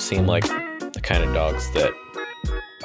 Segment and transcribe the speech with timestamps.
[0.00, 1.92] seem like the kind of dogs that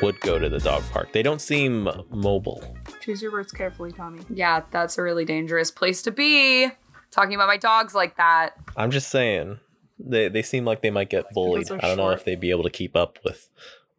[0.02, 1.12] would go to the dog park.
[1.12, 2.78] They don't seem mobile.
[3.02, 4.22] Choose your words carefully, Tommy.
[4.30, 6.70] Yeah, that's a really dangerous place to be.
[7.12, 8.52] Talking about my dogs like that.
[8.78, 9.60] I'm just saying.
[10.00, 11.70] They they seem like they might get bullied.
[11.72, 13.50] I don't know if they'd be able to keep up with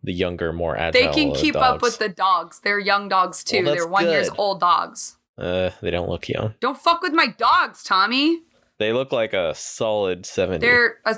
[0.02, 0.92] the younger, more agile.
[1.02, 2.61] They can keep up with the dogs.
[2.61, 3.65] They're young dogs too.
[3.65, 5.16] Well, They're one years old dogs.
[5.37, 6.55] Uh, they don't look young.
[6.61, 8.42] Don't fuck with my dogs, Tommy.
[8.79, 10.66] They look like a solid seventy.
[10.66, 11.16] They're a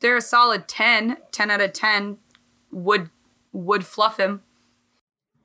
[0.00, 1.16] they're a solid 10.
[1.30, 2.18] 10 out of 10
[2.70, 3.10] would
[3.52, 4.42] would fluff him.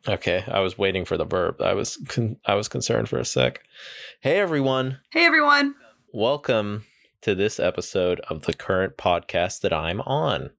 [0.07, 1.61] Okay, I was waiting for the verb.
[1.61, 3.61] I was con- I was concerned for a sec.
[4.21, 5.75] Hey everyone, Hey everyone.
[6.13, 6.85] welcome
[7.21, 10.51] to this episode of the current podcast that I'm on.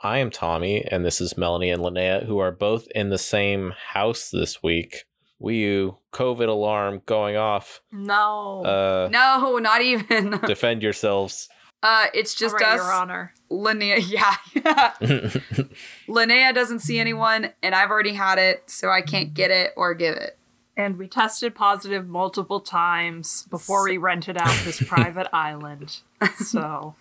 [0.00, 3.72] I am Tommy, and this is Melanie and Linnaea, who are both in the same
[3.92, 5.04] house this week.
[5.38, 7.80] Wee you, COVID alarm going off.
[7.90, 8.64] No.
[8.64, 10.38] Uh, No, not even.
[10.46, 11.48] defend yourselves.
[11.82, 12.84] Uh it's just All right, us.
[12.84, 13.34] Your Honor.
[13.50, 13.98] Linnaea,
[14.54, 14.92] yeah.
[16.08, 19.94] Linnaea doesn't see anyone, and I've already had it, so I can't get it or
[19.94, 20.38] give it.
[20.76, 25.98] And we tested positive multiple times before we rented out this private island.
[26.38, 26.94] So,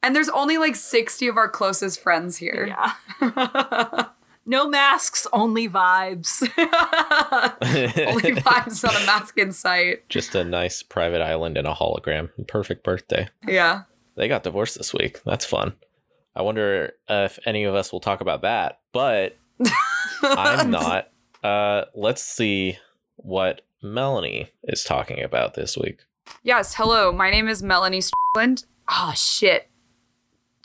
[0.00, 2.68] And there's only like 60 of our closest friends here.
[3.20, 4.04] yeah.
[4.46, 6.42] no masks, only vibes.
[8.06, 10.08] only vibes on a mask in sight.
[10.08, 12.30] Just a nice private island and a hologram.
[12.46, 13.28] Perfect birthday.
[13.44, 13.82] Yeah.
[14.20, 15.22] They got divorced this week.
[15.24, 15.72] That's fun.
[16.36, 19.38] I wonder if any of us will talk about that, but
[20.22, 21.08] I'm not.
[21.42, 22.76] Uh, let's see
[23.16, 26.04] what Melanie is talking about this week.
[26.42, 27.10] Yes, hello.
[27.12, 28.64] My name is Melanie Strickland.
[28.90, 29.70] Oh shit.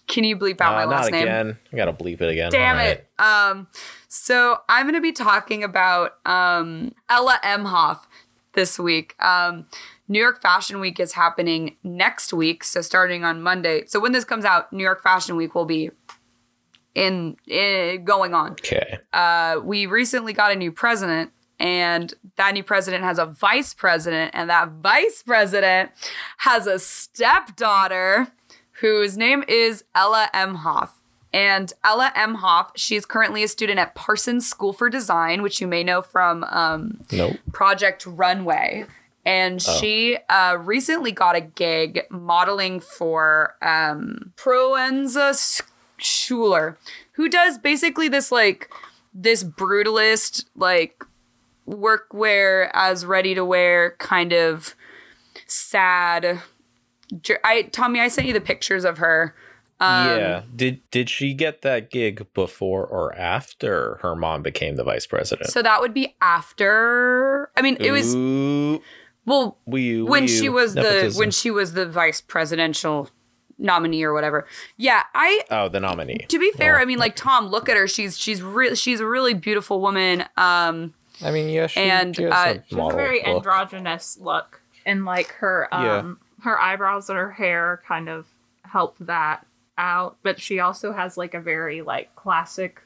[0.07, 1.23] Can you bleep out my Uh, last not name?
[1.23, 1.57] again.
[1.71, 2.51] I gotta bleep it again.
[2.51, 2.87] Damn right.
[2.99, 3.09] it.
[3.17, 3.67] Um,
[4.09, 7.99] so I'm gonna be talking about um Ella Emhoff
[8.51, 9.15] this week.
[9.23, 9.65] Um,
[10.07, 13.85] New York Fashion Week is happening next week, so starting on Monday.
[13.87, 15.89] So when this comes out, New York Fashion Week will be
[16.93, 18.51] in, in going on.
[18.51, 18.99] Okay.
[19.11, 24.31] Uh, we recently got a new president, and that new president has a vice president,
[24.35, 25.91] and that vice president
[26.37, 28.27] has a stepdaughter
[28.81, 30.89] whose name is Ella Emhoff.
[31.33, 35.83] And Ella Emhoff, she's currently a student at Parsons School for Design, which you may
[35.83, 37.37] know from um, Nope.
[37.51, 38.85] Project Runway.
[39.25, 39.79] And Oh.
[39.79, 45.63] she uh, recently got a gig modeling for um, Proenza
[45.99, 46.77] Schouler,
[47.13, 48.69] who does basically this like
[49.13, 51.03] this brutalist like
[51.67, 54.75] workwear as ready to wear kind of
[55.47, 56.41] sad.
[57.43, 59.35] I Tommy, I sent you the pictures of her.
[59.79, 60.41] Um, yeah.
[60.55, 65.49] Did did she get that gig before or after her mom became the vice president?
[65.49, 67.49] So that would be after.
[67.57, 68.81] I mean, it was Ooh,
[69.25, 70.51] well wee you, when wee she you.
[70.51, 73.09] was the when she was the vice presidential
[73.57, 74.45] nominee or whatever.
[74.77, 76.25] Yeah, I oh the nominee.
[76.29, 77.87] to be fair, Well, I mean like Tom, look at her.
[77.87, 80.21] She's she's really she's a really beautiful woman.
[80.37, 80.93] Um
[81.23, 83.27] I mean, yeah, she, And, she has uh, a She has a very look.
[83.37, 84.61] androgynous look.
[84.85, 85.97] And like her Yeah.
[85.99, 88.25] um her eyebrows and her hair kind of
[88.63, 89.45] help that
[89.77, 90.17] out.
[90.23, 92.81] But she also has like a very like classic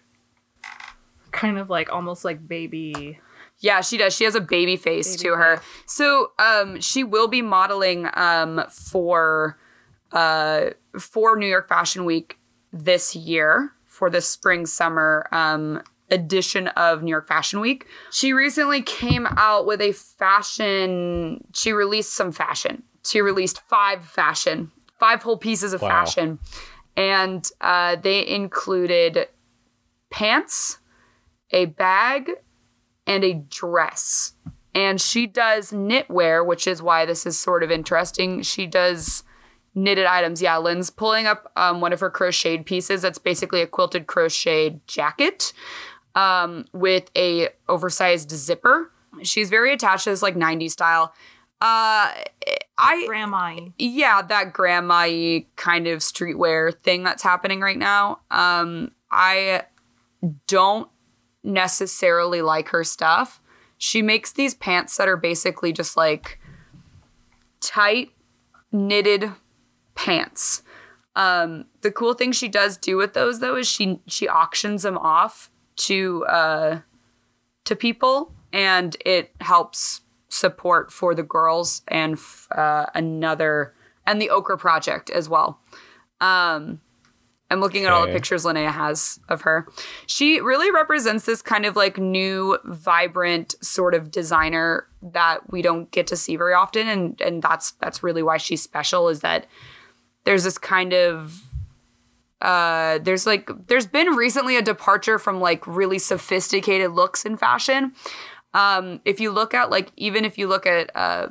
[1.32, 3.20] kind of like almost like baby
[3.60, 4.16] Yeah, she does.
[4.16, 5.58] She has a baby face Baby to her.
[5.58, 5.66] face.
[5.86, 9.58] So, um, she will be modeling um for
[10.12, 12.38] uh for New York Fashion Week
[12.72, 15.82] this year for the spring summer um
[16.12, 17.86] edition of New York Fashion Week.
[18.12, 21.44] She recently came out with a fashion.
[21.54, 22.84] She released some fashion.
[23.06, 25.90] She released five fashion, five whole pieces of Wow.
[25.90, 26.40] fashion,
[26.98, 29.28] and uh, they included
[30.10, 30.80] pants,
[31.52, 32.32] a bag,
[33.10, 34.34] and a dress.
[34.76, 38.44] And she does knitwear, which is why this is sort of interesting.
[38.44, 39.24] She does
[39.74, 40.44] knitted items.
[40.44, 43.02] Yeah, Lynn's pulling up um, one of her crocheted pieces.
[43.02, 45.54] That's basically a quilted crocheted jacket
[46.14, 48.92] um, with a oversized zipper.
[49.24, 51.14] She's very attached to this like 90s style.
[51.62, 52.14] Uh,
[52.78, 58.20] I grandma yeah, that grandma kind of streetwear thing that's happening right now.
[58.32, 59.64] Um, I
[60.48, 60.90] don't
[61.44, 63.42] necessarily like her stuff.
[63.78, 66.40] She makes these pants that are basically just like
[67.62, 68.12] tight
[68.72, 69.32] knitted
[69.96, 70.64] pants.
[71.16, 74.98] Um, the cool thing she does do with those though is she she auctions them
[74.98, 76.80] off to uh,
[77.66, 82.18] to people, and it helps support for the girls and
[82.56, 83.74] uh, another
[84.06, 85.60] and the Ochre Project as well.
[86.22, 86.82] Um,
[87.52, 89.68] I'm looking at all the pictures Linnaea has of her.
[90.06, 95.90] She really represents this kind of like new, vibrant sort of designer that we don't
[95.90, 99.10] get to see very often, and and that's that's really why she's special.
[99.10, 99.48] Is that
[100.26, 101.44] there's this kind of
[102.42, 107.94] uh, there's like there's been recently a departure from like really sophisticated looks in fashion.
[108.54, 111.30] Um, if you look at like even if you look at uh,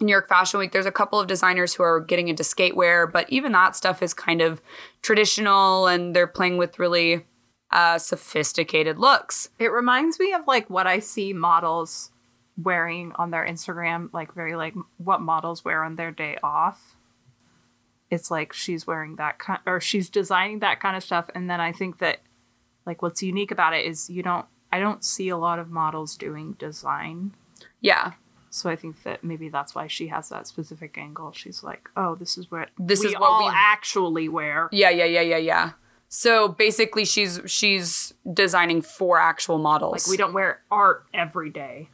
[0.00, 3.30] New York Fashion Week, there's a couple of designers who are getting into skatewear, but
[3.30, 4.60] even that stuff is kind of
[5.02, 7.24] traditional and they're playing with really
[7.70, 9.50] uh, sophisticated looks.
[9.58, 12.10] It reminds me of like what I see models
[12.56, 16.96] wearing on their Instagram, like very like what models wear on their day off.
[18.10, 21.60] It's like she's wearing that kind or she's designing that kind of stuff and then
[21.60, 22.20] I think that
[22.86, 26.16] like what's unique about it is you don't I don't see a lot of models
[26.16, 27.34] doing design.
[27.80, 28.12] Yeah,
[28.58, 31.32] So I think that maybe that's why she has that specific angle.
[31.32, 34.90] She's like, "Oh, this is what This we is what all we- actually wear." yeah,
[34.90, 35.70] yeah, yeah, yeah, yeah.
[36.08, 40.06] So basically, she's she's designing for actual models.
[40.06, 41.88] Like we don't wear art every day.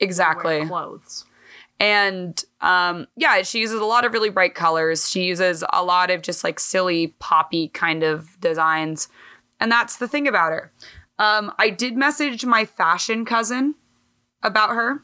[0.00, 0.64] Exactly.
[0.66, 1.24] clothes.
[1.80, 5.08] And um, yeah, she uses a lot of really bright colors.
[5.08, 9.08] She uses a lot of just like silly, poppy kind of designs.
[9.60, 10.72] And that's the thing about her.
[11.18, 13.74] Um, I did message my fashion cousin
[14.42, 15.02] about her.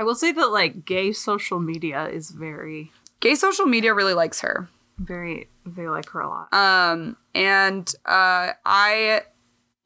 [0.00, 4.40] I will say that like gay social media is very, Gay social media really likes
[4.40, 4.66] her.
[4.98, 5.46] very.
[5.66, 6.54] They like her a lot.
[6.54, 9.22] Um, and uh, I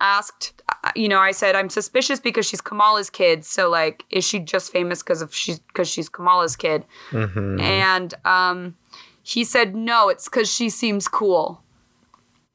[0.01, 3.45] asked, uh, you know, I said I'm suspicious because she's Kamala's kid.
[3.45, 6.85] So like, is she just famous because of she's because she's Kamala's kid?
[7.11, 7.61] Mhm.
[7.61, 8.77] And um,
[9.25, 11.61] he said no, it's because she seems cool.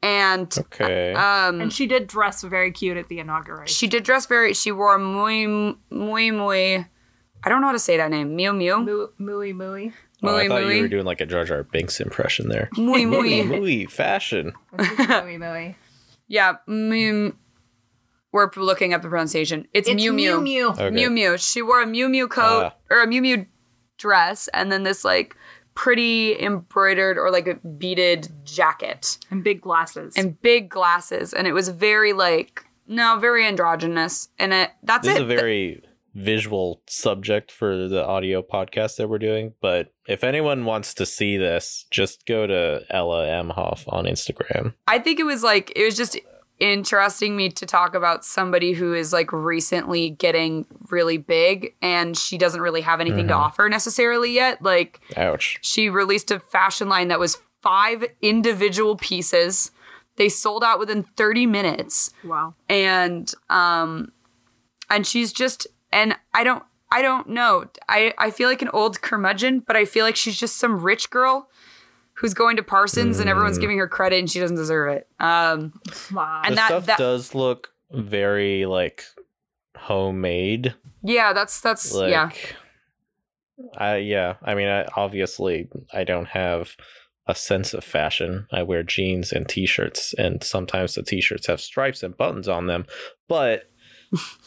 [0.01, 1.13] And Okay.
[1.13, 3.73] um, and she did dress very cute at the inauguration.
[3.73, 4.53] she did dress very.
[4.53, 6.85] She wore muy muy muy.
[7.43, 8.35] I don't know how to say that name.
[8.35, 8.79] Mew mew.
[8.83, 9.93] Moo, mooey mooey.
[10.23, 12.69] oh, I muy, thought you were doing like a Jar Jar Binks impression there.
[12.77, 13.59] Muy Muy, muy.
[13.59, 14.53] muy fashion.
[14.77, 15.75] This is mooey mooey.
[16.27, 16.57] Yeah.
[16.67, 17.35] Mew.
[18.31, 19.67] We're looking up the pronunciation.
[19.73, 20.39] It's, It's Mew Mew.
[20.41, 20.69] Mew.
[20.69, 20.91] Okay.
[20.91, 21.37] Mew Mew.
[21.39, 22.75] She wore a Miu Miu coat Ah.
[22.91, 23.47] or a Miu Miu
[23.97, 25.35] dress and then this like
[25.73, 30.13] pretty embroidered or like a beaded jacket and big glasses.
[30.15, 34.29] and big glasses and it was very like no, very androgynous.
[34.37, 35.23] And it that's This it.
[35.23, 35.81] is a very
[36.15, 41.37] visual subject for the audio podcast that we're doing, but if anyone wants to see
[41.37, 44.73] this, just go to Ella Emhoff on Instagram.
[44.87, 46.17] I think it was like it was just
[46.59, 52.37] interesting me to talk about somebody who is like recently getting really big and she
[52.37, 53.37] doesn't really have anything to Mhm.
[53.37, 54.61] offer necessarily yet.
[54.61, 55.57] Like Ouch.
[55.61, 59.71] she released a fashion line that was five individual pieces.
[60.17, 62.11] They sold out within 30 minutes.
[62.25, 62.53] wow.
[62.67, 64.11] And um
[64.89, 67.65] and she's just and I don't I don't know.
[67.87, 71.09] I I feel like an old curmudgeon, but I feel like she's just some rich
[71.09, 71.49] girl
[72.13, 73.61] who's going to Parsons and everyone's Mm.
[73.61, 75.07] giving her credit and she doesn't deserve it.
[75.19, 75.73] Um
[76.11, 76.41] Wow.
[76.45, 79.03] And the that- stuff that- does look very like
[79.77, 80.73] homemade.
[81.03, 82.29] yeah, that's that's Like, yeah.
[83.77, 84.35] I yeah.
[84.43, 86.75] I mean, I, obviously, I don't have
[87.27, 88.47] a sense of fashion.
[88.51, 92.85] I wear jeans and t-shirts, and sometimes the t-shirts have stripes and buttons on them.
[93.27, 93.69] But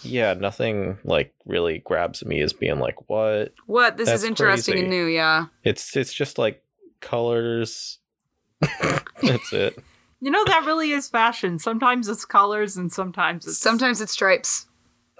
[0.02, 3.52] yeah, nothing like really grabs me as being like, what?
[3.66, 3.96] What?
[3.96, 4.84] This That's is interesting crazy.
[4.86, 5.46] and new, yeah.
[5.64, 6.62] It's it's just like
[7.00, 7.98] colors.
[8.60, 9.78] That's it.
[10.20, 11.58] You know that really is fashion.
[11.58, 14.66] Sometimes it's colors and sometimes it's Sometimes it's stripes.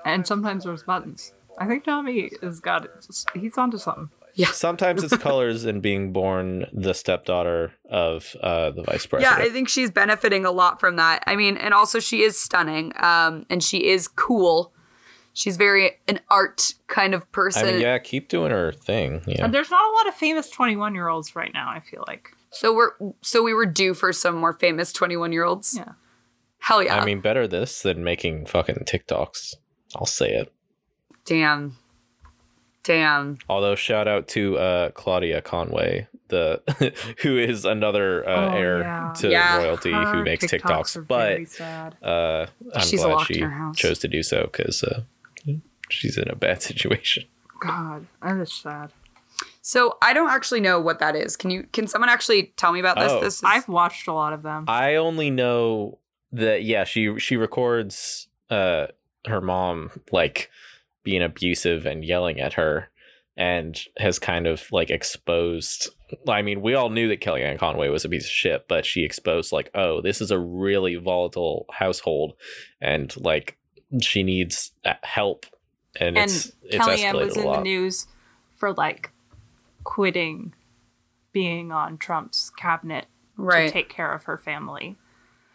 [0.05, 1.33] and sometimes there's buttons.
[1.59, 2.91] I think Tommy has got it.
[3.35, 4.11] He's onto something.
[4.53, 9.39] Sometimes it's colors and being born the stepdaughter of uh, the vice president.
[9.39, 9.44] Yeah.
[9.44, 11.22] I think she's benefiting a lot from that.
[11.27, 12.93] I mean, and also she is stunning.
[12.96, 14.72] Um, and she is cool.
[15.34, 17.67] She's very an art kind of I person.
[17.67, 19.22] mean, yeah, keep doing her thing.
[19.27, 19.44] Yeah.
[19.44, 21.69] And there's not a lot of famous 21 year olds right now.
[21.70, 22.29] I feel like.
[22.51, 22.91] So we're
[23.22, 25.74] so we were due for some more famous twenty one year olds.
[25.74, 25.93] Yeah.
[26.58, 27.01] Hell yeah!
[27.01, 29.55] I mean, better this than making fucking TikToks.
[29.96, 30.53] I'll say it.
[31.24, 31.77] damn,
[32.84, 33.39] damn.
[33.48, 36.62] Although, shout out to uh, Claudia Conway, the
[37.22, 39.12] who is another uh, Oh, heir yeah.
[39.17, 39.58] to Yeah.
[39.58, 41.06] royalty who makes TikToks TikToks.
[41.06, 45.03] But uh, I'm She's glad she chose to do so because uh,
[45.91, 47.24] she's in a bad situation.
[47.60, 48.93] God, that is sad.
[49.60, 51.36] So I don't actually know what that is.
[51.36, 51.65] Can you?
[51.72, 53.12] Can someone actually tell me about this?
[53.12, 53.20] Oh.
[53.20, 54.65] This is, I've watched a lot of them.
[54.67, 55.98] I only know
[56.32, 58.89] that yeah, she she records uh
[59.27, 60.51] her mom like
[61.03, 62.89] being abusive and yelling at her
[63.37, 65.91] and has kind of like exposed
[66.29, 69.03] I mean, we all knew that Kellyanne Conway was a piece of shit, but she
[69.03, 72.35] exposed like, oh, this is a really volatile household
[72.81, 73.56] and like
[74.01, 75.47] she needs uh, help
[75.97, 78.06] and, and it's it's Kellyanne escalated was in the news
[78.56, 79.11] for like
[79.85, 80.55] quitting
[81.32, 83.06] being on Trump's cabinet
[83.37, 83.67] right.
[83.67, 84.97] to take care of her family.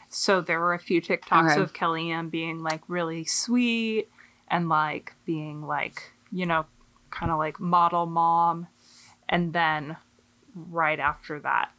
[0.09, 1.61] So there were a few TikToks Okay.
[1.61, 4.09] of Kellyanne being like really sweet
[4.49, 6.65] and like being like, you know,
[7.11, 8.67] kind of like model mom.
[9.29, 9.97] And then
[10.55, 11.71] right after that,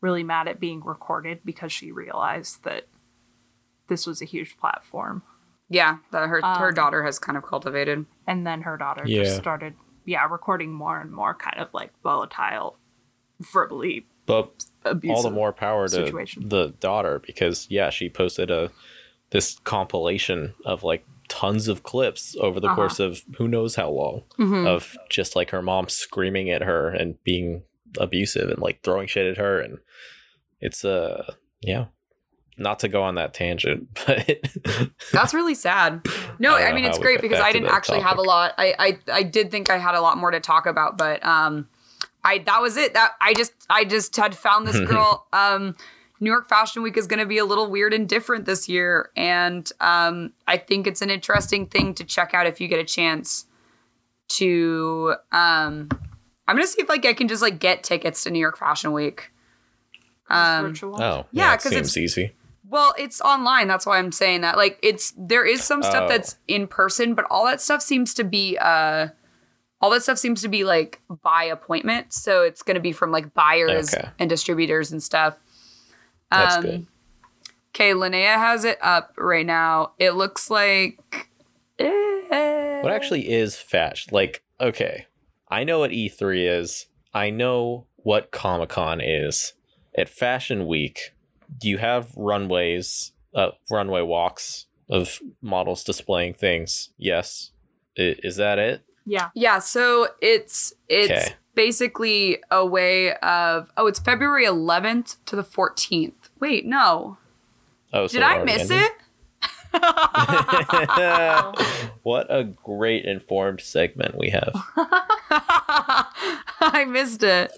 [0.00, 2.86] really mad at being recorded because she realized that
[3.88, 5.22] this was a huge platform.
[5.68, 8.04] Yeah, that her her Um, daughter has kind of cultivated.
[8.26, 9.22] And then her daughter Yeah.
[9.22, 9.74] just started,
[10.04, 12.76] yeah, recording more and more kind of like volatile,
[13.40, 15.16] verbally But abusive.
[15.16, 16.48] all the more power to situation.
[16.48, 18.70] the daughter because yeah, she posted a
[19.30, 21.06] this compilation of like
[21.40, 22.76] tons of clips over the Uh-huh.
[22.76, 24.66] course of who knows how long Mhm.
[24.66, 27.62] of just like her mom screaming at her and being
[27.98, 29.78] abusive and like throwing shit at her and
[30.60, 31.86] it's uh yeah
[32.58, 34.28] not to go on that tangent but
[35.12, 36.06] That's really sad.
[36.38, 38.52] No, I I, mean it's great because I didn't actually have a lot.
[38.58, 41.68] I, I I did think I had a lot more to talk about, but um,
[42.24, 42.92] I that was it.
[42.94, 45.26] That I just I just had found this girl.
[45.32, 45.74] um,
[46.22, 49.10] New York Fashion Week is going to be a little weird and different this year,
[49.16, 52.84] and um, I think it's an interesting thing to check out if you get a
[52.84, 53.46] chance
[54.28, 55.16] to.
[55.32, 55.88] Um,
[56.46, 58.92] I'm gonna see if like I can just like get tickets to New York Fashion
[58.92, 59.32] Week.
[60.30, 62.34] Um, oh Yeah, yeah, it 'cause it's- easy
[62.68, 63.66] Well, it's online.
[63.68, 64.56] That's why I'm saying that.
[64.56, 66.08] Like, it's there is some stuff Oh.
[66.08, 69.08] that's in person, but all that stuff seems to be uh,
[69.80, 72.12] all that stuff seems to be like by appointment.
[72.14, 74.08] So it's going to be from like buyers Okay.
[74.18, 75.34] and distributors and stuff.
[76.32, 76.86] That's Um, good
[77.74, 79.92] Okay, Linnaea has it up right now.
[79.98, 81.28] It looks like.
[81.78, 84.10] eh, What actually is fashion?
[84.12, 85.06] Like, okay,
[85.48, 86.86] I know what E3 is.
[87.14, 89.54] I know what Comic Con is.
[89.96, 91.12] At Fashion Week,
[91.58, 96.90] do you have runways, uh, runway walks of models displaying things?
[96.98, 97.52] Yes.
[97.98, 98.82] I- is that it?
[99.06, 99.30] Yeah.
[99.34, 101.34] Yeah, so it's it's Okay.
[101.54, 106.21] basically a way of oh, it's February 11th to the 14th.
[106.42, 107.16] Wait, no.
[107.92, 108.80] Oh, so Did I miss ended?
[108.80, 108.92] it?
[112.02, 114.50] what a great informed segment we have.
[116.60, 117.52] I missed it.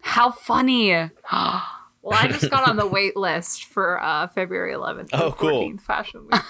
[0.00, 1.10] How funny.
[2.00, 5.08] Well, I just got on the wait list for uh, February 11th.
[5.12, 5.76] Oh, cool.
[5.78, 6.40] Fashion Week.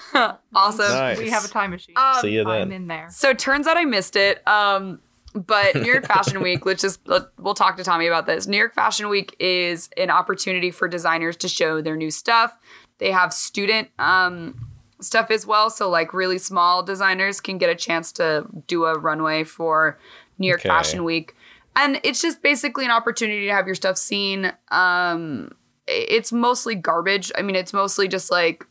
[0.53, 0.91] awesome.
[0.91, 1.17] Nice.
[1.17, 1.95] We have a time machine.
[1.97, 2.53] Um, See you then.
[2.53, 2.81] I'm then.
[2.83, 3.07] in there.
[3.09, 4.47] So it turns out I missed it.
[4.47, 4.99] Um,
[5.33, 8.47] but New York Fashion Week, let's just let, we'll talk to Tommy about this.
[8.47, 12.55] New York Fashion Week is an opportunity for designers to show their new stuff.
[12.97, 14.67] They have student um,
[15.01, 18.97] stuff as well, so like really small designers can get a chance to do a
[18.97, 19.97] runway for
[20.37, 20.69] New York Okay.
[20.69, 21.35] Fashion Week,
[21.75, 24.51] and it's just basically an opportunity to have your stuff seen.
[24.69, 25.51] Um,
[25.87, 27.31] it's mostly garbage.
[27.35, 28.65] I mean, it's mostly just like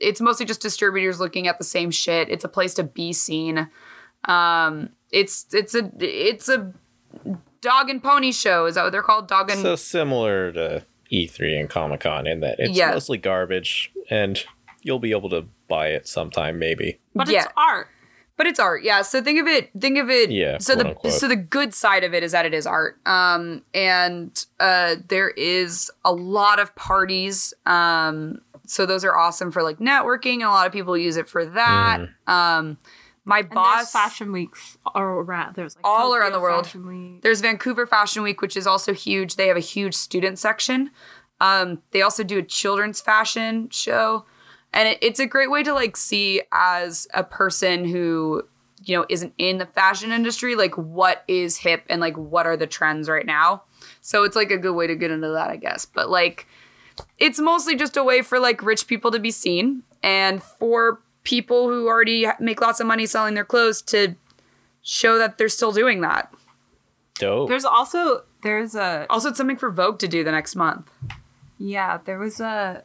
[0.00, 2.28] it's mostly just distributors looking at the same shit.
[2.28, 3.68] It's a place to be seen.
[4.24, 6.72] Um, it's it's a it's a
[7.60, 8.66] dog and pony show.
[8.66, 9.28] Is that what they're called?
[9.28, 12.90] Dog and So similar to E3 and Comic Con in that it's Yeah.
[12.90, 14.42] mostly garbage and
[14.82, 16.98] you'll be able to buy it sometime, maybe.
[17.14, 17.44] But yeah.
[17.44, 17.88] it's art.
[18.36, 18.82] but it's art.
[18.82, 19.02] Yeah.
[19.02, 19.70] So think of it.
[19.80, 20.30] Think of it.
[20.30, 21.12] Yeah, So the unquote.
[21.12, 22.98] so the good side of it is that it is art.
[23.06, 27.54] Um, and uh, there is a lot of parties.
[27.64, 30.34] Um, so those are awesome for like networking.
[30.34, 32.00] and A lot of people use it for that.
[32.28, 32.32] Mm.
[32.32, 32.78] Um,
[33.26, 35.56] my And boss fashion weeks all around.
[35.56, 36.64] There's like All Tokyo around the world.
[36.64, 37.22] Fashion Week.
[37.22, 39.34] There's Vancouver Fashion Week, which is also huge.
[39.34, 40.90] They have a huge student section.
[41.40, 44.24] Um, they also do a children's fashion show,
[44.72, 48.44] and it, it's a great way to like see as a person who
[48.84, 52.56] you know isn't in the fashion industry, like what is hip and like what are
[52.56, 53.64] the trends right now.
[54.00, 55.84] So it's like a good way to get into that, I guess.
[55.84, 56.46] But like,
[57.18, 61.68] it's mostly just a way for like rich people to be seen and for people
[61.68, 64.14] who already make lots of money selling their clothes to
[64.82, 66.32] show that they're still doing that.
[67.18, 67.48] Dope.
[67.48, 70.88] There's also there's a Also, it's something for Vogue to do the next month.
[71.58, 72.84] yeah there was a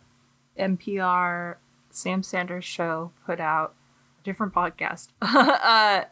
[0.57, 1.55] NPR
[1.91, 3.75] Sam Sanders show put out
[4.19, 6.05] a different podcast uh,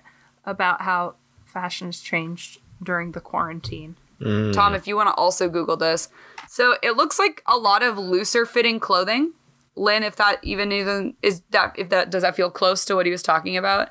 [0.46, 3.96] about how fashion's changed during the quarantine.
[4.22, 4.54] Mm.
[4.54, 6.10] Tom, if you want to also Google this.
[6.48, 9.34] So it looks like a lot of looser fitting clothing.
[9.80, 13.06] Lynn, if that even even is that if that does that feel close to what
[13.06, 13.90] he was talking about?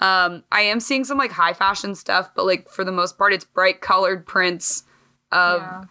[0.00, 3.32] Um, I am seeing some like high fashion stuff, but like for the most part,
[3.32, 4.84] it's bright colored prints
[5.32, 5.84] of yeah.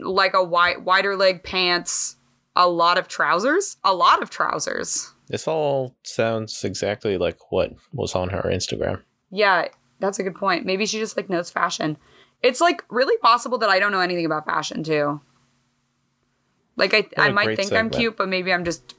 [0.00, 2.16] like a wide wider leg pants,
[2.56, 5.12] a lot of trousers, a lot of trousers.
[5.28, 9.02] This all sounds exactly like what was on her Instagram.
[9.30, 9.68] Yeah,
[10.00, 10.64] that's a good point.
[10.64, 11.98] Maybe she just like knows fashion.
[12.42, 15.20] It's like really possible that I don't know anything about fashion too.
[16.76, 18.94] Like I, I might think I'm cute, but maybe I'm just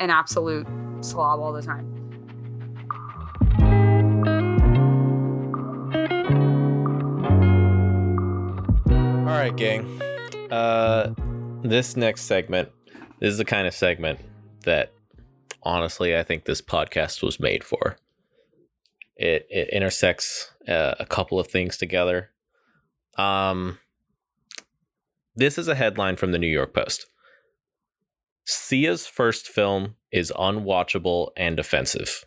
[0.00, 0.66] an absolute
[1.00, 1.88] slob all the time.
[9.28, 10.00] All right, gang.
[10.50, 11.14] Uh,
[11.62, 12.68] this next segment
[13.22, 14.18] this is the kind of segment
[14.64, 14.92] that
[15.62, 17.96] honestly I think this podcast was made for.
[19.16, 22.30] It it intersects uh, a couple of things together.
[23.16, 23.78] Um,
[25.36, 27.06] This is a headline from the New York Post.
[28.44, 32.24] Sia's first film is unwatchable and offensive.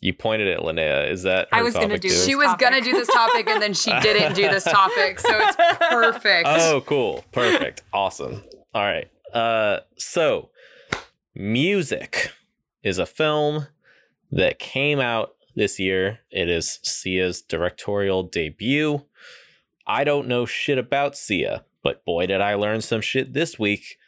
[0.00, 1.10] You pointed at Linnaea.
[1.10, 2.10] Is that I was gonna do.
[2.10, 5.56] She was gonna do this topic and then she didn't do this topic, so it's
[5.90, 6.46] perfect.
[6.48, 7.24] Oh, cool.
[7.32, 7.82] Perfect.
[7.92, 8.42] awesome.
[8.74, 9.10] All right.
[9.32, 10.50] Uh so
[11.34, 12.32] Music
[12.82, 13.66] is a film
[14.30, 16.20] that came out this year.
[16.30, 19.02] It is Sia's directorial debut.
[19.86, 23.98] I don't know shit about Sia, but boy did I learn some shit this week.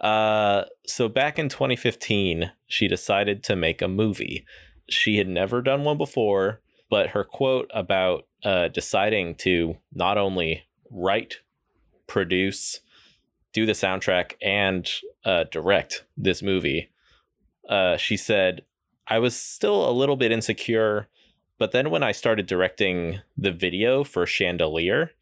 [0.00, 4.44] Uh so back in 2015, she decided to make a movie.
[4.88, 10.64] She had never done one before, but her quote about uh deciding to not only
[10.90, 11.40] write
[12.06, 12.80] produce,
[13.52, 14.88] do the soundtrack, and
[15.24, 16.90] uh, direct this movie.
[17.68, 18.62] Uh, she said,
[19.06, 21.08] I was still a little bit insecure,
[21.58, 25.12] but then when I started directing the video for Chandelier,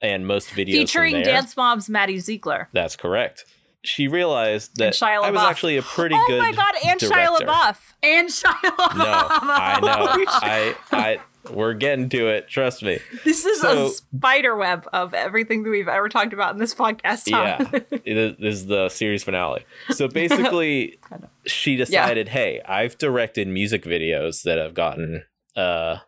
[0.00, 2.68] and most videos Featuring there, Dance Mom's Maddie Ziegler.
[2.72, 3.44] that's correct.
[3.86, 6.40] She realized that Shia I was actually a pretty oh good.
[6.40, 7.46] Oh my god, and Shia director.
[7.46, 7.76] LaBeouf.
[8.02, 8.96] And Shia LaBeouf.
[8.96, 10.24] No, I know.
[10.28, 11.18] I, I,
[11.52, 12.48] we're getting to it.
[12.48, 12.98] Trust me.
[13.24, 16.74] This is So- a spider web of everything that we've ever talked about in this
[16.74, 17.30] podcast.
[17.30, 17.68] Tom.
[17.72, 17.80] Yeah.
[18.04, 19.64] It is- this is the series finale.
[19.90, 20.98] So basically,
[21.46, 25.24] she decided, hey, I've directed music videos that have gotten
[25.56, 25.98] uh,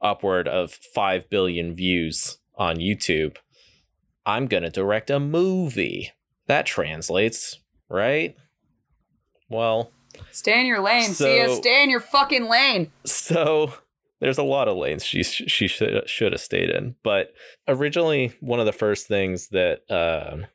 [0.00, 3.36] upward of 5 billion views on YouTube.
[4.26, 6.10] I'm going to direct a movie.
[6.48, 8.34] That translates, right?
[9.48, 9.92] Well,
[10.32, 11.54] Stay in your lane, So- Sia.
[11.56, 12.90] Stay in your fucking lane.
[13.04, 13.72] so
[14.20, 16.96] there's a lot of lanes she she should should have stayed in.
[17.04, 17.32] But
[17.68, 20.46] originally, one of the first things that um,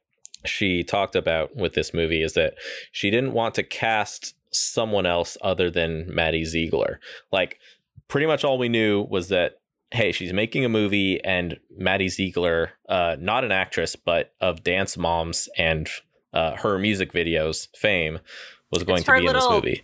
[0.43, 2.55] she talked about with this movie is that
[2.91, 6.99] she didn't want to cast someone else other than Maddie Ziegler.
[7.31, 7.59] Like,
[8.07, 9.53] pretty much all we knew was that
[9.93, 14.97] hey, she's making a movie, and Maddie Ziegler, uh, not an actress, but of Dance
[14.97, 15.87] Moms and
[16.33, 18.19] uh, her music videos fame,
[18.71, 19.83] was going It's to be in this movie.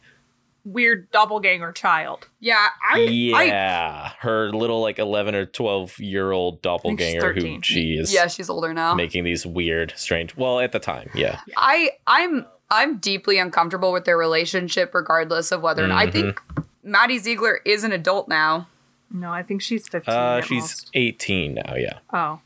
[0.65, 2.28] Weird doppelganger child.
[2.39, 7.62] Yeah, I, I yeah, her little like eleven or twelve year old doppelganger who 13.
[7.62, 8.93] she is yeah, she's older now.
[8.93, 10.36] making these weird, strange.
[10.36, 15.62] Well, at the time, yeah, I I'm I'm deeply uncomfortable with their relationship, regardless of
[15.62, 15.86] whether.
[15.86, 16.41] or not I think
[16.84, 18.67] Maddie Ziegler is an adult now.
[19.12, 20.13] No, I think she's 15.
[20.13, 20.89] uh, she's most.
[20.93, 21.76] eighteen now.
[21.76, 22.41] Yeah, Oh.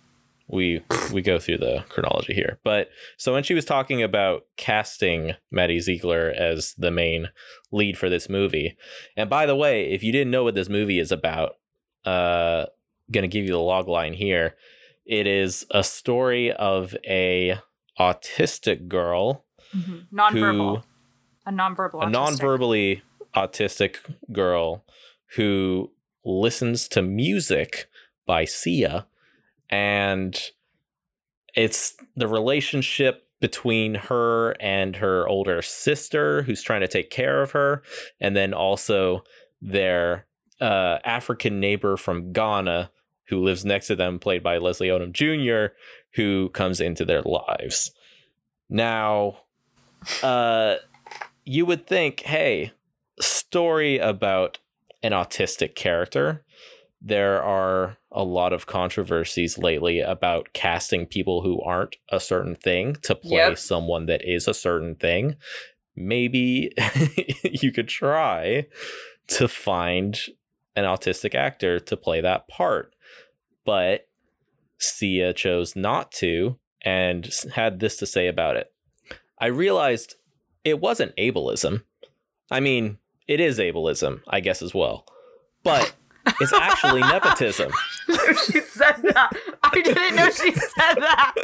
[0.47, 0.82] we
[1.13, 5.80] we go through the chronology here, but so when she was talking about casting Maddie
[5.80, 7.30] Ziegler as the main
[7.71, 8.78] lead for this movie,
[9.17, 11.54] and by the way, if you didn't know what this movie is about,
[12.06, 12.65] uh,
[13.12, 14.56] gonna give you the log line here.
[15.06, 17.60] It is a story of a
[17.99, 19.45] autistic girl
[19.76, 20.08] Mhm.
[20.13, 20.78] Nonverbal.
[20.78, 20.84] who
[21.45, 22.04] a nonverbal.
[22.04, 22.12] a autistic.
[22.12, 23.02] non-verbally
[23.36, 23.97] autistic
[24.32, 24.86] girl
[25.36, 25.91] who
[26.25, 27.89] listens to music
[28.25, 29.05] by Sia
[29.69, 30.51] and
[31.55, 37.51] it's the relationship between her and her older sister who's trying to take care of
[37.51, 37.83] her
[38.19, 39.23] and then also
[39.62, 40.25] their
[40.62, 42.89] uh, African neighbor from Ghana
[43.25, 45.73] who lives next to them played by Leslie Odom Jr.
[46.15, 47.91] who comes into their lives.
[48.69, 49.38] Now
[50.21, 50.75] uh
[51.45, 52.71] you would think, hey,
[53.19, 54.59] story about
[55.04, 56.44] an autistic character.
[57.02, 62.96] There are a lot of controversies lately about casting people who aren't a certain thing
[63.04, 63.58] to play Yep.
[63.58, 65.36] someone that is a certain thing.
[65.96, 66.72] Maybe
[67.44, 68.68] you could try
[69.28, 70.18] to find
[70.76, 72.96] an autistic actor to play that part.
[73.66, 74.08] But
[74.78, 78.74] Sia chose not to and had this to say about it.
[79.39, 80.16] I realized
[80.63, 81.84] it wasn't ableism.
[82.50, 85.05] I mean, it is ableism, I guess, as well.
[85.63, 85.93] But
[86.41, 87.71] it's actually nepotism.
[88.07, 89.31] she said that.
[89.63, 91.36] I didn't know she said that.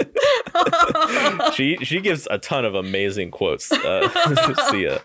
[1.56, 3.72] She she gives a ton of amazing quotes.
[3.72, 4.10] Uh,
[4.70, 5.02] Sia.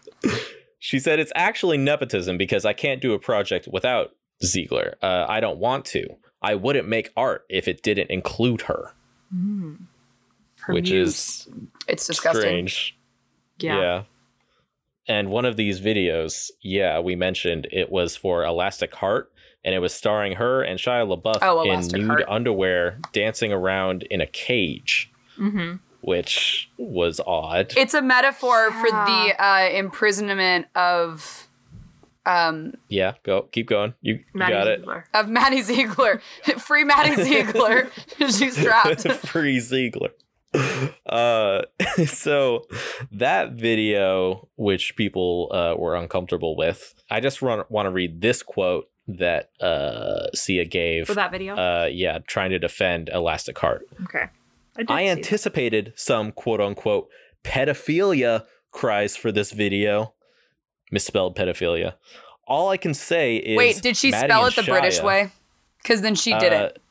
[0.78, 4.10] She said it's actually nepotism because I can't do a project without
[4.44, 4.96] Ziegler.
[5.02, 6.06] Uh, I don't want to.
[6.42, 8.92] I wouldn't make art if it didn't include her,
[9.34, 9.86] Mm.
[10.60, 11.08] Her which muse.
[11.08, 11.48] is
[11.88, 12.42] it's disgusting.
[12.42, 12.96] strange.
[13.58, 13.80] yeah.
[13.80, 14.02] Yeah.
[15.06, 19.30] And one of these videos, yeah, we mentioned it was for Elastic Heart,
[19.64, 22.24] and it was starring her and Shia LaBeouf Oh, in nude Heart.
[22.28, 25.76] underwear dancing around in a cage, Mm-hmm.
[26.00, 27.72] which was odd.
[27.76, 31.48] It's a metaphor for the uh, imprisonment of
[32.26, 33.92] um yeah, go keep going.
[34.00, 34.78] You, you Maddie got it.
[34.80, 35.04] Ziegler.
[35.12, 36.22] of Maddie Ziegler.
[36.58, 37.90] Free Maddie Ziegler.
[38.30, 39.02] She's trapped.
[39.26, 40.10] Free Ziegler.
[41.06, 41.62] Uh,
[42.06, 42.66] so
[43.12, 48.86] that video, which people uh, were uncomfortable with, I just want to read this quote
[49.06, 51.54] that uh, Sia gave For that video?
[51.56, 54.26] uh yeah trying to defend elastic heart okay.
[54.78, 55.18] did I see that.
[55.18, 57.08] anticipated some quote unquote
[57.44, 60.14] pedophilia cries for this video.
[60.90, 61.94] Misspelled pedophilia.
[62.46, 65.30] All I can say is Wait, did she Maddie spell it the British way?
[65.82, 66.82] Because then she did Uh, it.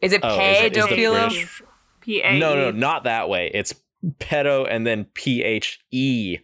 [0.00, 1.62] Is it oh, is it- is pedophilia?
[2.02, 2.38] P A.
[2.38, 3.50] No, no, not that way.
[3.54, 3.74] It's
[4.18, 6.38] pedo and then P H E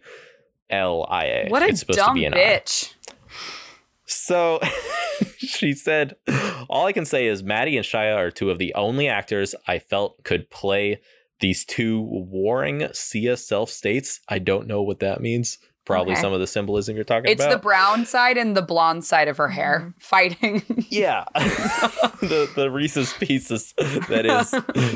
[0.69, 1.47] L I A.
[1.49, 2.37] What a it's supposed dumb to be an I.
[2.37, 2.93] bitch.
[4.05, 4.59] So
[5.37, 6.15] she said,
[6.67, 9.79] All I can say is Maddie and Shia are two of the only actors I
[9.79, 11.01] felt could play
[11.39, 14.19] these two warring Sia self states.
[14.27, 15.57] I don't know what that means.
[15.89, 16.21] Probably Okay.
[16.21, 17.51] some of the symbolism you're talking It's about.
[17.53, 19.99] It's the brown side and the blonde side of her hair Mm-hmm.
[19.99, 20.85] fighting.
[20.89, 21.25] yeah.
[22.21, 24.53] the the Reese's pieces that is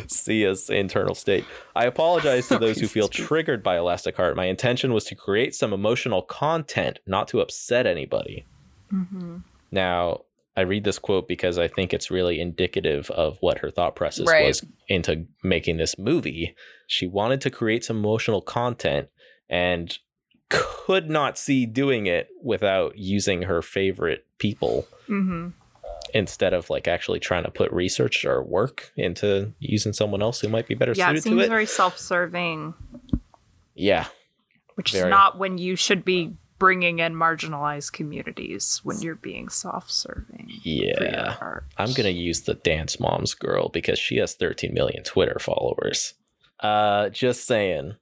[0.13, 1.45] Sia's internal state.
[1.75, 4.35] I apologize to those who feel triggered by Elastic Heart.
[4.35, 8.45] My intention was to create some emotional content, not to upset anybody.
[8.93, 9.37] Mm-hmm.
[9.71, 10.21] Now,
[10.55, 14.27] I read this quote because I think it's really indicative of what her thought process
[14.27, 14.45] Right.
[14.45, 16.55] was into making this movie.
[16.85, 19.07] She wanted to create some emotional content
[19.49, 19.97] and
[20.49, 25.49] could not see doing it without using her favorite people Mm-hmm.
[26.13, 30.47] instead of like actually trying to put research or work into using someone else who
[30.47, 31.49] might be better Yeah, it suited seems to it.
[31.49, 32.73] very self-serving,
[33.75, 34.05] yeah.
[34.75, 35.09] which Very.
[35.09, 40.47] is not when you should be bringing in marginalized communities when you're being self-serving.
[40.63, 41.35] Yeah.
[41.77, 46.13] I'm going to use the Dance Moms girl because she has 13 million Twitter followers.
[46.59, 47.95] Uh just saying.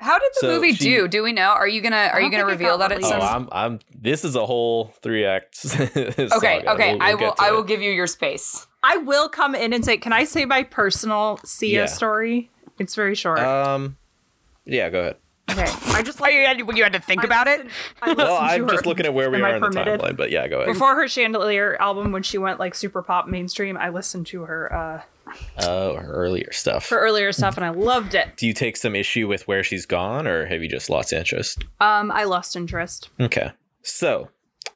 [0.00, 1.08] How did the So movie she- do?
[1.08, 1.48] Do we know?
[1.50, 3.14] Are you gonna Are you gonna reveal that it released.
[3.14, 3.20] Oh.
[3.20, 5.74] I'm I'm this is a whole 3 acts.
[5.78, 6.70] Okay, saga.
[6.72, 6.92] okay.
[6.94, 7.18] We'll- I we'll will.
[7.30, 8.66] get to I will give you your space.
[8.82, 11.86] I will come in and say, can I say my personal Sia Yeah.
[11.86, 12.50] story?
[12.78, 13.40] It's very short.
[13.40, 13.96] Um
[14.64, 15.16] yeah, go ahead.
[15.50, 17.66] okay, I just like you had, you had to think I about it.
[17.66, 18.16] listened- it.
[18.18, 20.46] well, I'm just looking at where we Am are I in the timeline, but yeah,
[20.46, 20.72] go ahead.
[20.72, 24.72] Before her Chandelier album, when she went like super pop mainstream, I listened to her
[24.72, 25.02] uh,
[25.58, 26.88] Oh, her earlier stuff.
[26.90, 28.36] her earlier stuff and I loved it.
[28.36, 31.64] Do you take some issue with where she's gone or have you just lost interest?
[31.80, 33.10] Um, I lost interest.
[33.20, 33.50] Okay.
[33.82, 34.28] So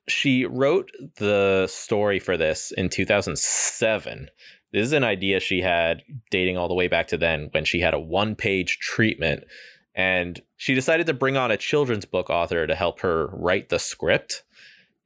[0.08, 4.28] she wrote the story for this in 2007.
[4.72, 7.80] This is an idea she had dating all the way back to then when she
[7.80, 9.44] had a one page treatment.
[9.94, 13.78] And she decided to bring on a children's book author to help her write the
[13.78, 14.42] script.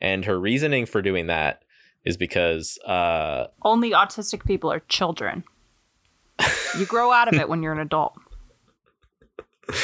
[0.00, 1.62] And her reasoning for doing that
[2.06, 5.44] is because uh, Only autistic people are children.
[6.78, 8.14] You grow out of it when you're an adult.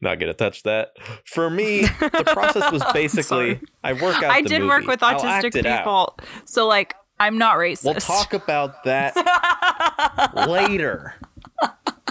[0.00, 0.92] not gonna touch that.
[1.26, 4.24] For me, the process was basically I work out.
[4.24, 5.78] I the did work with autistic it out.
[5.78, 7.84] people, so like I'm not racist.
[7.84, 9.14] We'll talk about that
[10.48, 11.14] later.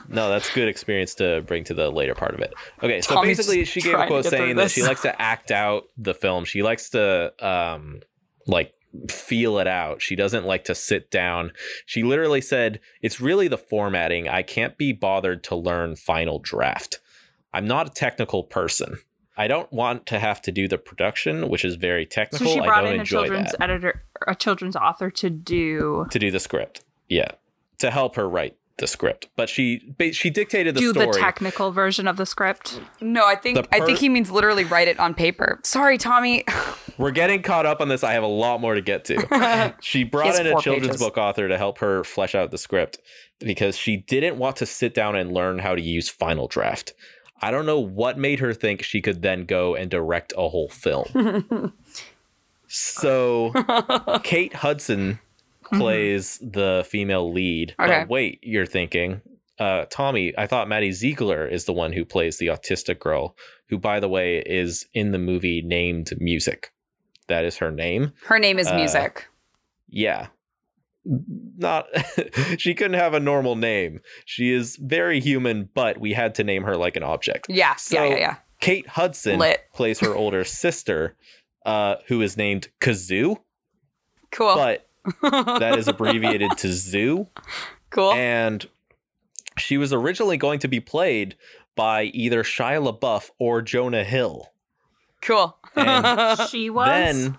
[0.07, 2.53] No, that's good experience to bring to the later part of it.
[2.81, 5.85] Okay, so Tommy's basically, she gave a quote saying that she likes to act out
[5.97, 6.45] the film.
[6.45, 8.01] She likes to um
[8.47, 8.73] like
[9.09, 10.01] feel it out.
[10.01, 11.51] She doesn't like to sit down.
[11.85, 14.27] She literally said, "It's really the formatting.
[14.27, 16.99] I can't be bothered to learn final draft.
[17.53, 18.99] I'm not a technical person."
[19.37, 22.47] I don't want to have to do the production, which is very so technical.
[22.47, 23.63] she I brought don't in a children's that.
[23.63, 26.83] editor, a children's author to do to do the script.
[27.07, 27.31] Yeah,
[27.77, 29.29] to help her write the script.
[29.35, 31.07] But she she dictated the do story.
[31.07, 32.79] the technical version of the script.
[33.01, 35.59] No, I think The I think he means literally write it on paper.
[35.63, 36.43] Sorry, Tommy.
[36.97, 38.03] We're getting caught up on this.
[38.03, 39.75] I have a lot more to get to.
[39.81, 41.01] she brought in a children's pages.
[41.01, 42.99] book author to help her flesh out the script
[43.39, 46.93] because she didn't want to sit down and learn how to use Final Draft.
[47.41, 50.67] I don't know what made her think she could then go and direct a whole
[50.69, 51.73] film.
[52.67, 53.53] so
[54.23, 55.19] Kate Hudson
[55.71, 57.75] plays the female lead.
[57.79, 57.99] Okay.
[58.01, 59.21] But wait, you're thinking,
[59.59, 63.35] uh, Tommy, I thought Maddie Ziegler is the one who plays the autistic girl,
[63.69, 66.71] who, by the way, is in the movie named Music.
[67.27, 68.13] That is her name.
[68.25, 69.27] Her name is Uh, Music.
[69.89, 70.27] Yeah.
[71.05, 71.87] Not,
[72.57, 74.01] she couldn't have a normal name.
[74.25, 77.47] She is very human, but we had to name her like an object.
[77.49, 78.35] Yeah, so- yeah, yeah, yeah.
[78.59, 79.61] Kate Hudson Lit.
[79.73, 81.15] plays her older sister,
[81.65, 83.37] uh, who is named Kazoo,
[84.31, 84.53] Cool.
[84.55, 84.88] but
[85.21, 87.27] that is abbreviated to Zoo.
[87.89, 88.13] cool.
[88.13, 88.67] And
[89.57, 91.35] she was originally going to be played
[91.75, 94.51] by either Shia LaBeouf or Jonah Hill.
[95.21, 95.57] cool.
[95.75, 96.87] And She was.
[96.87, 97.37] Then,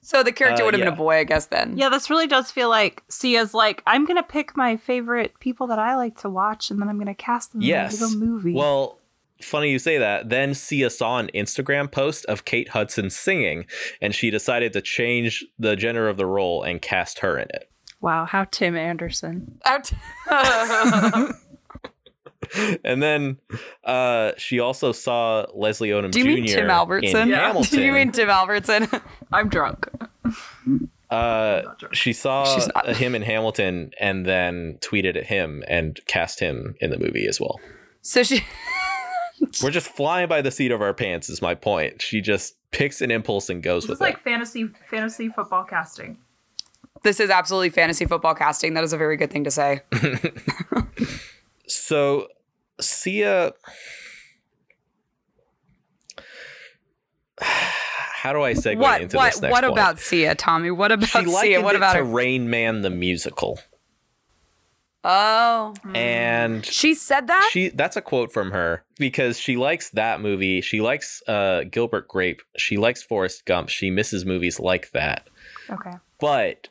[0.00, 0.86] so the character uh, would have yeah.
[0.86, 1.46] been a boy, I guess.
[1.46, 1.76] Then.
[1.76, 5.78] yeah, this really does feel like Sia's like, I'm gonna pick my favorite people that
[5.78, 7.96] I like to watch, and then I'm gonna cast them yes.
[7.96, 8.54] in a little movie.
[8.54, 8.97] Well,
[9.40, 10.28] funny you say that.
[10.28, 13.66] Then Sia saw an Instagram post of Kate Hudson singing,
[14.00, 17.70] and she decided to change the gender of the role and cast her in it.
[18.00, 19.58] wow, how Tim Anderson.
[19.64, 19.90] Out.
[22.82, 23.36] And then
[23.84, 26.30] uh, she also saw Leslie Odom Do you Jr.
[26.30, 27.22] mean Tim Albertson?
[27.22, 27.46] in Yeah.
[27.48, 27.70] Hamilton.
[27.78, 28.88] Do you mean Tim Albertson?
[29.32, 29.86] I'm drunk.
[31.10, 32.58] Uh, she saw
[32.92, 37.38] him in Hamilton and then tweeted at him and cast him in the movie as
[37.38, 37.60] well.
[38.00, 38.42] So she
[39.62, 41.28] We're just flying by the seat of our pants.
[41.28, 42.02] Is my point.
[42.02, 46.18] She just picks an impulse and goes This is with like fantasy fantasy football casting.
[47.02, 48.74] This is absolutely fantasy football casting.
[48.74, 49.82] That is a very good thing to say.
[51.68, 52.28] So,
[52.80, 53.52] Sia.
[57.40, 59.72] How do I segue what into what this next what point?
[59.72, 60.70] about Sia, Tommy?
[60.72, 61.30] What about she Sia?
[61.30, 62.04] likened What it about to her?
[62.04, 63.60] Rain Man the musical,
[65.04, 67.48] Oh, and she said that.
[67.52, 70.60] she that's a quote from her because she likes that movie.
[70.60, 72.42] She likes uh, Gilbert Grape.
[72.56, 73.68] She likes Forrest Gump.
[73.68, 75.28] She misses movies like that,
[75.70, 75.92] Okay.
[76.20, 76.68] but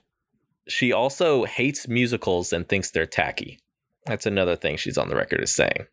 [0.67, 3.59] she also hates musicals and thinks they're tacky.
[4.05, 5.87] That's another thing she's on the record as saying.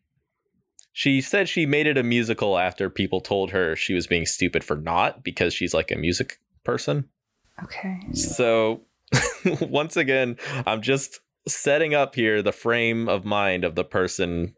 [0.91, 4.63] She said she made it a musical after people told her she was being stupid
[4.63, 7.09] for not because she's like a music person.
[7.63, 7.99] Okay.
[8.13, 8.81] So,
[9.61, 14.55] once again, I'm just setting up here the frame of mind of the person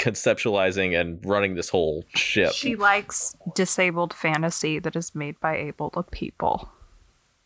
[0.00, 2.52] conceptualizing and running this whole ship.
[2.52, 6.70] She likes disabled fantasy that is made by able people.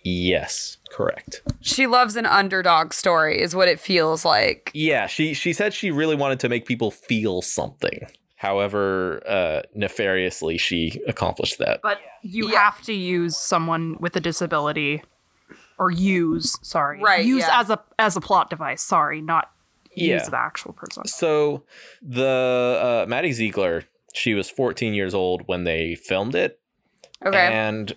[0.03, 1.43] yes, correct.
[1.61, 4.71] She loves an underdog story, is what it feels like.
[4.75, 8.07] Yeah, she she said she really wanted to make people feel something.
[8.37, 11.81] However, uh, nefariously, she accomplished that.
[11.83, 12.63] But you Yeah.
[12.63, 15.03] have to use someone with a disability
[15.81, 17.01] or use, sorry.
[17.03, 17.61] Right, Use yeah.
[17.61, 19.51] as a as a plot device, sorry, not
[19.97, 20.15] Yeah.
[20.19, 21.07] use the actual person.
[21.07, 21.65] So
[22.03, 26.61] the uh, Maddie Ziegler, she was 14 years old when they filmed it,
[27.27, 27.37] Okay.
[27.53, 27.97] and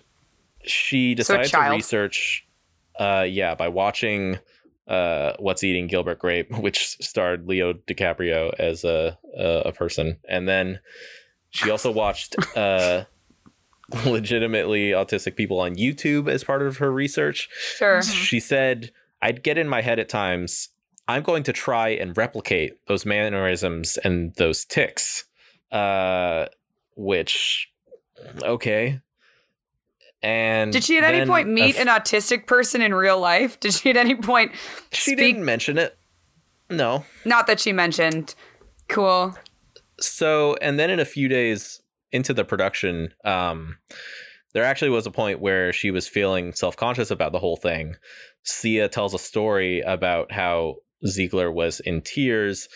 [0.64, 2.46] she So decided to research
[2.98, 4.38] uh yeah by watching
[4.88, 10.48] uh what's eating gilbert grape which starred leo dicaprio as a a, a person and
[10.48, 10.78] then
[11.50, 13.02] she also watched uh
[14.06, 18.02] legitimately autistic people on youtube as part of her research sure.
[18.02, 18.90] she said
[19.22, 20.70] i'd get in my head at times
[21.06, 25.24] i'm going to try and replicate those mannerisms and those ticks
[25.72, 26.46] uh
[26.96, 27.68] which
[28.42, 29.00] okay
[30.22, 33.60] and Did she at any point meet f- an autistic person in real life?
[33.60, 34.52] Did she at any point
[34.90, 35.18] she speak?
[35.18, 35.98] didn't mention it
[36.70, 38.34] no Not that she mentioned.
[38.88, 39.34] Cool.
[40.00, 41.82] so and then in a few days
[42.14, 43.76] into the production um
[44.54, 47.96] there actually was a point where she was feeling self-conscious about the whole thing
[48.44, 52.68] sia tells a story about how ziegler was in tears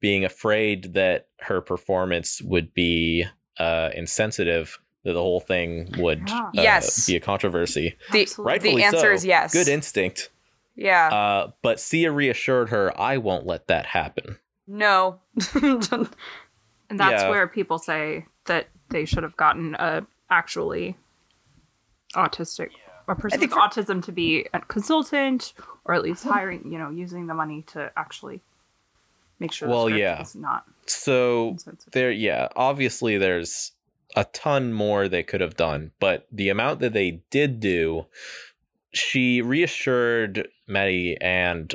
[0.00, 3.24] being afraid that her performance would be
[3.58, 6.42] uh insensitive that the whole thing would Yeah.
[6.46, 7.06] uh, Yes.
[7.06, 9.12] be a controversy The rightfully the answer so.
[9.12, 9.52] is yes.
[9.52, 10.30] good instinct
[10.76, 11.08] Yeah.
[11.08, 15.20] uh but sia reassured her i won't let that happen no.
[16.90, 17.30] And that's Yeah.
[17.30, 20.96] where people say that they should have gotten a actually
[22.14, 22.70] autistic
[23.08, 26.78] a person think with for- autism to be a consultant or at least hiring, you
[26.78, 28.40] know, using the money to actually
[29.40, 30.22] make sure Well, yeah.
[30.22, 31.56] is not so
[31.90, 33.72] there yeah obviously there's
[34.14, 38.06] a ton more they could have done but the amount that they did do
[38.92, 41.74] she reassured Maddie and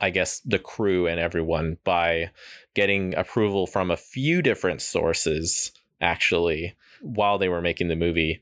[0.00, 2.30] I guess the crew and everyone by
[2.74, 8.40] getting approval from a few different sources actually while they were making the movie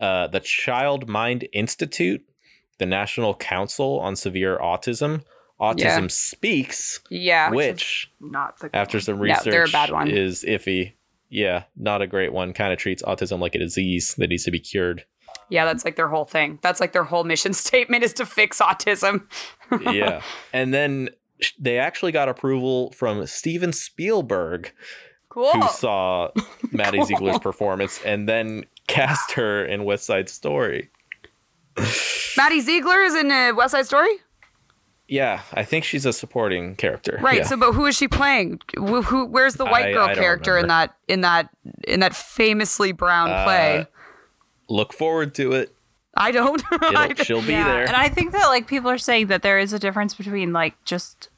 [0.00, 2.24] uh, the Child Mind Institute
[2.78, 5.22] the National Council on Severe Autism
[5.60, 6.06] Autism Yeah.
[6.08, 7.50] Speaks yeah.
[7.50, 10.08] which not the after some No, research they're a bad one.
[10.10, 10.94] is iffy.
[11.30, 12.52] Yeah, not a great one.
[12.52, 15.04] Kind of treats autism like a disease that needs to be cured.
[15.48, 16.58] Yeah, that's like their whole thing.
[16.62, 19.26] That's like their whole mission statement is to fix autism.
[19.92, 20.22] yeah.
[20.52, 21.10] And then
[21.58, 24.72] they actually got approval from Steven Spielberg,
[25.34, 25.50] Cool.
[25.52, 26.30] who saw
[26.70, 30.90] Maddie Ziegler's performance and then cast her in West Side Story.
[32.36, 34.12] Maddie Ziegler is in uh, West Side Story?
[35.08, 37.18] Yeah, I think she's a supporting character.
[37.20, 37.38] Right.
[37.38, 37.42] Yeah.
[37.46, 38.60] So, but who is she playing?
[38.76, 41.50] Who, who where's the white girl I don't character in that in that
[41.86, 43.86] in that famously brown Uh, play?
[44.68, 45.74] Look forward to it.
[46.16, 46.62] I don't.
[46.70, 47.86] I It'll, she'll be Yeah, there.
[47.86, 50.74] And I think that like people are saying that there is a difference between like
[50.84, 51.28] just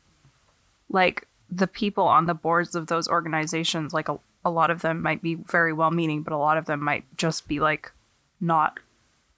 [0.90, 3.92] like the people on the boards of those organizations.
[3.94, 6.66] Like a, a lot of them might be very well meaning, but a lot of
[6.66, 7.92] them might just be like
[8.40, 8.78] not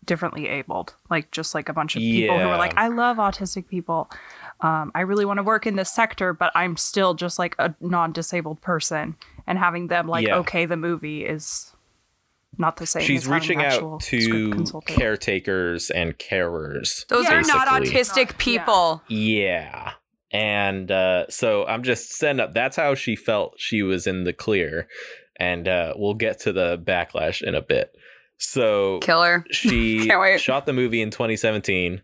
[0.04, 0.94] differently abled.
[1.10, 4.10] Like just like a bunch of people who are like, I love autistic people.
[4.60, 7.74] Um, I really want to work in this sector, but I'm still just like a
[7.80, 9.16] non-disabled person.
[9.46, 10.36] And having them like, Yeah.
[10.38, 11.72] okay, the movie is
[12.56, 13.02] not the same.
[13.04, 17.06] She's as reaching out to caretakers and carers.
[17.08, 18.00] Those are not basically.
[18.00, 19.02] autistic Not- people.
[19.08, 19.92] Yeah.
[20.30, 22.52] And uh, so I'm just setting up.
[22.54, 24.88] That's how she felt she was in the clear.
[25.36, 27.92] And uh, we'll get to the backlash in a bit.
[28.36, 29.44] So Killer.
[29.50, 32.02] she shot the movie in 2017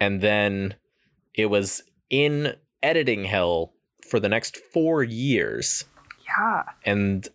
[0.00, 0.74] and then
[1.34, 3.74] it was in editing hell
[4.08, 5.84] for the next 4 years
[6.26, 6.62] Yeah.
[6.84, 7.28] and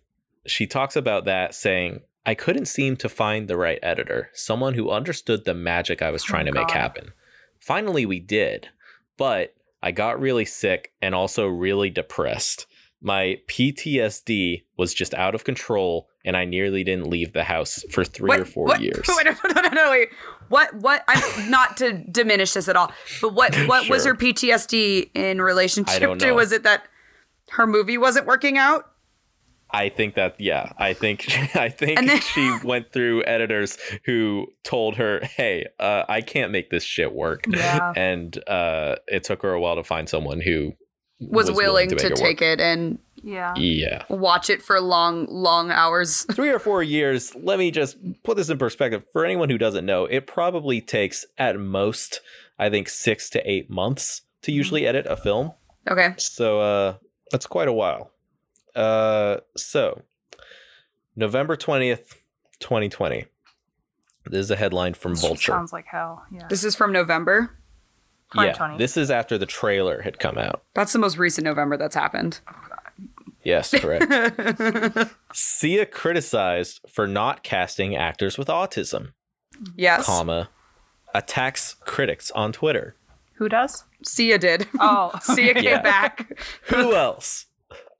[0.44, 4.90] she talks about that saying I couldn't seem to find the right editor, someone who
[4.90, 7.12] understood the magic I was Oh, trying to make happen.
[7.60, 8.68] Finally we did,
[9.16, 12.66] but I got really sick and also really depressed.
[13.00, 18.04] My PTSD was just out of control and I nearly didn't leave the house for
[18.04, 19.06] 3 or 4 what, years.
[19.08, 20.08] Wait, no, no, no, no, wait.
[20.48, 20.74] What?
[20.74, 21.04] What?
[21.06, 23.54] I'm not to diminish this at all, but what?
[23.66, 26.32] What was her PTSD in relationship to?
[26.32, 26.88] Was it that
[27.50, 28.90] her movie wasn't working out?
[29.76, 34.96] I think that yeah, I think I think then- she went through editors who told
[34.96, 37.92] her, "Hey, uh, I can't make this shit work," Yeah.
[37.96, 40.72] and uh, it took her a while to find someone who
[41.20, 43.54] Was, willing, to, make it take it and Yeah.
[43.56, 46.24] Yeah, watch it for long, long hours.
[46.32, 47.34] three or four years.
[47.34, 50.04] Let me just put this in perspective for anyone who doesn't know.
[50.06, 52.20] It probably takes at most,
[52.58, 55.52] I think, six to eight months to usually edit a film.
[55.90, 56.14] Okay.
[56.18, 56.94] So uh
[57.32, 58.12] that's quite a while.
[58.76, 60.02] Uh so
[61.16, 62.14] November 20th,
[62.60, 63.24] 2020.
[64.28, 65.52] This is a headline from Vulture.
[65.52, 66.24] Sounds like hell.
[66.30, 66.46] Yeah.
[66.50, 67.56] This is from November.
[68.34, 70.64] Yeah, this is after the trailer had come out.
[70.74, 72.40] That's the most recent November that's happened.
[73.44, 75.10] Yes, correct.
[75.32, 79.12] Sia criticized for not casting actors with autism,
[79.76, 80.06] Yes.
[80.06, 80.50] comma,
[81.14, 82.96] attacks critics on Twitter.
[83.34, 83.84] Who does?
[84.04, 84.66] Sia did.
[84.80, 85.12] Oh.
[85.22, 85.82] Sia came Yeah.
[85.82, 86.36] back.
[86.64, 87.46] Who else?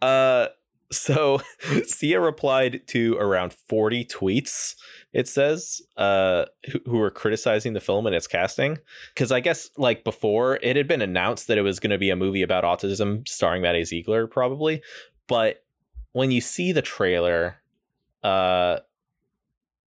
[0.03, 0.49] Uh
[0.91, 1.41] so
[1.87, 4.75] Sia replied to around 40 tweets,
[5.13, 8.79] it says, uh who, who were criticizing the film and its casting.
[9.15, 12.17] Cause I guess like before it had been announced that it was gonna be a
[12.17, 14.83] movie about autism starring Maddie Ziegler, probably.
[15.29, 15.65] But
[16.13, 17.57] when you see the trailer,
[18.23, 18.79] uh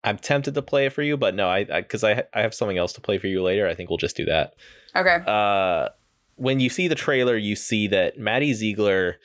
[0.03, 2.77] I'm tempted to play it for you, but no, I because I, I have something
[2.77, 3.67] else to play for you later.
[3.67, 4.53] I think we'll just do that
[4.95, 5.17] Okay.
[5.25, 5.89] uh
[6.35, 9.17] when you see the trailer you see that Maddie Ziegler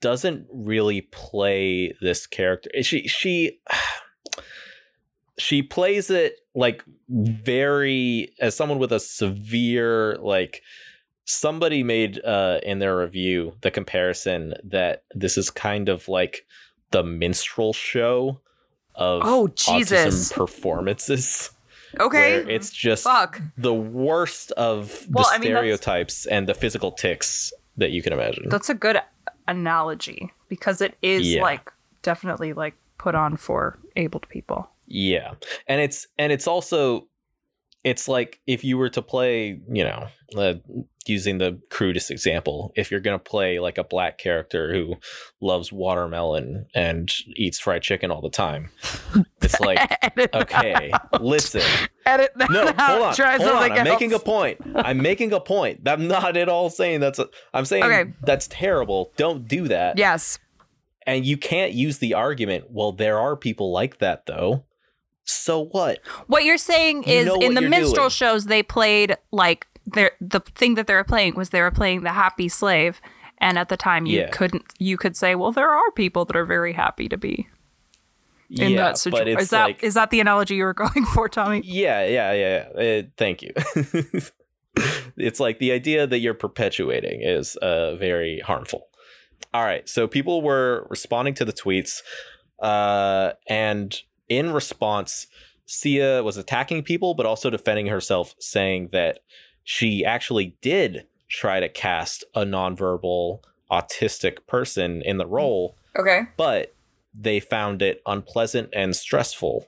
[0.00, 3.58] doesn't really play this character she she
[5.38, 10.62] she plays it like very as someone with a severe like
[11.24, 16.46] somebody made uh in their review the comparison that this is kind of like
[16.92, 18.40] the minstrel show
[18.94, 20.32] of Oh, Jesus.
[20.32, 21.50] performances
[22.00, 22.44] Okay.
[22.48, 23.40] it's just Fuck.
[23.58, 28.12] the worst of Well, the I mean, stereotypes and the physical ticks that you can
[28.12, 28.48] imagine.
[28.48, 28.98] That's a good
[29.48, 31.42] analogy because it is Yeah.
[31.42, 34.68] like definitely like put on for abled people.
[34.86, 35.34] yeah.
[35.68, 37.06] And it's and it's also
[37.84, 40.54] it's like if you were to play, you know, uh,
[41.06, 44.96] using the crudest example, if you're going to play like a black character who
[45.40, 48.70] loves watermelon and eats fried chicken all the time.
[49.42, 49.78] It's like,
[50.34, 51.62] okay, listen.
[52.04, 52.80] Edit that No, out.
[52.80, 53.14] hold on.
[53.14, 53.70] Try hold on.
[53.70, 53.88] I'm else.
[53.88, 54.58] making a point.
[54.74, 55.86] I'm making a point.
[55.86, 57.20] I'm not at all saying that's.
[57.20, 58.10] A, I'm saying Okay.
[58.22, 59.12] that's terrible.
[59.16, 59.98] Don't do that.
[59.98, 60.40] Yes.
[61.06, 62.64] And you can't use the argument.
[62.70, 64.64] Well, there are people like that though.
[65.26, 65.98] So what?
[66.28, 68.10] What you're saying You is in the minstrel doing.
[68.10, 72.02] shows they played like their the thing that they were playing was they were playing
[72.02, 73.00] the happy slave
[73.38, 74.30] and at the time you Yeah.
[74.30, 77.46] couldn't you could say well there are people that are very happy to be
[78.50, 79.38] in yeah, that situation.
[79.38, 81.62] Is that like is that the analogy you were going for, Tommy?
[81.64, 82.68] yeah, yeah, yeah.
[82.78, 82.98] yeah.
[82.98, 83.52] Uh, thank you.
[85.16, 88.86] it's like the idea that you're perpetuating is uh, very harmful.
[89.52, 92.02] All right, so people were responding to the tweets,
[92.60, 95.26] uh, and in response,
[95.66, 99.20] Sia was attacking people, but also defending herself, saying that
[99.64, 106.22] she actually did try to cast a nonverbal autistic person in the role, Okay.
[106.36, 106.74] but
[107.12, 109.66] they found it unpleasant and stressful.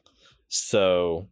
[0.49, 1.27] So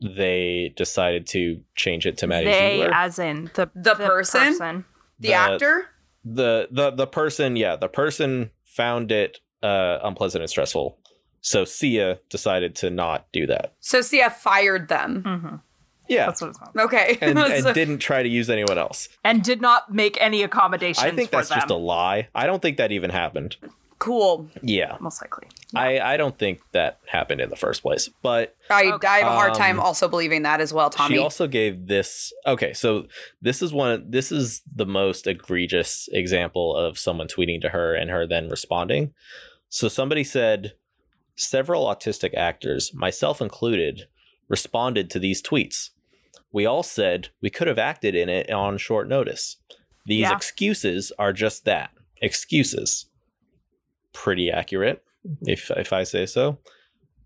[0.00, 2.94] they decided to change it to Maddie they Ziegler.
[2.94, 4.84] as in the The person?
[5.18, 5.86] The, The- actor?
[6.24, 10.98] the the the person, yeah, the person found it uh unpleasant and stressful.
[11.46, 13.74] So Sia decided to not do that.
[13.78, 15.22] So Sia fired them.
[15.24, 15.54] hmm
[16.08, 16.26] Yeah.
[16.26, 16.76] That's what it's called.
[16.76, 17.18] Okay.
[17.20, 19.08] And, and didn't try to use anyone else.
[19.22, 21.04] And did not make any accommodations.
[21.06, 22.26] I think for that's just a lie.
[22.34, 23.58] I don't think that even happened.
[24.00, 24.48] cool.
[24.60, 24.96] Yeah.
[24.98, 25.46] most likely.
[25.72, 28.10] I, I don't think that happened in the first place.
[28.22, 29.06] But I, Okay.
[29.06, 31.14] I have a hard time Um, also believing that as well, Tommy.
[31.14, 32.32] She also gave this.
[32.44, 33.06] Okay, so
[33.40, 34.04] this is one.
[34.10, 39.14] This is the most egregious example of someone tweeting to her and her then responding.
[39.68, 40.72] So somebody said
[41.36, 44.06] several autistic actors, myself included,
[44.48, 45.90] responded to these tweets.
[46.52, 49.56] We all said we could have acted in it on short notice.
[50.06, 50.34] These Yeah.
[50.36, 51.90] excuses are just that
[52.22, 53.06] excuses.
[54.12, 55.02] Pretty accurate,
[55.42, 56.58] if if I say so.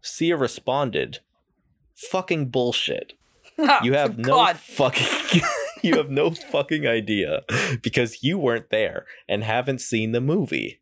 [0.02, 1.20] Sia responded,
[1.94, 3.12] fucking bullshit.
[3.82, 4.56] You have no God.
[4.56, 5.42] fucking
[5.82, 7.42] you have no fucking idea
[7.82, 10.80] because you weren't there and haven't seen the movie.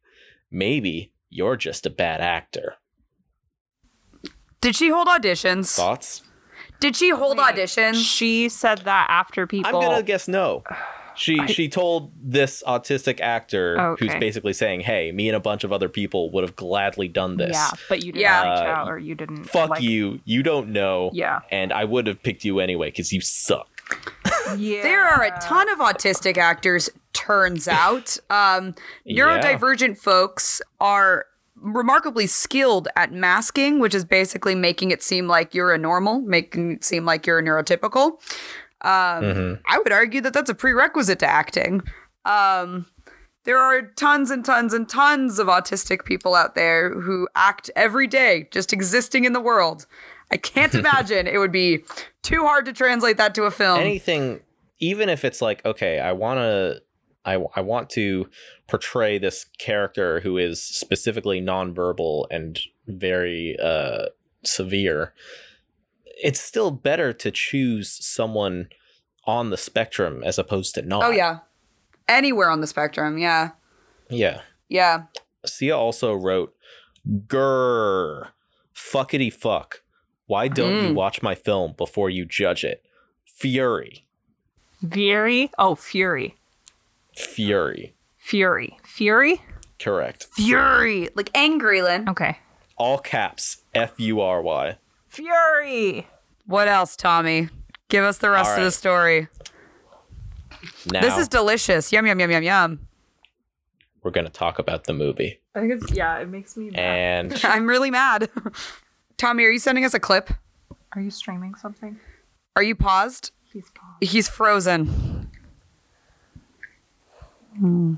[0.49, 2.77] Maybe you're just a bad actor.
[4.61, 5.75] Did she hold auditions?
[5.75, 6.23] Thoughts?
[6.81, 7.55] Did she hold Wait.
[7.57, 7.95] auditions?
[8.05, 9.69] She said that after people.
[9.77, 10.63] I'm gonna guess no.
[11.17, 15.73] She she told this autistic actor who's basically saying, "Hey, me and a bunch of
[15.73, 17.51] other people would have gladly done this.
[17.55, 18.43] Yeah, but you didn't Yeah.
[18.55, 19.45] reach Uh, out or you didn't.
[19.45, 20.21] Fuck like- you.
[20.25, 21.11] You don't know.
[21.13, 21.41] Yeah.
[21.51, 23.69] And I would have picked you anyway because you suck.
[24.57, 24.83] Yeah.
[24.83, 28.17] There are a ton of autistic actors, turns out.
[28.31, 29.25] Um, Yeah.
[29.41, 31.27] neurodivergent folks are
[31.61, 36.73] remarkably skilled at masking, which is basically making it seem like you're a normal, making
[36.73, 38.13] it seem like you're a neurotypical.
[38.83, 39.61] Um, Mhm.
[39.67, 41.83] I would argue that that's a prerequisite to acting.
[42.25, 42.87] Um,
[43.45, 48.07] there are tons and tons and tons of autistic people out there who act every
[48.07, 49.87] day, just existing in the world.
[50.31, 51.83] I can't imagine it would be
[52.23, 53.81] too hard to translate that to a film.
[53.81, 54.41] Anything,
[54.79, 56.83] even if it's like, okay, I want to,
[57.29, 58.29] I, I want to
[58.67, 64.07] portray this character who is specifically nonverbal and very uh,
[64.45, 65.13] severe.
[66.05, 68.69] It's still better to choose someone
[69.25, 71.05] on the spectrum as opposed to not.
[71.05, 71.41] Oh yeah.
[72.09, 73.51] Anywhere on the spectrum, yeah.
[74.09, 74.41] yeah.
[74.71, 75.03] Yeah.
[75.45, 76.55] Sia also wrote,
[77.27, 78.29] "Grr,
[78.75, 79.83] fuckity fuck.
[80.27, 80.95] Why don't you Mm.
[80.95, 82.83] watch my film before you judge it?
[83.27, 84.05] Fury,
[84.91, 85.51] Fury.
[85.59, 86.35] Oh, Fury.
[87.19, 87.95] Fury.
[88.17, 88.79] Fury.
[88.85, 89.43] Fury.
[89.79, 90.27] Correct.
[90.35, 91.09] Fury.
[91.15, 92.09] Like angry, Lynn.
[92.09, 92.39] Okay.
[92.77, 93.59] All caps.
[93.75, 94.77] F U R Y.
[95.07, 96.07] Fury.
[96.47, 97.49] What else, Tommy?
[97.89, 99.29] Give us the rest All of the story.
[100.93, 101.93] Now This is delicious.
[101.93, 102.81] Yum yum yum yum yum.
[104.03, 106.19] we're gonna talk about the movie, I think it's yeah.
[106.19, 106.71] It makes me.
[106.75, 108.29] and I'm really mad.
[109.17, 110.31] Tommy, are you sending us a clip?
[110.93, 111.99] Are you streaming something?
[112.57, 113.33] Are you paused?
[113.53, 114.11] Please pause.
[114.11, 115.08] He's frozen.
[117.59, 117.95] Hmm.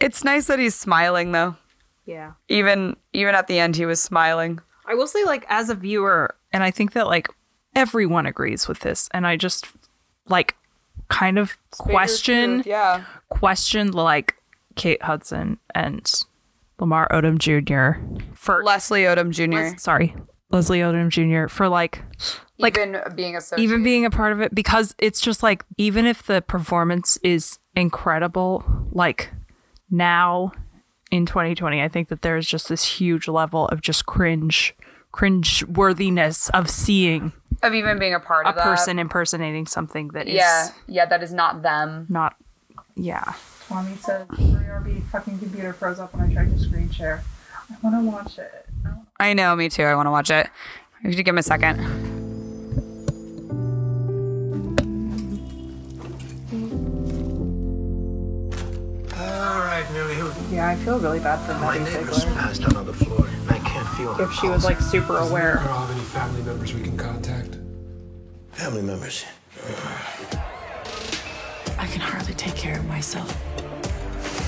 [0.00, 1.56] It's nice that he's smiling though.
[2.06, 2.32] Yeah.
[2.48, 4.60] Even even at the end he was smiling.
[4.84, 7.28] I will say, like, as a viewer, and I think that like
[7.76, 9.66] everyone agrees with this, and I just
[10.28, 10.56] like
[11.08, 13.04] kind of question Yeah.
[13.28, 14.34] question like
[14.74, 16.10] Kate Hudson and
[16.80, 18.00] Lamar Odom Jr.
[18.34, 19.52] for Leslie Odom Jr.
[19.56, 20.14] Les- sorry
[20.50, 21.52] Leslie Odom Jr.
[21.52, 22.02] for like
[22.62, 23.62] like even being associated.
[23.64, 27.58] even being a part of it because it's just like even if the performance is
[27.74, 29.30] incredible like
[29.90, 30.52] now
[31.10, 34.74] in 2020 i think that there's just this huge level of just cringe
[35.10, 37.32] cringe worthiness of seeing
[37.62, 38.62] of even being a part a of that.
[38.62, 42.06] A person impersonating something that is Yeah, yeah, that is not them.
[42.08, 42.34] not
[42.96, 43.34] yeah
[43.68, 47.22] Tommy says, RB fucking computer froze up when I tried to screen share.
[47.70, 48.66] I want to watch it.
[48.84, 49.84] I wanna- I know, me too.
[49.84, 50.50] I want to watch it.
[51.02, 52.21] You should give him a second.
[60.52, 62.34] Yeah, I feel really bad for My Maddie neighbor's Ziegler.
[62.34, 63.26] passed out on the floor.
[63.48, 65.54] I can't feel her If she was like super aware.
[65.54, 67.56] Girl, have any family members we can contact?
[68.52, 69.24] family members.
[71.78, 73.34] I can hardly take care of myself.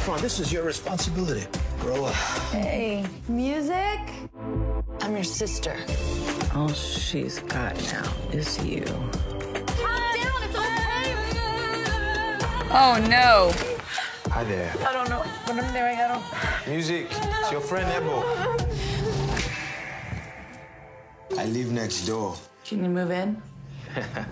[0.05, 1.47] Come on, this is your responsibility.
[1.81, 2.15] Grow up.
[2.53, 3.99] Hey, music?
[5.01, 5.75] I'm your sister.
[6.55, 8.85] All she's got now is you.
[12.77, 13.53] Oh no.
[14.35, 14.75] Hi there.
[14.85, 15.97] I don't know what I'm doing.
[15.97, 16.69] I don't.
[16.69, 17.07] Music.
[17.09, 18.19] It's your friend Ebo.
[21.39, 22.35] I live next door.
[22.65, 23.41] Can you move in?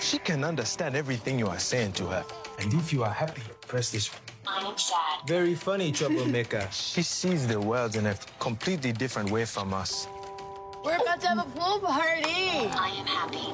[0.00, 2.24] She can understand everything you are saying to her.
[2.60, 4.22] And if you are happy, Press this one.
[4.46, 5.26] I am sad.
[5.26, 6.68] Very funny, troublemaker.
[6.70, 10.06] she sees the world in a completely different way from us.
[10.84, 12.68] We're about to have a pool party.
[12.72, 13.48] I am happy.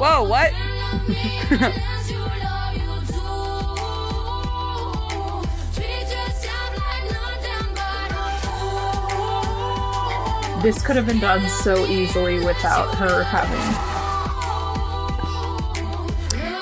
[0.00, 0.52] Whoa, what?
[10.62, 13.58] This could have been done so easily without her having.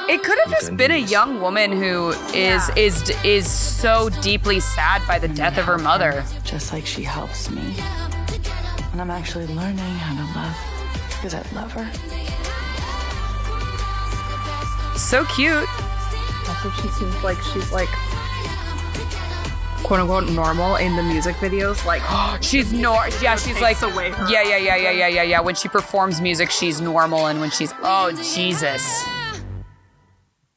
[0.08, 5.06] It could have just been a young woman who is is is so deeply sad
[5.06, 6.24] by the death of her mother.
[6.44, 7.74] Just like she helps me.
[8.92, 10.56] And I'm actually learning how to love
[11.10, 11.86] because I love her.
[14.96, 15.68] So cute.
[16.48, 17.90] Also, she seems like she's like
[19.82, 21.84] quote unquote normal in the music videos.
[21.84, 22.02] Like
[22.42, 25.40] she's nor yeah, she's like away yeah, yeah, yeah, yeah, yeah, yeah, yeah.
[25.40, 29.04] When she performs music, she's normal, and when she's oh Jesus.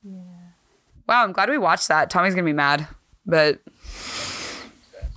[0.04, 0.22] Yeah.
[1.08, 2.10] Wow, I'm glad we watched that.
[2.10, 2.88] Tommy's gonna be mad,
[3.26, 3.60] but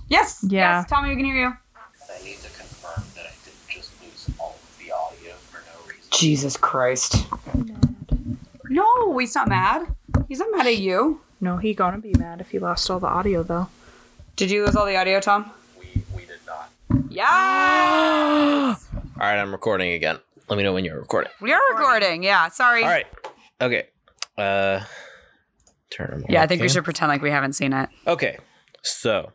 [0.07, 0.79] yes, yeah.
[0.79, 1.53] yes, Tommy, we can hear you.
[6.11, 7.27] Jesus Christ.
[8.69, 9.95] No, he's not mad.
[10.27, 11.21] He's not mad at you.
[11.39, 13.69] No, he gonna be mad if he lost all the audio though.
[14.37, 15.51] Did you lose all the audio, Tom?
[15.79, 16.71] We, we did not.
[17.09, 17.25] Yeah.
[19.19, 20.19] All right, I'm recording again.
[20.47, 21.31] Let me know when you're recording.
[21.41, 22.21] we are recording.
[22.23, 22.47] Yeah.
[22.49, 22.83] Sorry.
[22.83, 23.07] All right.
[23.59, 23.87] Okay.
[24.37, 24.81] Uh,
[25.89, 27.89] turn them Yeah, on I think we should pretend like we haven't seen it.
[28.05, 28.37] Okay.
[28.83, 29.31] So,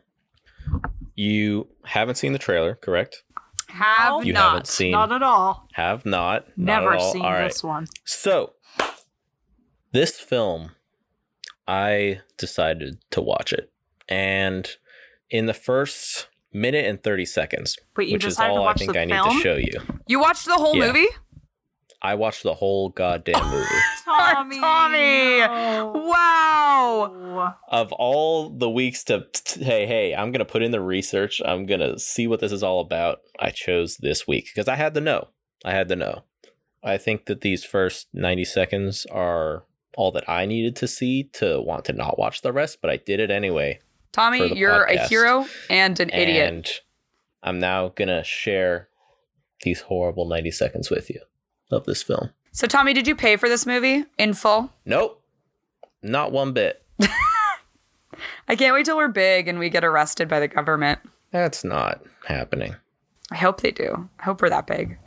[1.15, 3.23] you haven't seen the trailer, correct?
[3.67, 4.49] Have You not.
[4.51, 4.91] haven't seen.
[4.91, 5.67] Not at all.
[5.73, 6.47] Have not.
[6.57, 7.11] not Never at all.
[7.11, 7.49] seen All right.
[7.49, 7.87] this one.
[8.05, 8.53] So,
[9.91, 10.71] this film,
[11.67, 13.69] I decided to watch it.
[14.07, 14.67] And
[15.33, 19.01] in the first minute and 30 seconds, But you which is all I think the
[19.01, 20.87] I need to show you, You watched the whole Yeah.
[20.87, 21.07] movie?
[22.01, 23.65] I watched the whole goddamn movie.
[24.05, 24.59] Tommy.
[24.59, 25.39] Tommy!
[25.39, 25.91] no.
[26.05, 27.55] Wow.
[27.69, 29.25] of all the weeks to,
[29.57, 32.51] hey, hey, I'm going to put in the research, I'm going to see what this
[32.51, 35.29] is all about, I chose this week because I had to know.
[35.65, 36.23] I had to know.
[36.83, 39.63] I think that these first 90 seconds are
[39.97, 42.97] all that I needed to see to want to not watch the rest, but I
[42.97, 43.79] did it anyway.
[44.13, 46.47] For Tommy, you're a hero and an idiot.
[46.53, 46.69] And
[47.41, 48.87] I'm now going to share
[49.63, 51.19] these horrible 90 seconds with you
[51.71, 52.29] of this film.
[52.51, 54.71] So, Tommy, did you pay for this movie in full?
[54.85, 55.19] Nope.
[56.03, 56.83] Not one bit.
[58.47, 60.99] I can't wait till we're big and we get arrested by the government.
[61.31, 62.75] That's not happening.
[63.31, 64.09] I hope they do.
[64.19, 64.97] I hope we're that big.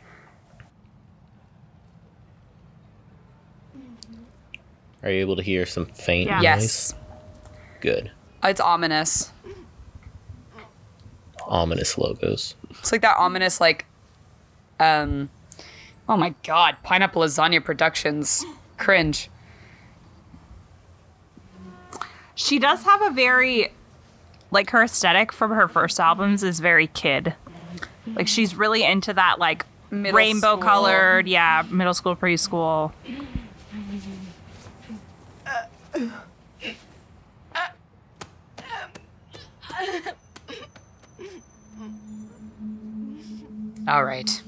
[5.02, 6.36] Are you able to hear some faint Yeah.
[6.36, 6.42] noise?
[6.42, 6.94] Yes.
[7.80, 8.10] Good.
[8.42, 9.32] It's ominous.
[11.46, 12.54] Ominous logos.
[12.70, 13.86] It's like that ominous, like,
[14.80, 15.30] um,
[16.08, 18.44] oh my god, Pineapple Lasagna Productions.
[18.78, 19.30] Cringe.
[22.34, 23.72] She does have a very
[24.50, 27.34] like her aesthetic from her first albums is very kid.
[28.14, 30.62] Like she's really into that like Middle rainbow school.
[30.62, 32.92] colored, yeah, middle school, preschool.
[43.88, 44.42] All right.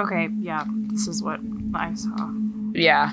[0.00, 1.40] Okay, yeah, this is what
[1.74, 2.30] I saw.
[2.74, 3.12] Yeah.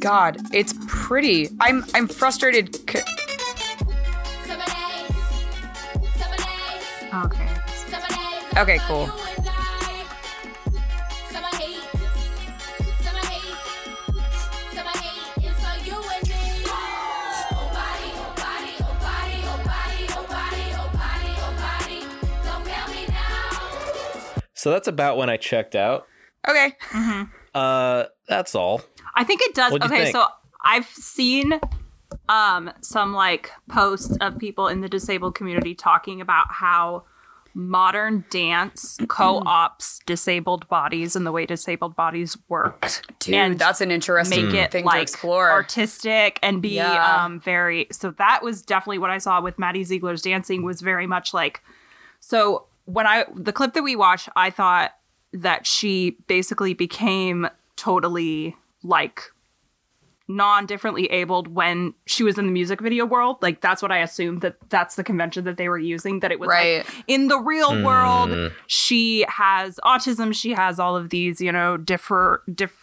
[0.00, 1.48] God, it's pretty.
[1.60, 2.74] I'm I'm frustrated.
[2.90, 3.00] c-
[7.12, 7.48] Okay.
[8.56, 9.10] Okay, cool.
[24.58, 26.06] So that's about when I checked out.
[26.48, 26.74] Okay.
[27.54, 28.82] Uh, that's all.
[29.14, 29.72] I think it does.
[29.72, 30.26] What'd Okay, so
[30.64, 31.60] I've seen
[32.28, 37.04] um some like posts of people in the disabled community talking about how
[37.54, 43.02] modern dance co-ops disabled bodies and the way disabled bodies work.
[43.20, 45.50] Dude, and that's an interesting make it thing to explore.
[45.50, 47.24] artistic and be Yeah.
[47.24, 51.06] um very so that was definitely what I saw with Maddie Ziegler's dancing was very
[51.06, 51.62] much like
[52.20, 54.92] so when I the clip that we watched I thought
[55.34, 59.22] that she basically became totally like
[60.30, 64.42] non-differently abled when she was in the music video world like that's what i assumed
[64.42, 66.84] that that's the convention that they were using that it was Right.
[66.84, 67.82] like in the real hmm.
[67.82, 72.76] world she has autism she has all of these you know differ diff,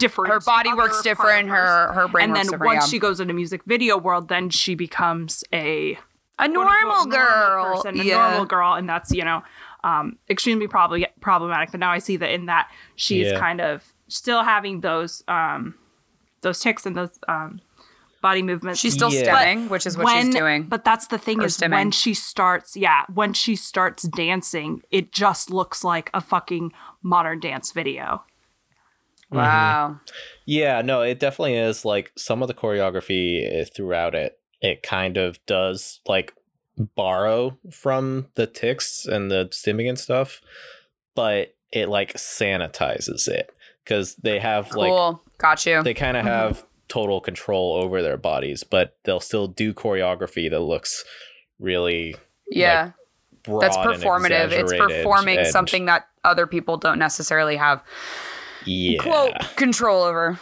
[0.00, 1.30] different her body works different.
[1.30, 1.68] part of hers.
[1.68, 2.90] Her her brain and works then once yeah.
[2.90, 5.96] she goes into music video world then she becomes a
[6.40, 8.14] a normal quote-unquote girl, person, a yeah.
[8.28, 9.42] normal girl, and that's you know
[9.84, 11.70] um, extremely probably problematic.
[11.70, 13.38] But now I see that in that she's Yeah.
[13.38, 15.74] kind of still having those um,
[16.42, 17.60] those ticks and those um,
[18.22, 18.80] body movements.
[18.80, 19.22] She's still Yeah.
[19.22, 20.64] stemming, which is what when, she's doing.
[20.64, 21.70] But that's the thing Or is stimming.
[21.72, 26.72] when she starts, yeah, when she starts dancing, it just looks like a fucking
[27.02, 28.24] modern dance video.
[29.30, 30.00] wow.
[30.46, 34.39] Yeah, no, it definitely is like some of the choreography eh, throughout it.
[34.60, 36.34] It kind of does like
[36.96, 40.40] borrow from the ticks and the stimming and stuff,
[41.14, 43.50] but it like sanitizes it
[43.84, 45.22] because they have like Cool.
[45.38, 45.82] Got you.
[45.82, 50.60] they kind of have total control over their bodies, but they'll still do choreography that
[50.60, 51.04] looks
[51.58, 52.16] really
[52.50, 52.92] yeah.
[53.44, 54.50] broad That's performative.
[54.52, 57.82] It's performing and- something that other people don't necessarily have
[58.66, 59.00] Yeah.
[59.02, 60.38] quote control over.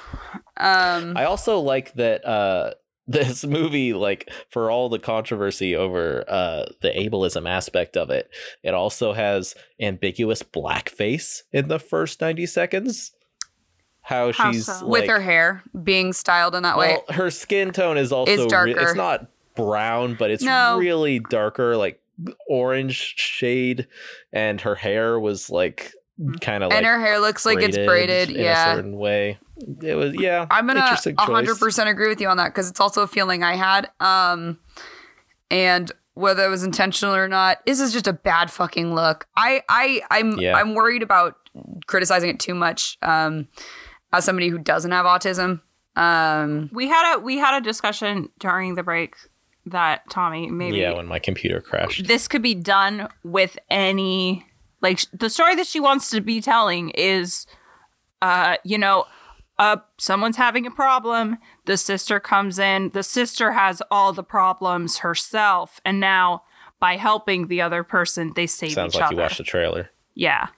[0.56, 2.72] Um I also like that uh
[3.09, 8.30] this movie like for all the controversy over uh the ableism aspect of it,
[8.62, 13.12] it also has ambiguous blackface in the first 90 seconds.
[14.02, 14.86] how, How she's so?
[14.86, 16.98] with her hair being styled in that way.
[17.09, 18.70] Well, her skin tone is also Is re- darker.
[18.80, 20.78] it's not brown, but it's No.
[20.78, 22.00] really darker, like
[22.48, 23.86] orange shade,
[24.32, 25.92] and her hair was like
[26.40, 28.30] kind of like and her hair looks like it's braided.
[28.30, 28.74] in a Yeah.
[28.74, 29.38] certain way.
[29.82, 30.46] It was yeah.
[30.50, 33.56] I'm gonna interesting 100% agree with you on that because it's also a feeling I
[33.56, 33.90] had.
[34.00, 34.59] Um,
[35.50, 39.26] and whether it was intentional or not, this is just a bad fucking look.
[39.36, 40.56] I, I, I'm, Yeah.
[40.56, 41.36] I'm worried about
[41.86, 42.98] criticizing it too much.
[43.02, 43.48] Um,
[44.12, 45.61] as somebody who doesn't have autism.
[45.96, 49.16] Um, We had a we had a discussion during the break
[49.66, 52.06] that Tommy maybe Yeah, when my computer crashed.
[52.06, 54.46] this could be done with any
[54.80, 57.46] like the story that she wants to be telling is
[58.22, 59.04] uh you know
[59.59, 61.36] uh someone's having a problem
[61.66, 66.42] the sister comes in the sister has all the problems herself and now
[66.80, 69.16] by helping the other person they save Sounds each like other.
[69.16, 69.90] you watched the trailer.
[70.14, 70.48] yeah.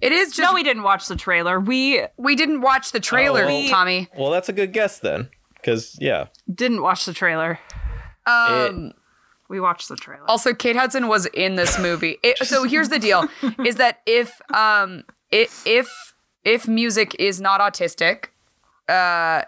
[0.00, 1.60] It is just no we, we didn't watch the trailer.
[1.60, 4.08] We we didn't watch the trailer, Oh, well- Tommy.
[4.18, 7.60] Well, that's a good guess then, because yeah, didn't watch the trailer.
[8.26, 8.92] Um,
[9.48, 10.24] we watched the trailer.
[10.28, 12.18] Also, Kate Hudson was in this movie.
[12.22, 13.28] It- so here's the deal:
[13.64, 15.88] is that if um it, if
[16.44, 18.26] if music is not autistic,
[18.88, 19.42] uh,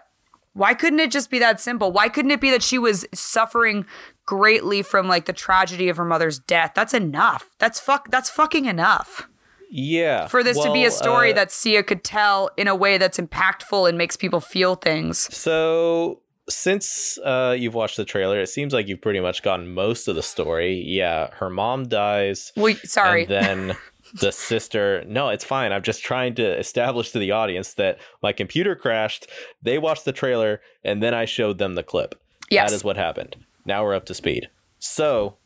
[0.53, 1.91] why couldn't it just be that simple?
[1.91, 3.85] Why couldn't it be that she was suffering
[4.25, 6.71] greatly from like the tragedy of her mother's death?
[6.75, 7.49] That's enough.
[7.59, 8.09] That's fuck.
[8.09, 9.27] That's fucking enough
[9.69, 10.27] yeah.
[10.27, 13.17] for this to be a story uh, that Sia could tell in a way that's
[13.17, 15.33] impactful and makes people feel things.
[15.35, 20.07] So since uh, you've watched the trailer, it seems like you've pretty much gotten most
[20.07, 20.83] of the story.
[20.85, 22.51] Yeah, her mom dies.
[22.55, 23.23] Well, sorry.
[23.23, 23.77] And then
[24.21, 25.03] the sister.
[25.07, 25.71] No, it's fine.
[25.71, 29.27] I'm just trying to establish to the audience that my computer crashed.
[29.61, 32.15] They watched the trailer, and then I showed them the clip.
[32.49, 32.69] Yes.
[32.69, 33.35] That is what happened.
[33.65, 34.49] Now we're up to speed.
[34.79, 35.37] So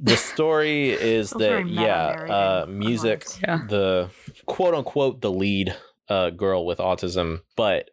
[0.00, 3.24] the story is that yeah, uh, music.
[3.42, 3.60] Yeah.
[3.68, 4.10] the
[4.46, 5.74] quote unquote the lead
[6.08, 7.90] uh, girl with autism, but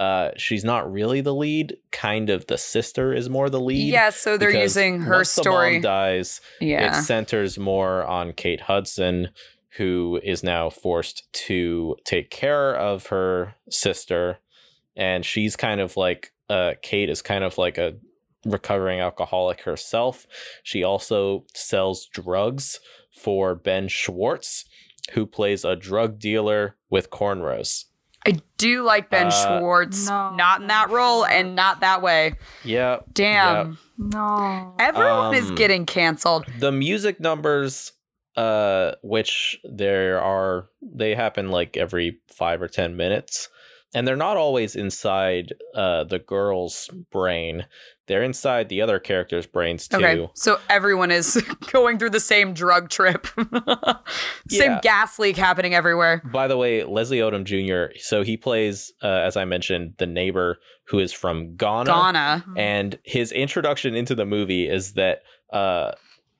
[0.00, 1.76] uh, she's not really the lead.
[1.90, 3.92] Kind of the sister is more the lead.
[3.92, 5.74] yeah, so they're using her once the story.
[5.74, 6.98] mom dies, yeah.
[6.98, 9.28] it centers more on Kate Hudson,
[9.76, 14.38] who is now forced to take care of her sister.
[14.96, 17.94] And she's kind of like, uh, Kate is kind of like a
[18.44, 20.26] recovering alcoholic herself.
[20.62, 24.64] She also sells drugs for Ben Schwartz,
[25.12, 27.84] who plays a drug dealer with cornrows.
[28.26, 32.34] I do like Ben Uh, Schwartz, No, not in that role and not that way.
[32.62, 32.98] Yeah.
[33.12, 36.44] Damn, no everyone is Um, getting canceled.
[36.58, 37.92] the music numbers
[38.36, 43.48] uh which there are they happen like every 5 or 10 minutes
[43.94, 47.66] and they're not always inside uh the girl's brain
[48.08, 51.40] they're inside the other characters' brains too Okay, so everyone is
[51.72, 53.26] going through the same drug trip,
[54.48, 54.80] same Yeah.
[54.82, 56.20] gas leak happening everywhere.
[56.32, 60.58] by the way leslie odom jr so he plays uh, as i mentioned the neighbor
[60.88, 62.44] who is from ghana Ghana.
[62.56, 65.22] and his introduction into the movie is that
[65.52, 65.92] uh,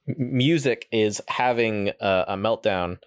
[0.06, 2.98] music is having a, a meltdown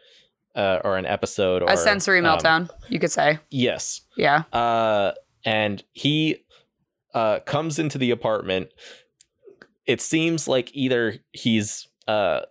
[0.56, 3.40] uh, or an episode or A sensory um, meltdown, you could say.
[3.50, 4.44] yes, Yeah.
[4.54, 5.12] uh,
[5.44, 6.44] and he
[7.14, 8.70] uh, comes into the apartment.
[9.86, 12.42] It seems like either he's uh,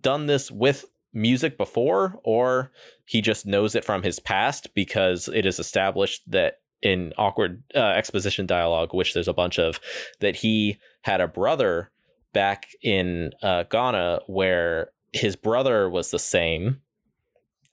[0.00, 2.70] done this with music before, or
[3.04, 7.78] he just knows it from his past because it is established that in awkward uh,
[7.80, 9.80] exposition dialogue, which there's a bunch of,
[10.20, 11.90] that he had a brother
[12.32, 16.80] back in uh, Ghana where his brother was the same.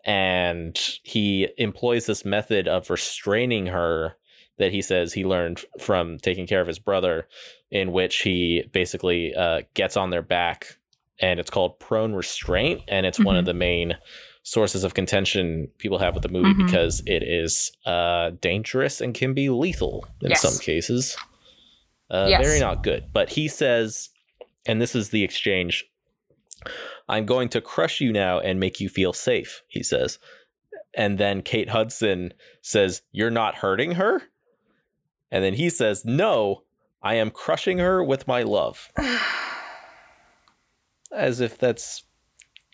[0.03, 4.15] And he employs this method of restraining her
[4.57, 7.27] that he says he learned from taking care of his brother,
[7.71, 10.77] in which he basically uh, gets on their back,
[11.19, 13.97] and it's called prone restraint, and it's one of the main
[14.43, 16.65] sources of contention people have with the movie Mhm.
[16.65, 20.41] because it is uh, dangerous and can be lethal in Yes.
[20.41, 21.17] some cases.
[22.09, 22.41] Uh, Yes.
[22.47, 23.11] Very not good.
[23.11, 24.09] But he says,
[24.67, 25.85] and this is the exchange
[27.09, 30.19] I'm going to crush you now and make you feel safe, he says.
[30.93, 34.23] And then Kate Hudson says, You're not hurting her?
[35.31, 36.63] And then he says, No,
[37.01, 38.91] I am crushing her with my love.
[41.11, 42.03] As if that's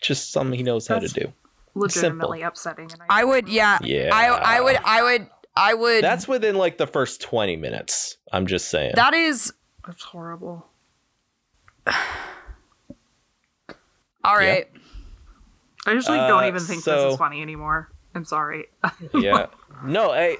[0.02, 1.32] just something he knows how to do.
[1.74, 3.78] legitimately upsetting and I would, yeah.
[3.82, 4.10] Yeah.
[4.12, 6.02] I, I would, I would, I would.
[6.02, 8.16] That's within like the first 20 minutes.
[8.32, 8.92] I'm just saying.
[8.96, 9.52] that is
[9.86, 10.66] that's horrible
[14.24, 14.68] all right.
[15.86, 18.66] i just like don't Uh, even think so- this is funny anymore i'm sorry
[19.14, 19.46] yeah.
[19.84, 20.38] No, I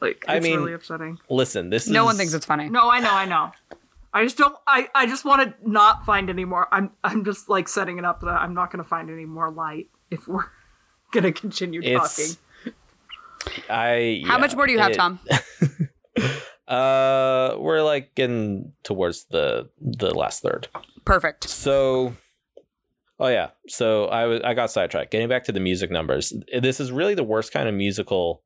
[0.00, 2.68] like I it's mean- really upsetting listen, this No is one thinks it's funny.
[2.68, 3.52] No, I know, I know.
[4.12, 4.54] I just don't.
[4.66, 6.66] I, I just want to not find any more.
[6.72, 9.50] I'm I'm just like setting it up that I'm not going to find any more
[9.52, 10.44] light if we're
[11.12, 12.24] going to continue talking.
[12.26, 12.38] it's
[13.70, 15.20] I How much more do you have, it- Tom?
[16.68, 20.68] uh, we're like getting towards the the last third.
[21.04, 21.48] Perfect.
[21.48, 22.14] So,
[23.18, 23.50] oh yeah.
[23.68, 25.10] So I was I got sidetracked.
[25.10, 28.42] Getting back to the music numbers, this is really the worst kind of musical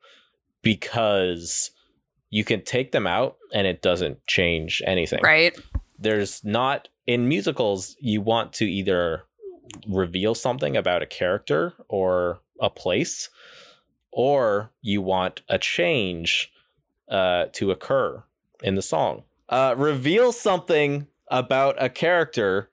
[0.62, 1.71] because
[2.31, 5.21] you can take them out and it doesn't change anything.
[5.23, 5.57] Right.
[5.99, 7.97] There's not in musicals.
[8.01, 9.25] You want to either
[9.89, 13.29] reveal something about a character or a place,
[14.12, 16.51] or you want a change
[17.11, 18.25] uh, to occur
[18.63, 19.23] in the song.
[19.49, 22.71] Uh, reveal something about a character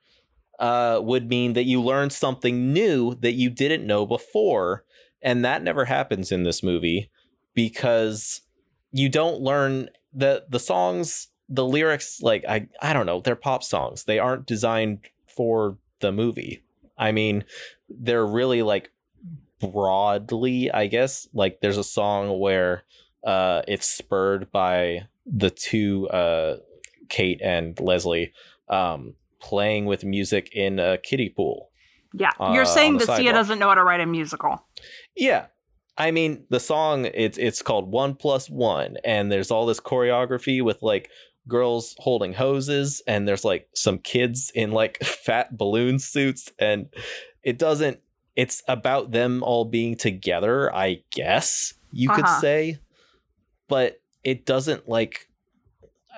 [0.60, 4.86] uh, would mean that you learn something new that you didn't know before.
[5.22, 7.10] And that never happens in this movie
[7.54, 8.42] because
[8.92, 13.64] you don't learn the the songs, the lyrics, like I I don't know, they're pop
[13.64, 14.04] songs.
[14.04, 16.64] They aren't designed for the movie.
[16.98, 17.44] I mean,
[17.90, 18.92] they're really like
[19.60, 21.28] broadly, I guess.
[21.34, 22.84] Like there's a song where
[23.26, 26.58] uh it's spurred by the two uh
[27.10, 28.34] Kate and Leslie
[28.70, 31.70] um playing with music in a kiddie pool.
[32.14, 34.66] Yeah, Uh, you're saying that Sia doesn't know how to write a musical.
[35.16, 35.48] Yeah.
[35.98, 40.64] I mean, the song it's it's called One Plus One, and there's all this choreography
[40.64, 41.10] with like
[41.48, 46.88] girls holding hoses, and there's like some kids in like fat balloon suits, and
[47.44, 48.00] it doesn't.
[48.36, 52.42] It's about them all being together, I guess you could Uh-huh.
[52.42, 52.78] say,
[53.68, 55.30] but it doesn't like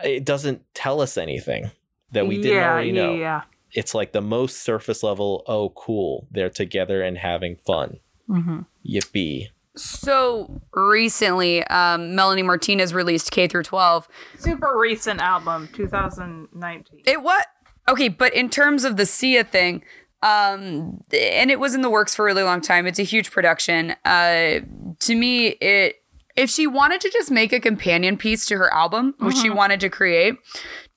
[0.04, 1.72] it doesn't tell us anything
[2.12, 3.14] that we didn't yeah, already yeah, know.
[3.16, 3.42] Yeah.
[3.72, 5.44] It's like the most surface level.
[5.48, 6.28] Oh, cool!
[6.32, 8.00] They're together and having fun.
[8.30, 8.60] Mm-hmm.
[8.88, 9.50] Yippee!
[9.76, 14.08] So recently, um, Melanie Martinez released K through 12.
[14.38, 17.02] Super recent album, 2019.
[17.06, 17.48] It what?
[17.90, 19.84] Okay, but in terms of the Sia thing,
[20.22, 22.88] um, and it was in the works for a really long time.
[22.88, 23.96] It's a huge production.
[24.06, 24.62] Uh,
[25.00, 26.02] to me, it
[26.36, 29.58] if she wanted to just make a companion piece to her album, which she mm-hmm.
[29.58, 30.36] wanted to create,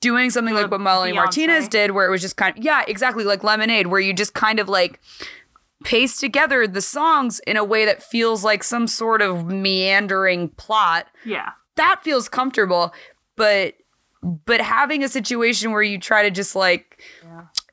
[0.01, 1.15] doing something like what Melanie Beyonce.
[1.15, 4.33] Martinez did, where it was just kind of yeah, exactly like Lemonade, where you just
[4.33, 4.99] kind of like
[5.83, 11.07] paste together the songs in a way that feels like some sort of meandering plot
[11.23, 11.51] Yeah.
[11.75, 12.93] that feels comfortable
[13.37, 13.75] but
[14.21, 17.01] but having a situation where you try to just like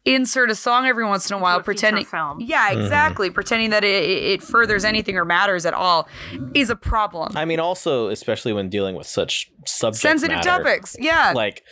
[0.06, 2.40] insert a song every once in a while a pretending film.
[2.40, 2.80] yeah mm-hmm.
[2.80, 3.30] exactly.
[3.30, 6.08] Pretending that it, it furthers anything or matters at all
[6.54, 7.36] is a problem.
[7.36, 11.32] I mean, also, especially when dealing with such subject sensitive matter, topics yeah.
[11.34, 11.62] like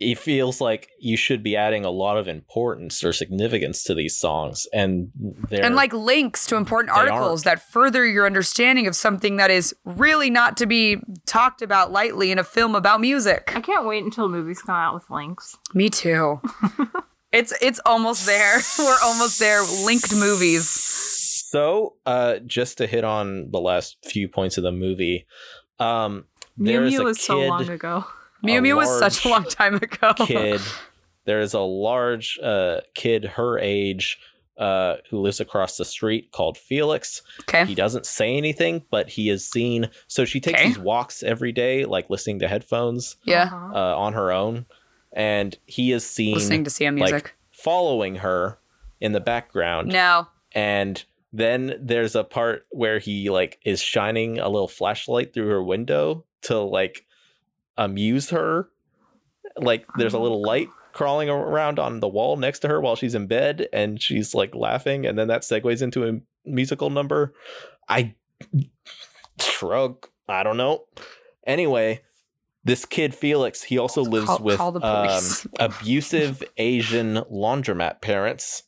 [0.00, 4.16] it feels like you should be adding a lot of importance or significance to these
[4.16, 5.10] songs, and
[5.48, 9.50] they're and like links to important they articles that further your understanding of something that
[9.50, 13.52] is really not to be talked about lightly in a film about music.
[13.54, 15.56] I can't wait until movies come out with links.
[15.74, 16.40] me too
[17.34, 21.94] it's it's almost there we're almost there linked movies so.
[22.04, 25.24] Uh, just to hit on the last few points of the movie,
[25.78, 26.24] um,
[26.58, 28.04] Miu Miu a was so long ago.
[28.42, 30.12] Mew a Mew was such a long time ago.
[30.26, 30.60] kid.
[31.26, 34.18] There is a large uh, kid her age
[34.58, 37.22] uh, who lives across the street called Felix.
[37.42, 37.64] Okay.
[37.66, 39.88] He doesn't say anything, but he is seen.
[40.08, 40.68] So she takes Okay.
[40.68, 43.44] these walks every day, like listening to headphones Yeah.
[43.44, 43.72] Uh-huh.
[43.74, 44.66] uh, on her own,
[45.14, 47.34] and he is seen Listening to like music.
[47.52, 48.58] following her
[49.00, 49.88] in the background.
[49.88, 50.28] no.
[50.52, 51.02] And
[51.32, 56.24] then there's a part where he like is shining a little flashlight through her window
[56.42, 57.06] to like
[57.76, 58.68] amuse her.
[59.56, 60.48] Like there's a little oh.
[60.48, 64.32] light crawling around on the wall next to her while she's in bed and she's
[64.32, 67.34] like laughing and then that segues into a musical number.
[67.88, 68.14] I
[69.40, 70.06] shrug.
[70.28, 70.84] I don't know.
[71.46, 72.02] Anyway,
[72.64, 75.22] this kid Felix, he also lives Call- with call um,
[75.58, 78.62] abusive Asian laundromat parents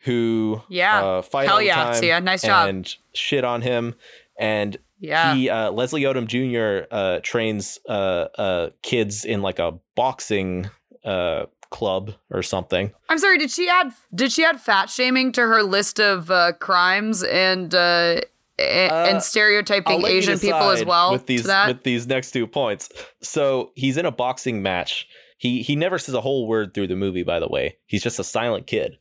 [0.00, 1.04] who Yeah.
[1.04, 2.24] uh, fight Hell all the yeah, time.
[2.24, 2.68] Nice job.
[2.68, 3.94] and shit on him.
[4.38, 5.34] And Yeah.
[5.34, 6.86] he uh, Leslie Odom Jr.
[6.90, 7.92] Uh, trains uh,
[8.38, 10.70] uh, kids in like a boxing
[11.04, 12.92] uh, club or something.
[13.08, 13.38] I'm sorry.
[13.38, 13.92] Did she add?
[14.14, 18.20] Did she add fat shaming to her list of uh, crimes and uh,
[18.58, 21.12] a- Uh, and stereotyping I'll let you Asian people as well?
[21.12, 21.68] with these to that?
[21.68, 22.88] with these next two points.
[23.22, 25.06] So he's in a boxing match.
[25.38, 27.22] He he never says a whole word through the movie.
[27.22, 28.96] By the way, he's just a silent kid.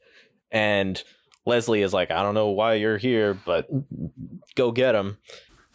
[0.52, 1.02] And
[1.46, 3.70] Leslie is like, I don't know why you're here, but
[4.56, 5.18] go get him.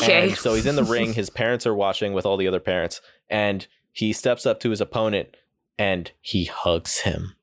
[0.02, 0.28] Okay.
[0.30, 1.12] And so he's in the ring.
[1.14, 4.80] His parents are watching with all the other parents, and he steps up to his
[4.80, 5.36] opponent
[5.78, 7.34] and he hugs him.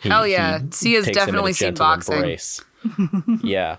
[0.00, 0.60] He- Hell yeah.
[0.60, 2.38] he Sia's takes him in a definitely seen boxing.
[3.42, 3.76] yeah.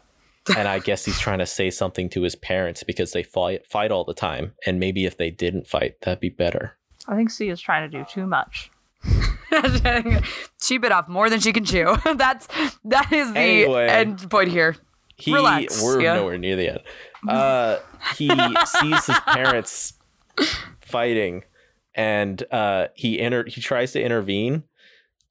[0.56, 3.92] And I guess he's trying to say something to his parents because they fight fight
[3.92, 4.54] all the time.
[4.66, 6.78] And maybe if they didn't fight, that'd be better.
[7.08, 8.70] I think C is trying to do too much.
[10.62, 11.96] she bit off more than she can chew.
[12.16, 12.48] That's
[12.86, 13.88] that is the Anyway.
[13.88, 14.76] end point here.
[15.16, 16.14] He Relax, we're yeah.
[16.16, 16.80] nowhere near the end.
[17.28, 17.80] uh,
[18.16, 18.30] he
[18.68, 19.94] sees his parents
[20.80, 21.44] fighting,
[21.96, 24.64] and uh, he inter- he tries to intervene,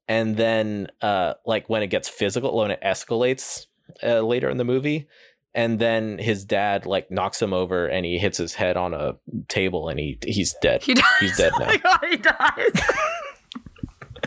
[0.09, 3.66] and then uh, like when it gets physical, when it escalates
[4.03, 5.07] uh, later in the movie,
[5.53, 9.15] and then his dad like knocks him over, and he hits his head on a
[9.47, 10.83] table, and he he's dead.
[10.83, 11.03] He dies.
[11.19, 11.65] He's dead Oh now.
[11.67, 12.81] my god, he dies.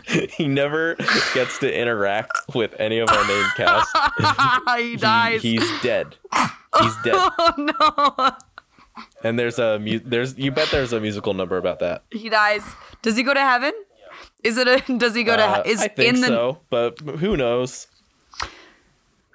[0.37, 0.95] he never
[1.33, 3.95] gets to interact with any of our main cast.
[4.77, 5.41] he He- dies.
[5.41, 6.15] he's dead.
[6.79, 7.13] He's dead.
[7.15, 7.53] oh
[8.17, 8.31] no.
[9.23, 12.03] And there's a mu- there's you bet there's a musical number about that.
[12.11, 12.63] He dies.
[13.01, 13.71] Does he go to heaven?
[14.43, 16.59] Is it a does he go to Uh, he- is I think in the so,
[16.69, 17.87] but who knows?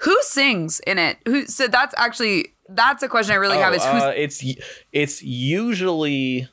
[0.00, 1.18] Who sings in it?
[1.26, 4.44] Who so that's actually that's a question I really have Oh, is who's uh, it's
[4.92, 6.48] it's usually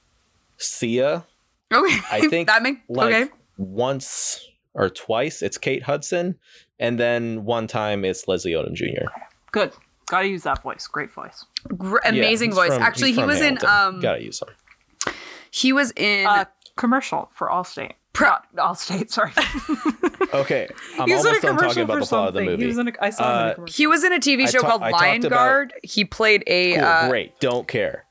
[0.58, 1.26] Sia.
[1.74, 2.00] Okay.
[2.12, 3.32] I think that make like okay.
[3.58, 6.36] once or twice it's Kate Hudson,
[6.80, 9.08] and then one time it's Leslie Odom Jr.
[9.52, 9.72] Good.
[10.08, 10.86] Gotta use that voice.
[10.88, 11.46] Great voice.
[11.78, 12.74] Gr- amazing he's voice.
[12.74, 13.66] from- Actually, he was Hamilton.
[13.70, 15.14] in um Gotta use him.
[15.52, 17.94] he was in Uh, commercial for Allstate.
[18.14, 19.32] Pro- Not Allstate, sorry.
[20.34, 20.68] Okay,
[21.00, 22.40] I'm He was in a almost done talking commercial about for the plot of the
[22.40, 22.46] something.
[22.52, 22.64] movie.
[22.64, 23.74] He was in a, I saw him in Uh, a commercial.
[23.76, 25.74] he was in a TV show ta- called I talked Lion about- Guard.
[25.84, 27.40] He played a Cool, uh, great.
[27.40, 28.06] Don't care.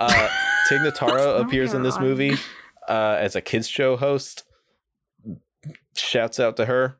[0.00, 0.28] Uh,
[0.68, 2.02] Tig Notaro appears in this on?
[2.02, 2.34] movie
[2.88, 4.44] uh, as a kids show host.
[5.94, 6.98] Shouts out to her.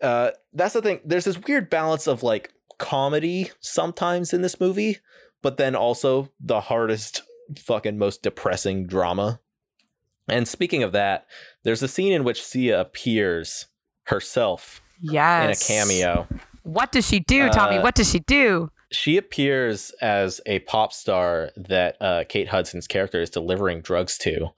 [0.00, 1.00] Uh, that's the thing.
[1.04, 4.98] There's this weird balance of like comedy sometimes in this movie,
[5.42, 7.22] but then also the hardest,
[7.58, 9.40] fucking most depressing drama.
[10.28, 11.26] And speaking of that,
[11.64, 13.66] there's a scene in which Sia appears
[14.04, 16.26] herself yes in a cameo.
[16.62, 17.76] What does she do, Tommy?
[17.78, 18.70] Uh, what does she do?
[18.92, 24.48] she appears as a pop star that uh, Kate Hudson's character is delivering drugs to,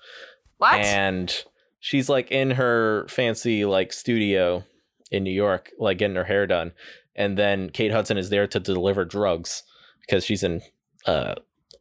[0.58, 0.74] What?
[0.80, 1.44] and
[1.78, 4.64] she's like in her fancy like studio
[5.12, 6.72] in New York, like getting her hair done,
[7.14, 9.62] and then Kate Hudson is there to deliver drugs
[10.00, 10.62] because she's an
[11.06, 11.36] uh,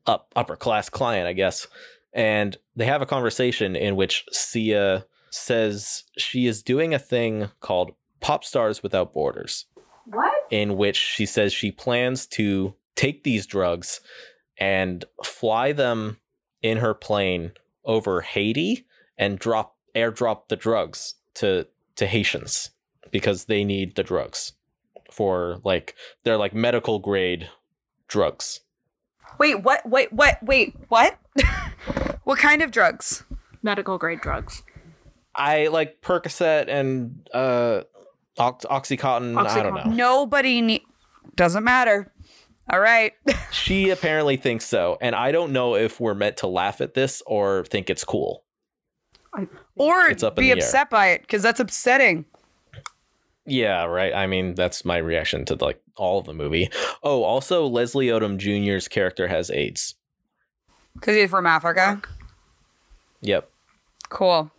[0.06, 1.66] up upper class client, I guess,
[2.14, 7.92] and they have a conversation in which Sia says she is doing a thing called
[8.20, 9.66] Pop Stars Without Borders
[10.06, 10.32] What?
[10.52, 14.00] in which she says she plans to take these drugs
[14.58, 16.18] and fly them
[16.62, 17.52] in her plane
[17.84, 18.86] over Haiti
[19.18, 22.70] and drop airdrop the drugs to to Haitians
[23.12, 24.54] because they need the drugs
[25.12, 27.50] for like they're like medical grade
[28.08, 28.62] drugs.
[29.40, 29.88] Wait, what?
[29.90, 30.42] Wait, what?
[30.44, 31.18] Wait, what?
[32.24, 33.24] what kind of drugs?
[33.62, 34.64] Medical grade drugs.
[35.36, 37.84] I like Percocet and uh
[38.38, 39.84] Ox- Oxycontin, I don't know.
[39.94, 40.82] Nobody need.
[41.36, 42.12] Doesn't matter.
[42.72, 43.14] All right.
[43.52, 47.22] She apparently thinks so, and I don't know if we're meant to laugh at this
[47.28, 48.44] or think it's cool.
[49.76, 50.58] or It's be the air.
[50.58, 52.26] upset by it because that's upsetting.
[53.46, 54.14] Yeah, right.
[54.14, 56.70] I mean, that's my reaction to like all of the movie.
[57.04, 59.96] Oh, also Leslie Odom Jr.'s character has AIDS.
[60.96, 62.02] Because he's from Africa.
[63.22, 63.50] Yep.
[64.10, 64.52] Cool.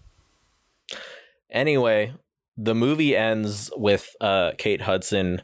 [1.50, 2.12] Anyway,
[2.56, 5.42] the movie ends with uh Kate Hudson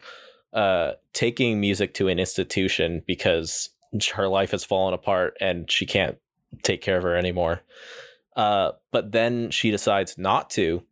[0.53, 3.71] uh taking music to an institution because
[4.15, 6.19] her life has fallen apart and she can't
[6.63, 7.63] take care of her anymore.
[8.37, 10.83] Uh but then she decides not to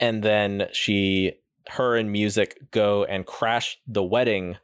[0.00, 1.32] and then she
[1.68, 4.56] her and music go and crash the wedding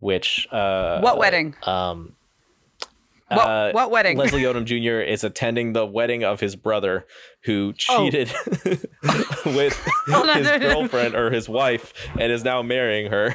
[0.00, 1.54] which uh What wedding?
[1.64, 2.14] um
[3.28, 4.16] What, uh, what wedding?
[4.16, 5.00] Leslie Odom Jr.
[5.00, 7.06] is attending the wedding of his brother
[7.44, 8.08] who Oh.
[8.10, 8.32] cheated
[9.44, 13.34] with his girlfriend or his wife and is now marrying her.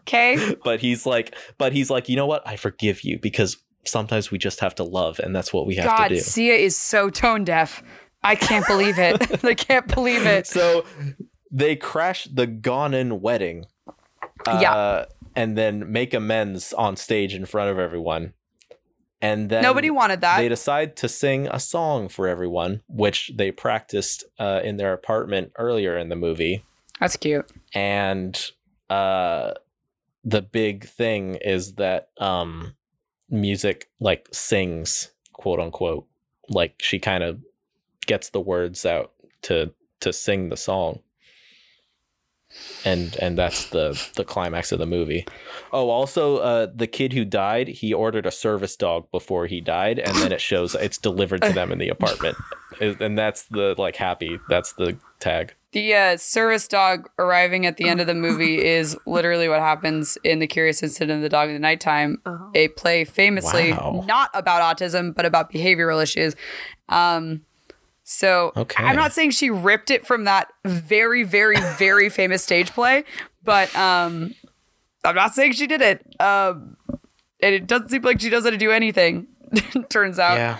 [0.00, 0.56] Okay.
[0.64, 2.42] But he's like, but he's like, you know what?
[2.46, 5.84] I forgive you because sometimes we just have to love, and that's what we have
[5.86, 6.14] God, to do.
[6.16, 7.82] God, Sia is so tone deaf.
[8.24, 9.44] I can't believe it.
[9.44, 10.46] I can't believe it.
[10.46, 10.84] So
[11.50, 13.66] they crash the gone-in wedding,
[14.46, 15.04] uh, Yeah.
[15.36, 18.32] and then make amends on stage in front of everyone.
[19.22, 20.38] And then Nobody wanted that.
[20.38, 25.52] they decide to sing a song for everyone, which they practiced uh, in their apartment
[25.56, 26.64] earlier in the movie.
[26.98, 27.48] That's cute.
[27.72, 28.38] And
[28.90, 29.52] uh,
[30.24, 32.74] the big thing is that um,
[33.30, 36.06] music like sings, quote unquote,
[36.48, 37.40] like she kind of
[38.06, 39.12] gets the words out
[39.42, 40.98] to to sing the song.
[42.84, 45.26] And and that's the the climax of the movie.
[45.72, 49.98] Oh, also, uh, the kid who died, he ordered a service dog before he died,
[49.98, 52.36] and then it shows it's delivered to them in the apartment,
[52.80, 54.38] and that's the like happy.
[54.48, 55.54] That's the tag.
[55.72, 60.18] The uh, service dog arriving at the end of the movie is literally what happens
[60.22, 62.20] in The Curious Incident of the Dog in the Nighttime,
[62.54, 64.04] a play famously Wow.
[64.06, 66.36] not about autism, but about behavioral issues.
[66.90, 67.40] Um,
[68.12, 68.84] so Okay.
[68.84, 73.04] I'm not saying she ripped it from that very, very, very famous stage play,
[73.42, 74.34] but um,
[75.04, 76.04] I'm not saying she did it.
[76.20, 76.76] Um,
[77.42, 79.26] and it doesn't seem like she doesn't do anything.
[79.88, 80.34] Turns out.
[80.36, 80.58] yeah.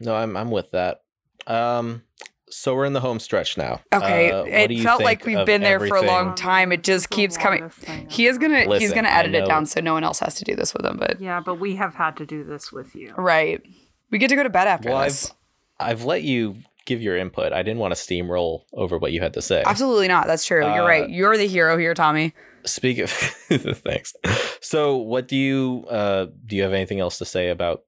[0.00, 1.02] No, I'm I'm with that.
[1.46, 2.02] Um,
[2.50, 3.80] so we're in the home stretch now.
[3.94, 6.70] Okay, Uh, it felt like we've been there for a long time.
[6.70, 7.70] It just It's keeps coming.
[8.10, 10.54] He is gonna he's gonna edit it down so no one else has to do
[10.54, 10.98] this with him.
[10.98, 13.14] But Yeah, but we have had to do this with you.
[13.16, 13.62] right,
[14.10, 15.32] we get to go to bed after Well, this.
[15.80, 16.56] I've I've let you
[16.86, 17.52] give your input.
[17.52, 19.62] I didn't want to steamroll over what you had to say.
[19.64, 20.26] Absolutely not.
[20.26, 20.60] That's true.
[20.60, 21.08] You're Uh, right.
[21.10, 22.34] You're the hero here, Tommy.
[22.64, 23.10] Speak of
[23.50, 24.14] thanks.
[24.60, 26.56] So, what do you uh do?
[26.56, 27.82] You have anything else to say about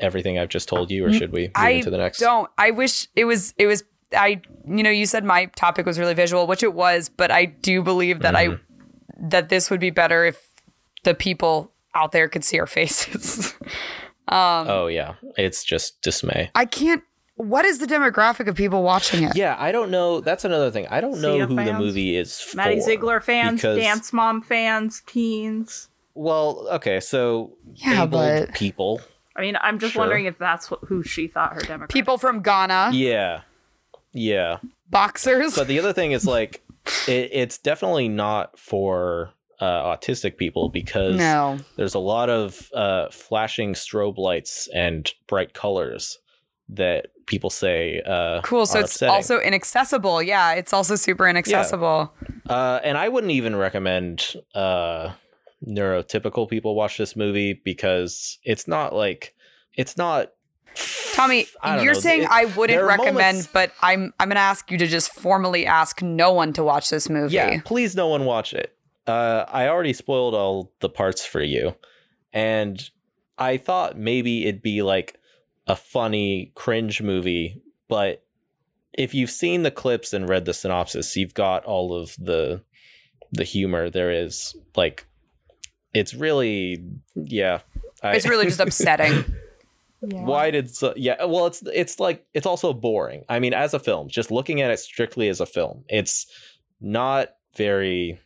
[0.00, 2.18] everything I've just told you, or should we move Mm, I into the next?
[2.18, 2.50] don't.
[2.58, 3.54] I wish it was.
[3.56, 3.84] It was.
[4.14, 4.42] I.
[4.66, 7.82] You know, you said my topic was really visual, which it was, but I do
[7.82, 8.58] believe that I
[9.18, 10.46] that this would be better if
[11.04, 13.54] the people out there could see our faces.
[14.28, 16.50] um, Oh yeah, it's just dismay.
[16.54, 17.02] I can't.
[17.38, 19.36] What is the demographic of people watching it?
[19.36, 20.20] Yeah, I don't know.
[20.20, 20.86] That's another thing.
[20.90, 22.56] I don't know Sia who the movie is for.
[22.56, 25.88] Maddie Ziegler fans, because- Dance Mom fans, teens.
[26.14, 29.00] Well, okay, so Yeah, but- people.
[29.36, 30.00] I mean, I'm just Sure.
[30.00, 31.90] wondering if that's wh- who she thought her demographic.
[31.90, 33.42] People from Ghana, Yeah,
[34.12, 34.58] yeah.
[34.90, 35.54] boxers.
[35.54, 36.64] But the other thing is like,
[37.06, 39.30] it, it's definitely not for
[39.60, 41.58] uh, autistic people because no.
[41.76, 46.18] there's a lot of uh, flashing strobe lights and bright colors
[46.68, 48.66] that people say uh, Cool.
[48.66, 49.14] So it's upsetting.
[49.14, 50.22] also inaccessible.
[50.22, 52.12] Yeah, it's also super inaccessible.
[52.48, 55.12] Uh, and I wouldn't even recommend uh,
[55.66, 59.34] neurotypical people watch this movie because it's not like
[59.74, 60.32] it's not.
[61.14, 64.78] Tommy, you're know, saying it- I wouldn't recommend, moments- but I'm I'm gonna ask you
[64.78, 67.34] to just formally ask no one to watch this movie.
[67.34, 68.74] Yeah, please, no one watch it.
[69.06, 71.74] Uh, I already spoiled all the parts for you,
[72.32, 72.88] and
[73.38, 75.18] I thought maybe it'd be like
[75.68, 78.24] a funny cringe movie, but
[78.94, 82.62] if you've seen the clips and read the synopsis, you've got all of the
[83.30, 84.56] the humor there is.
[84.74, 85.06] Like,
[85.94, 86.82] it's really,
[87.14, 87.60] yeah.
[88.02, 89.12] I- It's really just upsetting.
[89.12, 89.24] Yeah.
[90.24, 93.80] why did so, yeah well it's it's like it's also boring i mean as a
[93.80, 96.24] film just looking at it strictly as a film it's
[96.80, 98.20] not very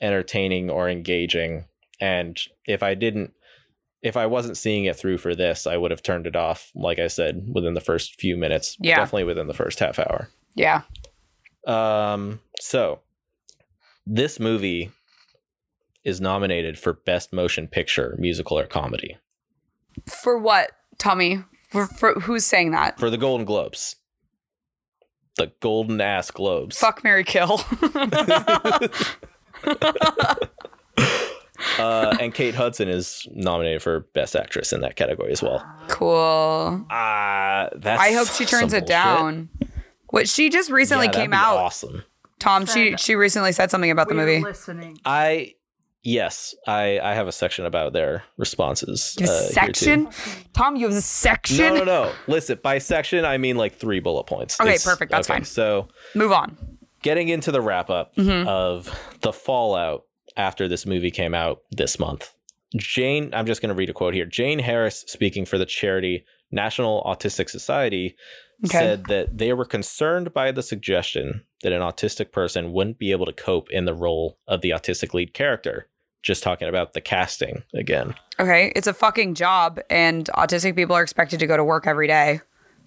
[0.00, 1.64] entertaining or engaging
[2.00, 3.32] and if i didn't
[4.02, 6.98] if i wasn't seeing it through for this i would have turned it off like
[6.98, 8.96] i said within the first few minutes Yeah.
[8.96, 10.82] definitely within the first half hour yeah.
[11.66, 13.00] um so
[14.06, 14.90] this movie
[16.02, 19.18] is nominated for best motion picture musical or comedy
[20.08, 21.44] For what, Tommy?
[21.70, 22.98] For, for who's saying that?
[22.98, 23.96] for the golden globes
[25.36, 27.60] the golden ass globes Fuck Mary Kill.
[31.78, 35.64] uh, and Kate Hudson is nominated for Best Actress in that category as well.
[35.88, 36.84] cool.
[36.90, 39.48] Uh, that's I hope she turns it down.
[40.10, 41.56] What she just recently Yeah, that'd came be out.
[41.56, 42.04] Awesome.
[42.38, 44.40] Tom, she she recently said something about the We're movie.
[44.42, 44.98] listening.
[45.04, 45.54] I
[46.02, 49.14] yes, I I have a section about their responses.
[49.20, 50.08] You have a uh, section?
[50.54, 51.58] Tom, you have a section?
[51.58, 52.12] No, no, no.
[52.26, 54.58] Listen, by section I mean like three bullet points.
[54.60, 55.12] Okay, perfect.
[55.12, 55.44] That's fine.
[55.44, 56.56] So Move on.
[57.02, 58.46] getting into the wrap up Mhm.
[58.48, 58.86] of
[59.20, 60.04] the fallout
[60.40, 62.32] after this movie came out this month.
[62.76, 64.24] Jane, I'm just going to read a quote here.
[64.24, 68.16] Jane Harris, speaking for the charity National Autistic Society,
[68.62, 68.76] Okay.
[68.78, 73.24] said that they were concerned by the suggestion that an autistic person wouldn't be able
[73.24, 75.86] to cope in the role of the autistic lead character.
[76.22, 78.14] Just talking about the casting again.
[78.38, 82.06] Okay, it's a fucking job, and autistic people are expected to go to work every
[82.06, 82.40] day.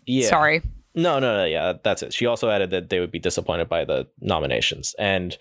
[0.05, 0.27] Yeah.
[0.27, 0.61] Sorry.
[0.93, 1.45] No, no, no.
[1.45, 2.13] Yeah, that's it.
[2.13, 4.93] She also added that they would be disappointed by the nominations.
[4.99, 5.35] And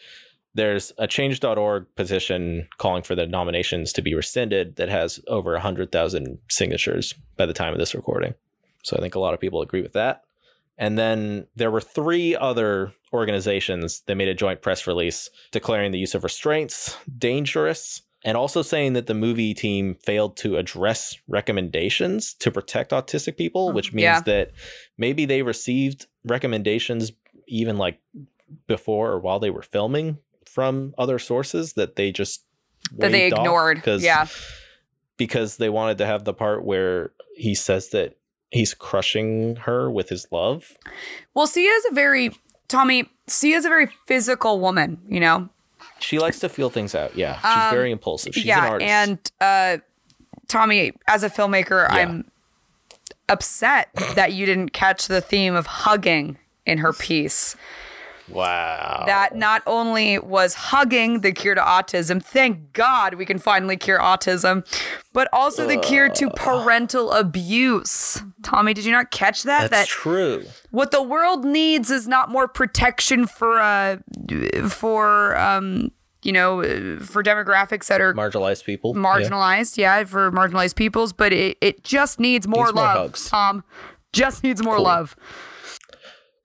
[0.54, 6.38] there's a change.org position calling for the nominations to be rescinded that has over 100,000
[6.48, 8.34] signatures by the time of this recording.
[8.82, 10.22] So I think a lot of people agree with that.
[10.78, 15.98] And then there were three other organizations that made a joint press release declaring the
[15.98, 22.34] use of restraints dangerous and also saying that the movie team failed to address recommendations
[22.34, 23.76] to protect autistic people, mm-hmm.
[23.76, 24.20] which means Yeah.
[24.20, 24.52] that
[24.96, 27.12] maybe they received recommendations
[27.48, 28.00] even like
[28.66, 30.18] before or while they were filming
[30.52, 32.44] from other sources that they just
[32.98, 34.26] That they ignored because Yeah.
[35.16, 38.16] because they wanted to have the part where he says that
[38.50, 40.76] he's crushing her with his love.
[41.34, 42.32] Well, Sia is a very
[42.68, 43.08] Tommy.
[43.26, 45.00] Sia is a very physical woman.
[45.08, 45.48] You know.
[46.00, 47.16] She likes to feel things out.
[47.16, 48.34] Yeah, she's Um, very impulsive.
[48.34, 48.90] She's yeah, an artist.
[48.90, 49.78] and uh,
[50.48, 51.96] Tommy, as a filmmaker, Yeah.
[51.98, 52.30] I'm
[53.28, 57.56] upset that you didn't catch the theme of hugging in her piece.
[58.28, 63.76] Wow, That not only was hugging the cure to autism, thank God we can finally
[63.76, 64.64] cure autism,
[65.12, 68.22] but also the cure to parental abuse.
[68.42, 69.70] Tommy, did you not catch that?
[69.70, 70.44] that's that true.
[70.70, 73.96] what the world needs is not more protection for uh
[74.68, 75.90] for um
[76.24, 78.94] you know, uh, for demographics that are Marginalized people.
[78.94, 82.96] Marginalized, yeah, for marginalized peoples, but it, it just needs more Needs more love.
[82.96, 83.28] hugs.
[83.28, 83.64] Tom,
[84.12, 84.84] just needs more Cool.
[84.84, 85.16] love.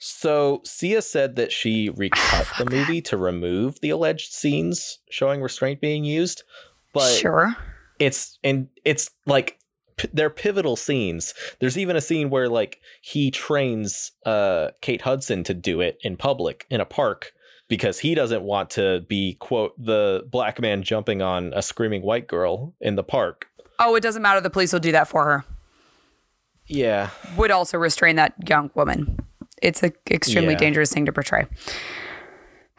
[0.09, 5.81] So Sia said that she recut the movie to remove the alleged scenes showing restraint
[5.81, 6.43] being used,
[6.93, 7.57] but sure.
[7.99, 9.59] it's and it's like
[9.97, 11.33] p- they're pivotal scenes.
[11.59, 16.15] There's even a scene where like he trains uh Kate Hudson to do it in
[16.15, 17.33] public in a park
[17.67, 22.27] because he doesn't want to be quote the black man jumping on a screaming white
[22.27, 23.47] girl in the park.
[23.77, 24.39] Oh, it doesn't matter.
[24.39, 25.43] The police will do that for her.
[26.65, 27.09] Yeah.
[27.35, 29.26] Would also restrain that young woman.
[29.61, 30.59] It's an extremely Yeah.
[30.59, 31.45] dangerous thing to portray.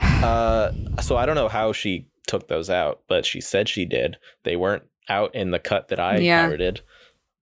[0.01, 4.17] Uh so I don't know how she took those out, but she said she did.
[4.45, 6.47] They weren't out in the cut that I Yeah.
[6.47, 6.83] pirated.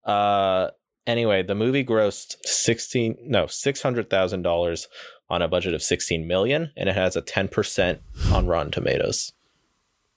[0.05, 0.71] Uh
[1.07, 4.87] anyway, the movie grossed 16 no, $600,000
[5.29, 7.99] on a budget of 16 million and it has a 10%
[8.33, 9.33] on Rotten Tomatoes,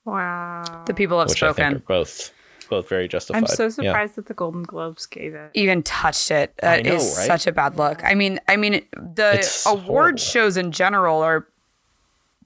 [0.05, 0.83] Wow.
[0.85, 1.75] The people have which I think spoken.
[1.77, 2.31] are both
[2.69, 3.39] both very justified.
[3.39, 3.69] I'm so Yeah.
[3.69, 5.51] surprised that the Golden Globes gave it.
[5.53, 6.53] Even touched it.
[6.61, 7.27] That know, is right?
[7.27, 8.03] such a bad look.
[8.03, 10.17] I mean, I mean, the It's award horrible.
[10.19, 11.47] shows in general are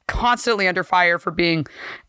[0.07, 1.65] constantly under fire for being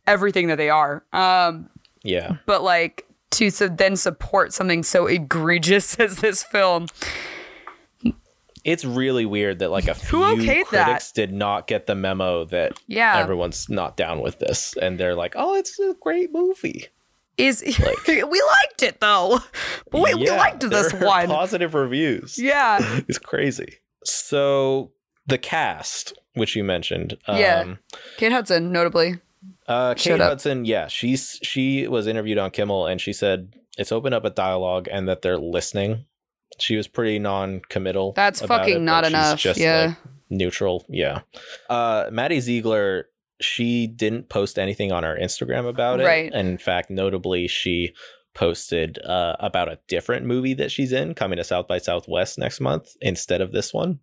[0.07, 1.05] everything that they are.
[1.12, 1.69] Um,
[2.03, 2.37] Yeah.
[2.47, 6.87] but like to so then support something so egregious as this film.
[8.65, 10.85] It's really weird that like a few Who okayed that?
[10.87, 13.19] critics did not get the memo that Yeah.
[13.19, 16.87] everyone's not down with this and they're like, "Oh, it's a great movie."
[17.37, 17.62] Is
[18.09, 19.41] we liked it though,
[19.91, 21.26] but we, we liked this one.
[21.26, 22.39] Positive reviews.
[22.39, 22.78] Yeah,
[23.09, 23.78] it's crazy.
[24.05, 24.93] So
[25.26, 27.61] the cast, which you mentioned, Yeah.
[27.61, 27.78] um,
[28.18, 29.18] Kate Hudson, notably.
[29.66, 30.28] uh, Kate Shut up.
[30.30, 34.30] Hudson, yeah, she's she was interviewed on Kimmel and she said it's opened up a
[34.30, 36.05] dialogue and that they're listening.
[36.61, 38.12] She was pretty non-committal.
[38.12, 39.87] That's fucking it, not enough, Just yeah.
[39.87, 39.97] like
[40.30, 41.22] neutral, yeah.
[41.68, 43.09] Uh, Maddie Ziegler,
[43.41, 46.07] she didn't post anything on her Instagram about it.
[46.07, 46.32] Right.
[46.32, 47.95] And in fact, notably, she
[48.35, 52.61] posted uh, about a different movie that she's in coming to South by Southwest next
[52.61, 54.01] month instead of this one.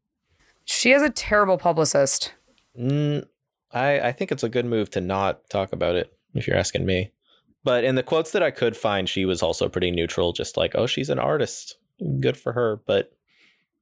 [0.66, 2.34] She has a terrible publicist.
[2.80, 3.26] Mm,
[3.74, 6.86] I I think it's a good move to not talk about it if you're asking
[6.86, 7.12] me.
[7.64, 10.74] But in the quotes that I could find, she was also pretty neutral, just like,
[10.76, 11.78] "Oh, she's an artist,
[12.20, 13.12] good for her." But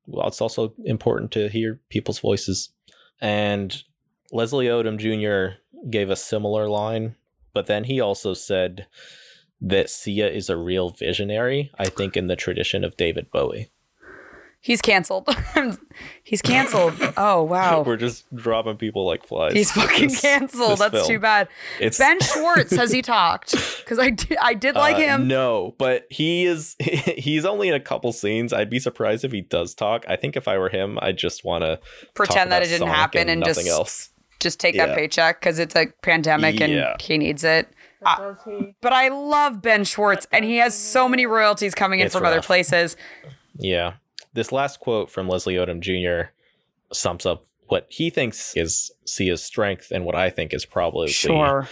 [0.06, 2.70] well, it's also important to hear people's voices.
[3.22, 3.84] And
[4.32, 5.58] Leslie Odom Jr.
[5.90, 7.16] gave a similar line,
[7.54, 8.88] but then he also said
[9.62, 11.72] that Sia is a real visionary.
[11.78, 13.70] I think in the tradition of David Bowie.
[14.62, 15.26] He's canceled.
[16.24, 16.94] He's canceled.
[17.16, 17.82] Oh wow.
[17.88, 19.54] We're just dropping people like flies.
[19.54, 20.72] He's fucking this- canceled.
[20.72, 21.08] this That's film.
[21.08, 21.48] too bad.
[21.80, 23.52] It's Ben Schwartz has he talked?
[23.78, 25.28] Because I did, I did like Uh, him.
[25.30, 28.52] No, but he is he's only in a couple scenes.
[28.52, 30.04] I'd be surprised if he does talk.
[30.10, 31.80] I think if I were him, I'd just want to
[32.14, 34.10] Pretend that it didn't happen and nothing just else.
[34.40, 34.88] Just take Yeah.
[34.88, 36.96] that paycheck because it's a pandemic and Yeah.
[37.00, 37.68] he needs it.
[38.02, 38.76] But does he?
[38.82, 42.26] But I love Ben Schwartz, and he has so many royalties coming in It's from
[42.26, 42.96] other places.
[43.58, 43.94] Yeah.
[44.34, 46.32] This last quote from Leslie Odom Jr.
[46.94, 51.68] sums up what he thinks is Sia's strength and what I think is probably Sure.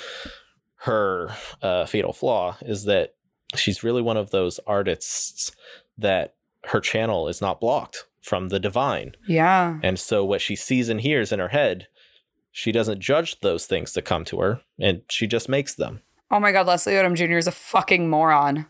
[0.82, 1.30] her
[1.62, 3.14] uh, fatal flaw is that
[3.56, 5.52] she's really one of those artists
[5.98, 9.14] that her channel is not blocked from the divine.
[9.28, 9.80] Yeah.
[9.82, 11.88] And so what she sees and hears in her head,
[12.58, 16.02] she doesn't judge those things that come to her and she just makes them.
[16.32, 17.38] Oh my God, Leslie Odom Jr.
[17.38, 18.66] is a fucking moron.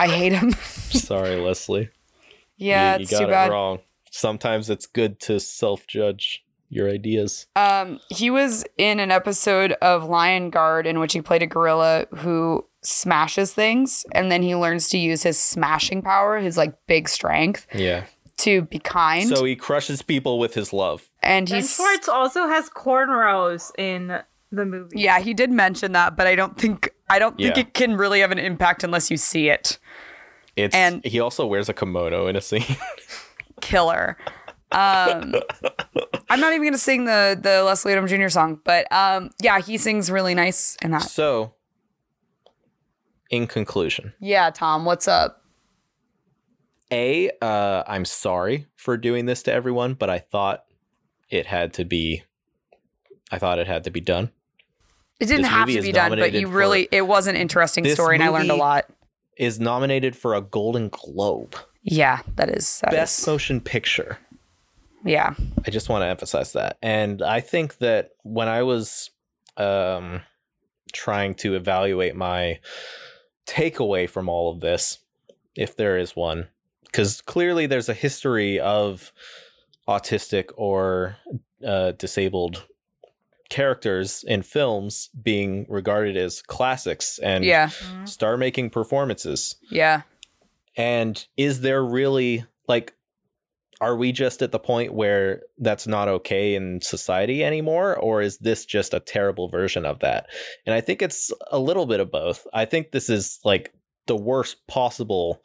[0.00, 0.52] I hate him.
[0.62, 1.90] Sorry, Leslie.
[2.56, 3.50] yeah, you, you got it bad.
[3.50, 3.80] wrong.
[4.10, 7.46] Sometimes it's good to self-judge your ideas.
[7.56, 12.06] Um, he was in an episode of Lion Guard in which he played a gorilla
[12.16, 17.06] who smashes things, and then he learns to use his smashing power, his like big
[17.06, 18.04] strength, Yeah.
[18.38, 19.28] To be kind.
[19.28, 21.08] So he crushes people with his love.
[21.22, 24.20] and Ben he's Schwartz also has cornrows in
[24.50, 25.00] the movie.
[25.00, 27.62] yeah, he did mention that, but I don't think I don't think Yeah.
[27.62, 29.78] it can really have an impact unless you see it.
[30.56, 32.64] It's And- he also wears a kimono in a scene.
[33.60, 34.16] Killer.
[34.70, 35.34] Um,
[36.30, 38.28] I'm not even gonna sing the the Leslie Odom Jr.
[38.28, 41.02] song, but um, yeah, he sings really nice in that.
[41.02, 41.54] so
[43.30, 45.42] in conclusion, Yeah, Tom, what's up?
[46.90, 50.64] A, uh, I'm sorry for doing this to everyone, but I thought
[51.28, 52.22] it had to be
[53.30, 54.30] I thought it had to be done.
[55.20, 57.86] It didn't This have to be done, but you for- really it was an interesting
[57.90, 58.86] story, and I learned a lot.
[59.36, 61.54] Is nominated for a Golden Globe.
[61.82, 64.18] Yeah, that is that Best is- motion picture.
[65.04, 65.34] yeah.
[65.66, 66.78] I just want to emphasize that.
[66.82, 69.10] And I think that when I was
[69.56, 70.22] um,
[70.92, 72.58] trying to evaluate my
[73.46, 74.98] takeaway from all of this,
[75.54, 76.48] if there is one,
[76.98, 79.12] because clearly there's a history of
[79.86, 81.16] autistic or
[81.64, 82.66] uh, disabled
[83.50, 87.70] characters in films being regarded as classics and Yeah.
[88.04, 89.56] star making performances.
[89.70, 90.02] Yeah.
[90.76, 92.94] And is there really like
[93.80, 98.38] are we just at the point where that's not okay in society anymore or is
[98.38, 100.26] this just a terrible version of that?
[100.66, 102.44] And I think it's a little bit of both.
[102.52, 103.72] I think this is like
[104.08, 105.40] the worst possible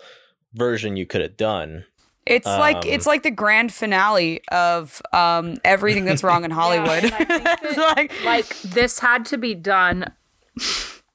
[0.54, 1.86] version you could have done.
[2.26, 7.04] It's like Um, it's like the grand finale of um, everything that's wrong in Hollywood.
[7.04, 7.44] and I think
[7.76, 10.06] that- like Like this had to be done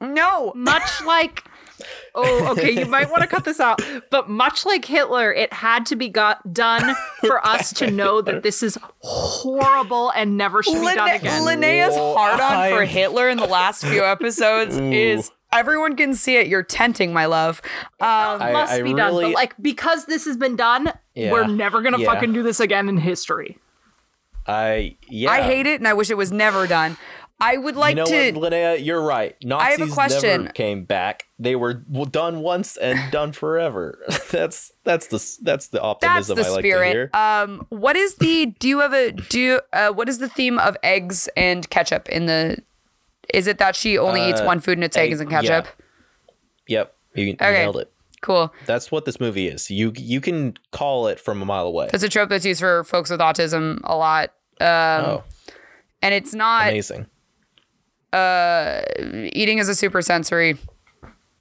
[0.00, 1.44] no, much like
[2.14, 5.86] oh okay you might want to cut this out but much like hitler it had
[5.86, 10.80] to be got done for us to know that this is horrible and never should
[10.80, 15.96] be done again Linnaea's hard on for Hitler in the last few episodes is everyone
[15.96, 16.46] can see it.
[16.48, 17.60] You're tenting, my love.
[18.00, 21.46] Um, I- must I be done but like because this has been done Yeah, we're
[21.46, 22.12] never gonna yeah.
[22.12, 23.58] fucking do this again in history
[24.46, 25.30] I yeah.
[25.30, 26.96] I hate it, and I wish it was never done.
[27.40, 28.32] I would like you know to.
[28.32, 29.36] what, Linnaea, you're right.
[29.44, 30.40] Nazis have a question.
[30.42, 31.24] never came back.
[31.38, 34.02] They were done once and done forever.
[34.30, 36.90] that's that's the that's the That's optimism the I like to spirit.
[36.92, 37.10] hear.
[37.14, 38.46] Um, what is the?
[38.58, 39.12] Do you have a?
[39.12, 42.56] Do you, uh, what is the theme of eggs and ketchup in the?
[43.34, 45.60] Is it that she only eats Uh, one food and it's eggs and egg- yeah.
[45.60, 45.82] ketchup?
[46.66, 47.52] Yep, you, you Okay.
[47.52, 47.92] nailed it.
[48.20, 48.52] Cool.
[48.66, 49.70] That's what this movie is.
[49.70, 51.88] You you can call it from a mile away.
[51.92, 54.30] That's a trope that's used for folks with autism a lot.
[54.60, 55.24] Um, oh,
[56.02, 57.06] and it's not amazing.
[59.32, 60.56] eating is a super sensory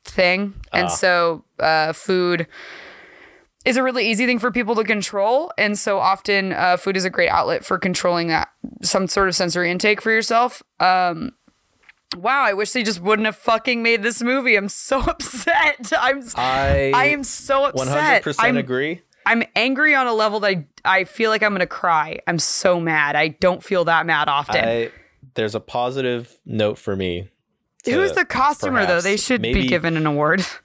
[0.04, 0.90] thing and Ah.
[0.90, 2.48] so uh, food
[3.66, 7.04] is a really easy thing for people to control and so often uh, food is
[7.06, 8.50] a great outlet for controlling that
[8.82, 11.32] some sort of sensory intake for yourself um,
[12.16, 14.56] wow i wish they just wouldn't have fucking made this movie.
[14.56, 15.92] I'm so upset.
[15.98, 17.76] I'm I i am so upset.
[17.76, 19.02] One hundred percent I'm, agree.
[19.26, 22.20] I'm angry on a level that I, I feel like i'm gonna cry.
[22.28, 23.16] I'm so mad.
[23.16, 24.64] I don't feel that mad often.
[24.64, 24.92] I
[25.36, 27.30] there's a positive note for me.
[27.86, 29.02] who's the costumer though?
[29.02, 30.46] They should be given an award.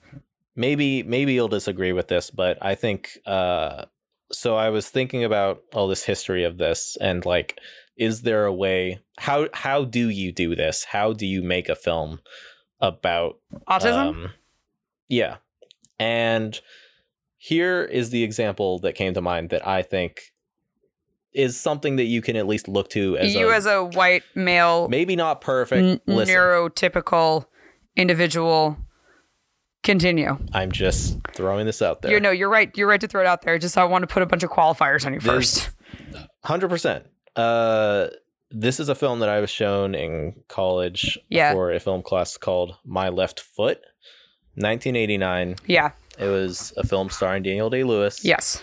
[0.55, 3.87] Maybe maybe you'll disagree with this but i think uh
[4.31, 7.59] so i was thinking about all this history of this and like
[7.97, 10.85] is there a way how how do you do this?
[10.85, 12.21] How do you make a film
[12.81, 13.39] about
[13.69, 14.09] autism?
[14.09, 14.31] um,
[15.09, 15.37] yeah.
[15.99, 16.61] And
[17.37, 20.33] here is the example that came to mind that i think
[21.33, 24.23] is something that you can at least look to as you a, as a white
[24.37, 27.45] male maybe not perfect n- neurotypical
[27.97, 28.77] individual.
[29.83, 30.39] Continue.
[30.53, 32.13] I'm just throwing this out there.
[32.13, 33.59] You're no you're right you're right to throw it out there.
[33.59, 35.71] Just i want to put a bunch of qualifiers on you first.
[36.45, 37.07] Hundred percent.
[37.37, 38.09] Uh,
[38.51, 41.53] this is a film that I was shown in college Yeah.
[41.53, 43.79] for a film class called My Left Foot,
[44.57, 45.57] 1989.
[45.67, 48.25] yeah It was a film starring Daniel Day Lewis.
[48.25, 48.63] yes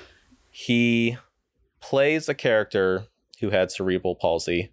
[0.52, 1.18] He
[1.82, 3.06] plays a character
[3.40, 4.72] who had cerebral palsy,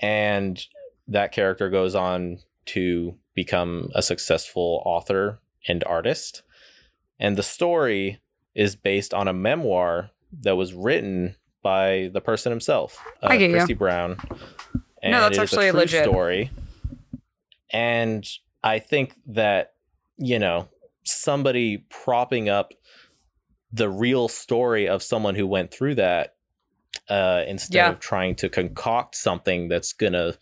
[0.00, 0.60] and
[1.06, 5.38] that character goes on to become a successful author
[5.68, 6.42] and artist.
[7.20, 8.18] And the story
[8.54, 10.10] is based on a memoir
[10.40, 11.36] that was written
[11.68, 13.56] by the person himself, uh, I get you.
[13.56, 14.16] Christy Brown.
[15.02, 16.04] And that's it is actually a true legit.
[16.04, 16.50] story.
[17.70, 18.26] And
[18.64, 19.74] I think that
[20.16, 20.68] you know
[21.04, 22.72] somebody propping up
[23.72, 26.34] the real story of someone who went through that
[27.10, 27.90] uh, instead Yeah.
[27.90, 30.34] of trying to concoct something that's gonna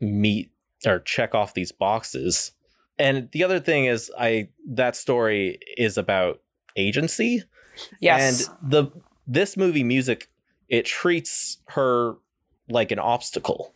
[0.00, 0.50] meet
[0.86, 2.52] or check off these boxes.
[2.98, 6.40] And the other thing is, I that story is about
[6.76, 7.42] agency,
[8.00, 8.82] yes and the
[9.26, 10.28] this movie music
[10.68, 12.14] it treats her
[12.68, 13.72] like an obstacle.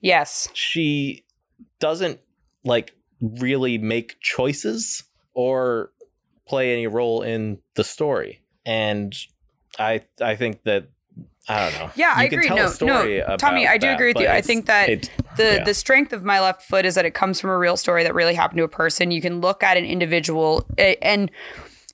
[0.00, 1.24] yes She
[1.78, 2.20] doesn't
[2.64, 5.04] like really make choices
[5.34, 5.92] or
[6.46, 8.42] play any role in the story.
[8.66, 9.14] And
[9.78, 10.88] I I think that
[11.48, 11.90] I don't know.
[11.96, 12.48] Yeah, I can agree.
[12.54, 14.28] No, no, Tommy, I do that, agree with you.
[14.28, 15.64] I think that it- the yeah.
[15.64, 18.14] the strength of my left foot is that it comes from a real story that
[18.14, 19.10] really happened to a person.
[19.10, 21.30] You can look at an individual and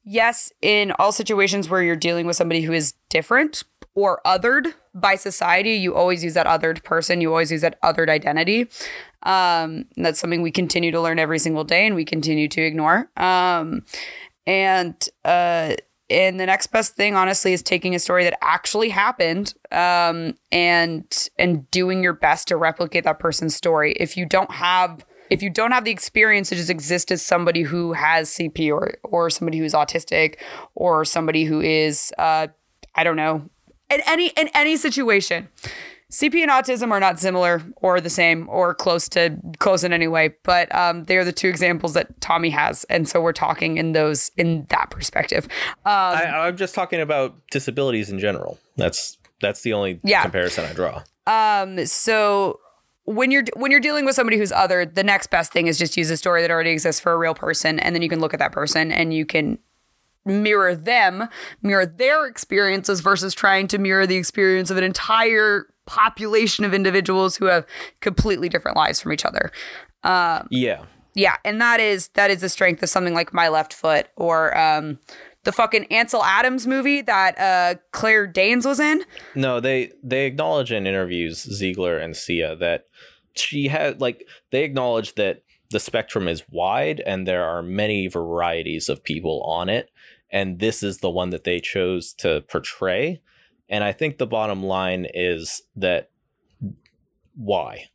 [0.05, 3.63] yes, in all situations where you're dealing with somebody who is different
[3.99, 7.20] or othered by society, you always use that othered person.
[7.20, 8.69] You always use that othered identity.
[9.25, 13.11] Um, that's something we continue to learn every single day and we continue to ignore.
[13.16, 13.85] Um,
[14.47, 14.95] and
[15.25, 15.75] uh,
[16.09, 21.29] and the next best thing, honestly, is taking a story that actually happened um, and
[21.37, 23.95] and doing your best to replicate that person's story.
[23.95, 27.62] If you don't have if you don't have the experience to just exist as somebody
[27.62, 30.37] who has CP or or somebody who's autistic
[30.77, 32.47] or somebody who is uh,
[32.95, 33.51] I don't know
[33.90, 35.48] in any in any situation.
[36.10, 40.09] CP and autism are not similar or the same or close to close in any
[40.09, 43.77] way, but um, they are the two examples that Tommy has, and so we're talking
[43.77, 45.44] in those in that perspective.
[45.85, 48.59] Um, I, I'm just talking about disabilities in general.
[48.77, 50.23] That's that's the only Yeah.
[50.23, 51.02] comparison I draw.
[51.27, 52.59] Um, so
[53.05, 55.94] when you're when you're dealing with somebody who's other, the next best thing is just
[55.98, 58.32] use a story that already exists for a real person, and then you can look
[58.32, 59.59] at that person and you can
[60.24, 61.28] mirror them,
[61.62, 67.36] mirror their experiences versus trying to mirror the experience of an entire population of individuals
[67.36, 67.65] who have
[68.01, 69.51] completely different lives from each other.
[70.51, 70.85] Yeah.
[71.15, 74.57] Yeah, and that is that is the strength of something like My Left Foot or
[74.57, 75.01] um
[75.45, 79.03] the fucking Ansel Adams movie that uh Claire Danes was in.
[79.35, 82.85] No, they they acknowledge in interviews Ziegler and Sia that
[83.35, 88.89] she had like they acknowledge that the spectrum is wide and there are many varieties
[88.89, 89.90] of people on it
[90.31, 93.21] and this is the one that they chose to portray
[93.69, 96.11] and I think the bottom line is that
[97.35, 97.87] why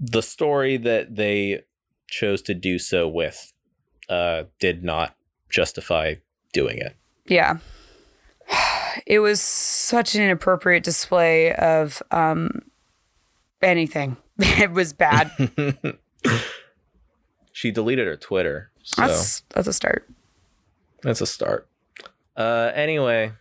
[0.00, 1.62] the story that they
[2.08, 3.52] chose to do so with
[4.08, 5.14] uh did not
[5.48, 6.14] justify
[6.52, 6.96] doing it.
[7.26, 7.58] Yeah.
[9.06, 12.62] It was such an inappropriate display of um
[13.60, 14.16] anything.
[14.38, 15.30] It was bad.
[17.52, 18.72] she deleted her Twitter.
[18.82, 20.08] So That's that's a start.
[21.02, 21.68] That's a start.
[22.36, 23.32] Uh anyway,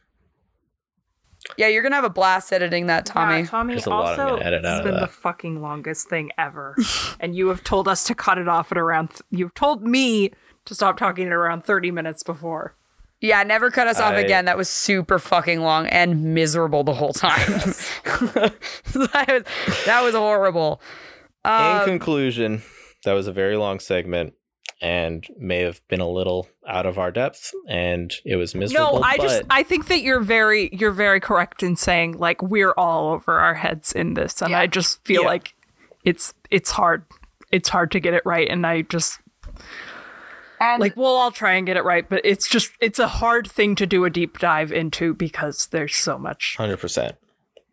[1.57, 3.39] Yeah, you're gonna have a blast editing that, Tommy.
[3.41, 5.61] Yeah, Tommy There's a lot I'm also gonna edit out has of been the fucking
[5.61, 6.75] longest thing ever,
[7.19, 9.09] and you have told us to cut it off at around.
[9.11, 10.31] Th- you've told me
[10.65, 12.75] to stop talking at around thirty minutes before.
[13.21, 14.45] Yeah, never cut us off I- again.
[14.45, 17.37] That was super fucking long and miserable the whole time.
[18.03, 19.43] that, was,
[19.85, 20.81] that was horrible.
[21.45, 22.63] in Um, conclusion,
[23.05, 24.33] that was a very long segment
[24.81, 28.99] and may have been a little out of our depth and it was miserable.
[28.99, 32.73] No, I just I think that you're very you're very correct in saying like we're
[32.77, 34.59] all over our heads in this, and Yeah.
[34.59, 35.27] I just feel Yeah.
[35.27, 35.53] like
[36.03, 37.05] it's it's hard
[37.51, 39.19] it's hard to get it right, and I just
[40.59, 43.49] and like we'll all try and get it right, but it's just it's a hard
[43.49, 46.55] thing to do a deep dive into because there's so much.
[46.57, 47.13] 100%.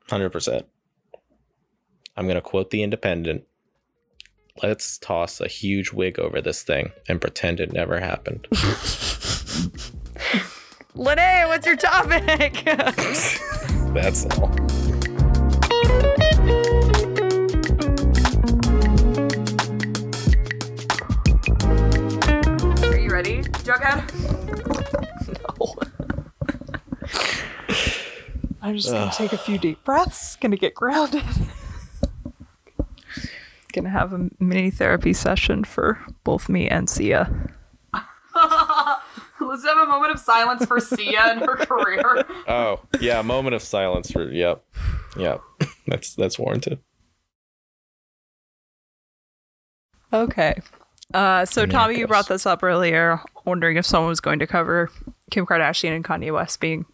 [0.09, 0.64] 100%.
[2.16, 3.44] I'm going to quote the Independent.
[4.62, 8.48] Let's toss a huge wig over this thing and pretend it never happened.
[10.94, 12.62] Lene, what's your topic?
[13.94, 14.51] That's all.
[22.85, 24.14] Are you ready, Jughead?
[25.59, 25.74] No.
[28.62, 31.22] I'm just gonna take a few deep breaths, gonna get grounded.
[33.82, 37.30] Gonna have a mini therapy session for both me and Sia.
[39.40, 42.24] Let's have a moment of silence for Sia and her career.
[42.48, 44.64] Oh, yeah, moment of silence for yep.
[45.16, 45.40] Yep.
[45.86, 46.78] That's that's warranted.
[50.12, 50.60] Okay.
[51.14, 54.46] Uh, so Yeah, Tommy, you brought this up earlier, wondering if someone was going to
[54.46, 54.90] cover
[55.30, 56.84] Kim Kardashian and Kanye West being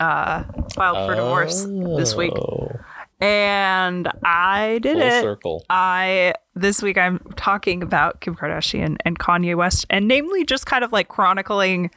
[0.00, 0.44] uh,
[0.74, 1.64] filed for divorce
[1.96, 2.70] this week, Oh,
[3.20, 5.20] and I did Full it.
[5.22, 5.64] circle.
[5.70, 10.84] I this week I'm talking about Kim Kardashian and Kanye West, and namely just kind
[10.84, 11.90] of like chronicling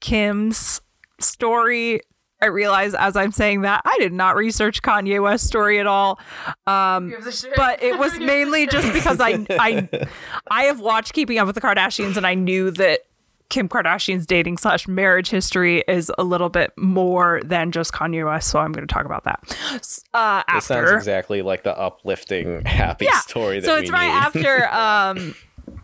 [0.00, 0.80] Kim's
[1.20, 2.00] story.
[2.40, 6.20] I realize as I'm saying that I did not research Kanye West's story at all.
[6.68, 7.12] Um,
[7.56, 9.88] but it was mainly just because I I
[10.50, 13.00] I have watched Keeping Up with the Kardashians and I knew that
[13.50, 18.48] Kim Kardashian's dating slash marriage history is a little bit more than just Kanye West,
[18.50, 19.40] so I'm going to talk about that.
[19.74, 23.90] S- Uh, It sounds exactly like the uplifting, happy yeah, story that so we it's
[23.90, 24.42] right need.
[24.42, 25.34] after um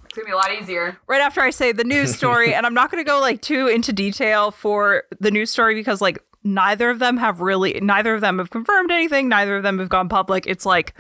[0.05, 0.99] It's gonna be a lot easier.
[1.07, 3.67] right after I say the news story, and I'm not going to go like too
[3.69, 8.21] into detail for the news story because like neither of them have really, neither of
[8.21, 9.31] them have confirmed anything.
[9.31, 10.47] Neither of them have gone public.
[10.47, 10.93] It's like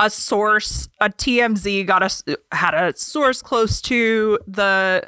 [0.00, 5.02] a source, a TMZ got a had a source close to the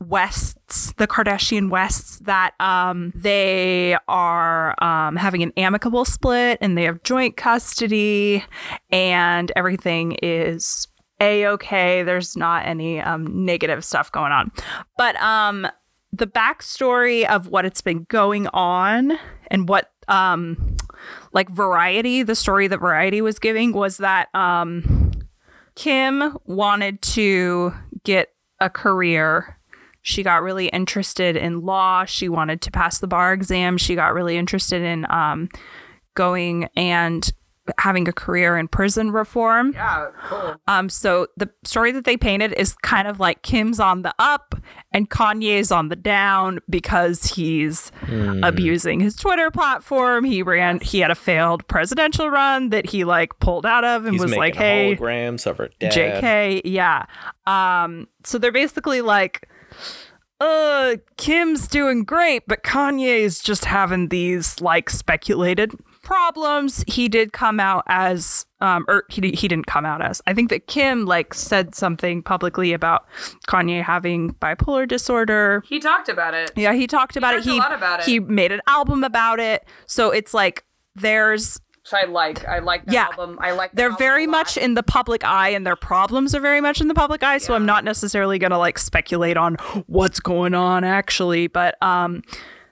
[0.00, 6.84] Wests, the Kardashian Wests, that um they are um having an amicable split and they
[6.84, 8.44] have joint custody
[8.90, 10.88] and everything is
[11.20, 12.02] a okay.
[12.02, 14.52] There's not any um negative stuff going on.
[14.96, 15.66] But um
[16.12, 20.76] the backstory of what it's been going on and what um
[21.32, 25.12] like variety, the story that Variety was giving was that um
[25.74, 27.74] Kim wanted to
[28.04, 29.58] get a career.
[30.04, 32.04] She got really interested in law.
[32.04, 33.78] She wanted to pass the bar exam.
[33.78, 35.48] She got really interested in um,
[36.14, 37.32] going and
[37.78, 39.72] having a career in prison reform.
[39.72, 40.56] Yeah, cool.
[40.68, 44.54] Um, so the story that they painted is kind of like Kim's on the up
[44.92, 47.90] and Kanye's on the down because he's
[48.42, 50.24] abusing his Twitter platform.
[50.24, 54.12] He ran, he had a failed presidential run that he like pulled out of and
[54.12, 56.22] He's was like, "Hey, holograms of her dad.
[56.22, 57.06] JK, yeah.
[57.46, 59.48] Um, so they're basically like,
[60.40, 65.72] uh, Kim's doing great, but Kanye is just having these like speculated
[66.02, 66.84] problems.
[66.86, 70.20] He did come out as, um, or he he didn't come out as.
[70.26, 73.06] I think that Kim like said something publicly about
[73.48, 75.62] Kanye having bipolar disorder.
[75.66, 76.52] He talked about it.
[76.56, 77.44] Yeah, he talked about it.
[77.44, 78.06] talked a He about it.
[78.06, 79.64] he made an album about it.
[79.86, 80.64] So it's like
[80.96, 82.46] there's Which I like.
[82.46, 83.04] I like that Yeah.
[83.06, 83.38] album.
[83.42, 83.72] I like.
[83.72, 86.88] that they're very much in the public eye and their problems are very much in
[86.88, 89.54] the public eye so i'm not necessarily going to like speculate on
[89.86, 92.22] what's going on actually but um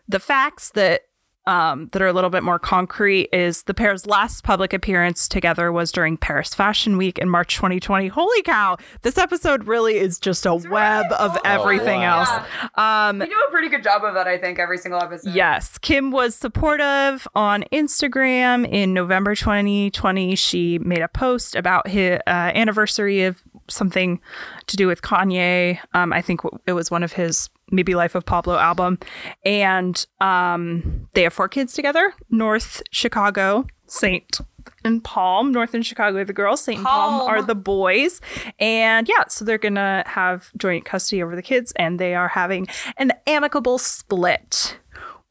[0.09, 1.03] the facts that
[1.47, 5.73] um, that are a little bit more concrete is the pair's last public appearance together
[5.73, 8.09] was during Paris Fashion Week in March 2020.
[8.09, 8.77] Holy cow!
[9.03, 12.21] This episode really is just a web of everything wow.
[12.21, 12.49] else.
[12.77, 15.35] Um, We do a pretty good job of that, I think, every single episode.
[15.35, 20.37] Yes, Kim was supportive on Instagram in November 2020.
[20.37, 24.21] She made a post about his uh, anniversary of something
[24.67, 25.79] to do with Kanye.
[25.95, 28.99] Um, I think it was one of his maybe Life of Pablo album,
[29.45, 32.13] and um, they have four kids together.
[32.31, 34.41] North Chicago, Saint
[34.85, 35.51] and Palm.
[35.51, 36.61] North and Chicago are the girls.
[36.61, 37.29] Saint and Palm Palm.
[37.29, 38.21] are the boys.
[38.61, 42.69] And yeah, so they're gonna have joint custody over the kids, and they are having
[42.99, 44.79] an amicable split.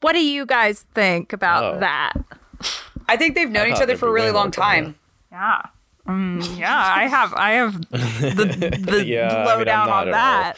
[0.02, 1.78] What do you guys think about Oh.
[1.80, 2.12] that?
[3.08, 4.96] I think they've known each other for a really long time.
[5.30, 5.62] Yeah.
[6.08, 10.56] Mm, yeah, I have I have the, the Yeah, I mean, lowdown on at that.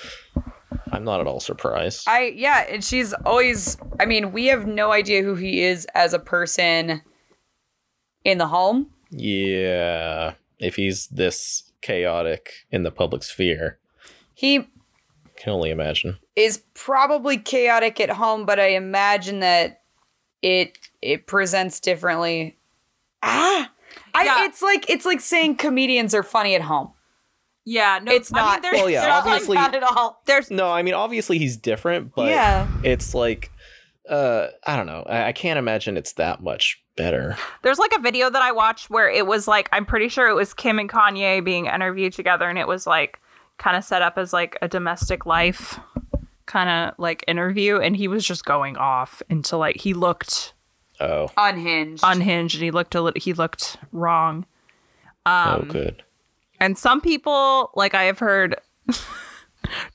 [0.95, 2.05] I'm not at all surprised.
[2.09, 3.77] I yeah, and she's always.
[4.01, 7.03] I mean, we have no idea who he is as a person
[8.25, 8.91] in the home.
[9.11, 13.79] yeah, if he's this chaotic in the public sphere,
[14.35, 14.67] He
[15.37, 16.19] can only imagine.
[16.37, 19.83] is probably chaotic at home, but I imagine that
[20.41, 22.57] it it presents differently.
[23.23, 23.71] Ah,
[24.15, 26.93] I, it's like it's like saying comedians are funny at home.
[27.65, 28.63] Yeah, no, It's I mean, not.
[28.63, 30.21] there's, Well, yeah, there's, like, obviously- not at all.
[30.27, 33.51] there's No, I mean obviously he's different, but yeah, it's like
[34.09, 35.03] uh I don't know.
[35.09, 37.37] I, I can't imagine it's that much better.
[37.63, 40.35] There's like a video that I watched where it was like I'm pretty sure it
[40.35, 43.19] was Kim and Kanye being interviewed together and it was like
[43.59, 45.79] kind of set up as like a domestic life
[46.47, 50.53] kind of like interview and he was just going off into like he looked
[51.01, 52.03] Oh, unhinged.
[52.05, 54.45] unhinged and he looked a little he looked wrong.
[55.27, 56.03] Um, oh good.
[56.61, 58.57] And some people, like I have heard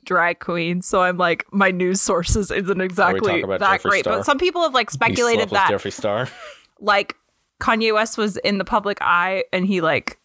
[0.06, 4.00] drag queens, so I'm like my news sources isn't exactly that Jeffree great.
[4.02, 4.18] Star?
[4.18, 6.28] But some people have like speculated that Jeffree Star.
[6.80, 7.16] like
[7.60, 10.20] Kanye West was in the public eye and he like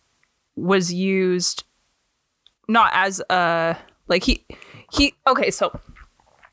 [0.57, 1.65] was used
[2.69, 3.77] not as a
[4.09, 4.47] like he
[4.93, 5.79] he okay so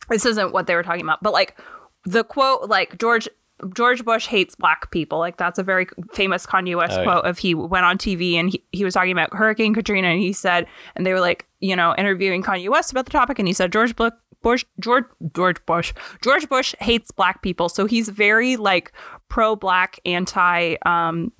[0.09, 1.57] this isn't what they were talking about but like
[2.05, 3.29] the quote like George
[3.75, 7.03] George Bush hates black people like that's a very famous Kanye West Oh, yeah.
[7.03, 10.19] quote of he went on TV and he, he was talking about Hurricane Katrina and
[10.19, 10.65] he said
[10.95, 13.71] and they were like you know interviewing Kanye West about the topic and he said
[13.71, 15.05] George Bush Bush George
[15.35, 15.93] George Bush
[16.23, 18.91] George Bush hates black people so he's very like
[19.29, 21.31] pro black anti um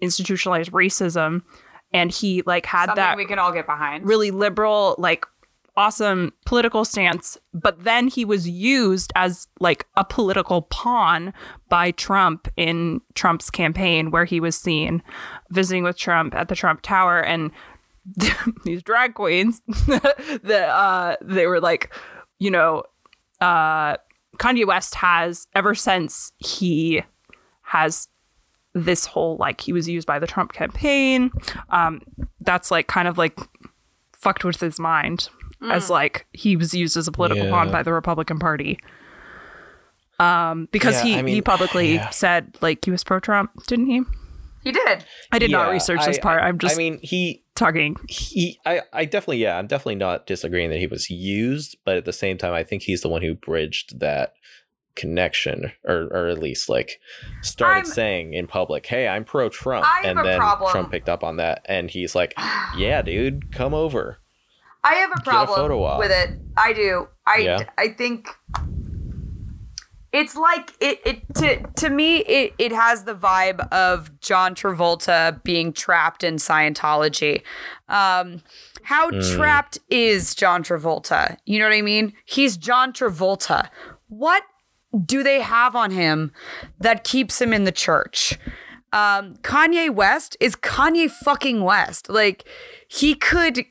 [0.00, 1.42] institutionalized racism
[1.92, 4.06] and he like had Something that we can all get behind.
[4.06, 5.24] really liberal like
[5.78, 11.32] awesome political stance but then he was used as like a political pawn
[11.68, 15.00] by Trump in Trump's campaign where he was seen
[15.50, 17.20] visiting with Trump at the Trump Tower.
[17.20, 17.52] And
[18.64, 21.94] these drag queens the uh they were like
[22.38, 22.82] you know
[23.40, 23.96] uh
[24.38, 27.02] Kanye West has ever since he
[27.62, 28.08] has
[28.74, 31.30] this whole like he was used by the Trump campaign
[31.70, 32.00] um
[32.40, 33.38] that's like kind of like
[34.12, 35.28] fucked with his mind
[35.62, 37.50] as like he was used as a political Yeah.
[37.50, 38.78] pawn by the Republican Party.
[40.20, 42.10] Um, because Yeah, he I mean, he publicly yeah.
[42.10, 44.02] said like he was pro Trump, didn't he?
[44.64, 45.04] he did.
[45.30, 46.42] I did not Yeah, research this I- part.
[46.42, 47.96] I- I'm just I mean, he talking.
[48.08, 52.04] he I, I definitely yeah i'm definitely not disagreeing that he was used but at
[52.04, 54.34] the same time i think he's the one who bridged that
[54.94, 57.00] connection or or at least like
[57.42, 60.70] started I'm- saying in public hey i'm pro trump and then problem.
[60.70, 62.32] trump picked up on that and he's like
[62.76, 64.18] yeah dude come over
[64.88, 65.98] I have a a problem op.
[65.98, 66.38] with it.
[66.56, 67.08] I do.
[67.26, 67.58] I Yeah.
[67.76, 68.28] I think
[70.12, 75.42] it's like it it to to me it it has the vibe of John Travolta
[75.44, 77.42] being trapped in Scientology.
[77.88, 78.42] Um
[78.82, 81.36] how trapped is John Travolta?
[81.44, 82.14] You know what I mean?
[82.24, 83.68] He's John Travolta.
[84.08, 84.42] What
[85.04, 86.32] do they have on him
[86.80, 88.38] that keeps him in the church?
[88.92, 92.08] Um, Kanye West is Kanye fucking West.
[92.08, 92.44] Like
[92.88, 93.66] he could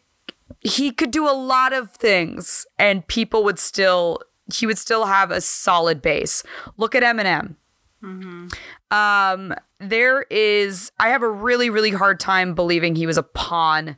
[0.68, 4.20] he could do a lot of things and people would still
[4.54, 6.44] he would still have a solid base.
[6.78, 7.56] Look at Eminem.
[8.92, 13.98] Um, there is I have a really really hard time believing he was a pawn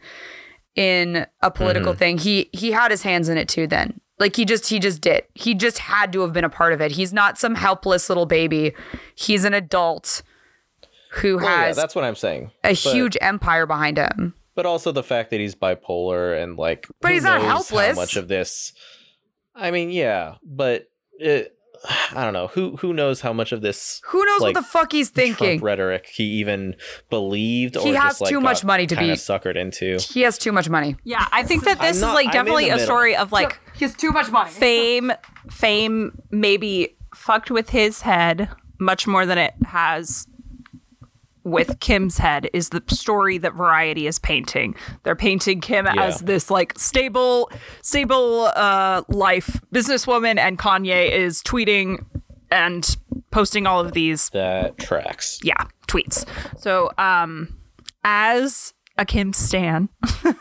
[0.75, 2.17] in a political thing.
[2.17, 3.99] He he had his hands in it too then.
[4.17, 5.23] Like he just he just did.
[5.35, 6.91] He just had to have been a part of it.
[6.91, 8.73] He's not some helpless little baby.
[9.15, 10.21] He's an adult.
[11.21, 12.51] who Well, yeah, has that's what I'm saying.
[12.63, 14.33] a But- huge empire behind him.
[14.60, 17.95] But also the fact that he's bipolar and like But he's not knows helpless.
[17.95, 18.73] how much of this
[19.56, 21.56] i mean yeah but it,
[22.14, 24.68] i don't know who who knows how much of this Who knows like, what the
[24.68, 25.61] fuck he's Trump thinking?
[25.61, 26.76] rhetoric he even
[27.10, 30.22] believed or He has just, like, too much money to kinda be- suckered into He
[30.22, 30.98] has too much money.
[31.06, 33.94] Yeah, I think that I'm this is like definitely a story of like He has
[33.95, 34.49] too much money.
[34.49, 35.11] fame
[35.49, 38.49] fame maybe fucked with his head
[38.80, 40.27] much more than it has
[41.43, 44.75] with Kim's head is the story that Variety is painting.
[45.03, 46.03] They're painting Kim Yeah.
[46.03, 47.49] as this like stable
[47.81, 52.05] stable uh life businesswoman and Kanye is tweeting
[52.51, 52.97] and
[53.31, 56.25] posting all of these that tracks yeah, tweets.
[56.59, 57.55] So, um,
[58.03, 59.89] as a Kim stan,
[60.25, 60.31] uh,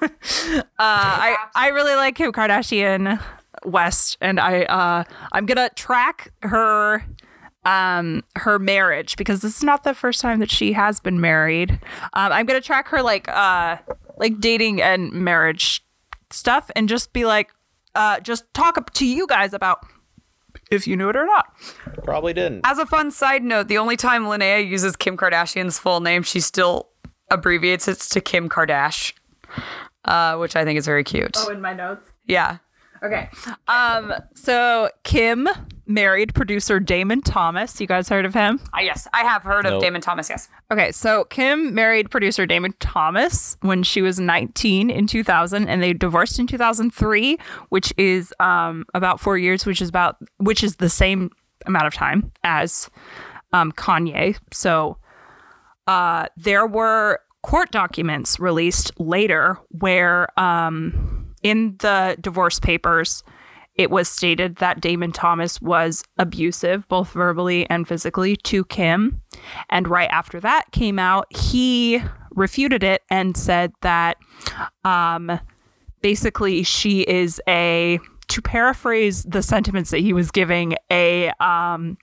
[0.78, 3.22] I I really like Kim Kardashian
[3.64, 7.04] West, and I uh, I'm gonna track her
[7.68, 11.70] um her marriage because this is not the first time that she has been married.
[12.14, 13.76] Um, I'm gonna track her like uh
[14.16, 15.84] like dating and marriage
[16.30, 17.50] stuff, and just be like
[17.94, 19.86] uh just talk to you guys about
[20.70, 21.46] if you knew it or not.
[22.04, 26.00] probably didn't As a fun side note, the only time Linnaea uses Kim Kardashian's full
[26.00, 26.88] name, she still
[27.30, 29.12] abbreviates it to Kim Kardashian,
[30.06, 31.36] uh, which I think is very cute.
[31.38, 32.10] Oh, in my notes.
[32.26, 32.58] Yeah.
[33.02, 33.28] Okay.
[33.68, 34.14] Um.
[34.34, 35.48] So Kim
[35.88, 37.80] married producer Damon Thomas.
[37.80, 38.60] You guys heard of him?
[38.74, 40.28] Ah, yes, I have heard of Damon Thomas.
[40.30, 40.48] Yes.
[40.70, 40.92] Okay.
[40.92, 46.38] So Kim married producer Damon Thomas when she was 19 in 2000, and they divorced
[46.38, 47.38] in 2003,
[47.70, 51.30] which is um about four years, which is about which is the same
[51.66, 52.88] amount of time as
[53.52, 54.36] um Kanye.
[54.52, 54.98] So
[55.86, 63.22] uh there were court documents released later where um in the divorce papers,
[63.78, 69.22] it was stated that Damon Thomas was abusive, both verbally and physically, to Kim.
[69.70, 72.02] And right after that came out, he
[72.32, 74.16] refuted it and said that
[74.84, 75.40] um,
[76.02, 81.96] basically she is a, to paraphrase the sentiments that he was giving, a um,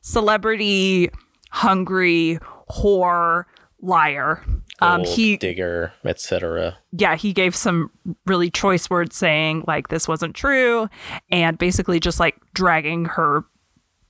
[0.00, 1.08] celebrity
[1.50, 3.44] hungry whore
[3.80, 4.42] liar.
[4.80, 7.90] Um, he digger etc yeah, he gave some
[8.26, 10.88] really choice words saying like this wasn't true
[11.30, 13.44] and basically just like dragging her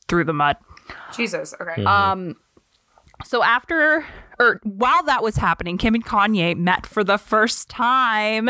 [0.08, 0.56] through the mud.
[1.14, 1.54] Jesus.
[1.60, 1.84] Okay.
[1.84, 2.36] Um
[3.24, 4.04] so after
[4.38, 8.48] or while that was happening, Kim and Kanye met for the first time.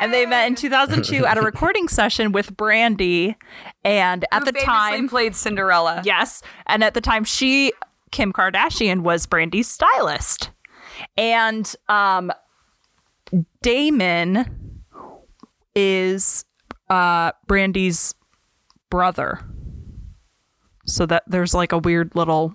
[0.00, 3.36] And they met in 2002 at a recording session with Brandy
[3.84, 6.02] and at Who the famously time played Cinderella.
[6.04, 6.40] Yes.
[6.66, 7.72] And at the time, she,
[8.12, 10.50] Kim Kardashian, was Brandy's stylist.
[11.16, 12.32] And um,
[13.62, 14.82] Damon
[15.74, 16.44] is
[16.88, 18.14] uh, Brandy's
[18.90, 19.40] brother.
[20.86, 22.54] So that there's like a weird little.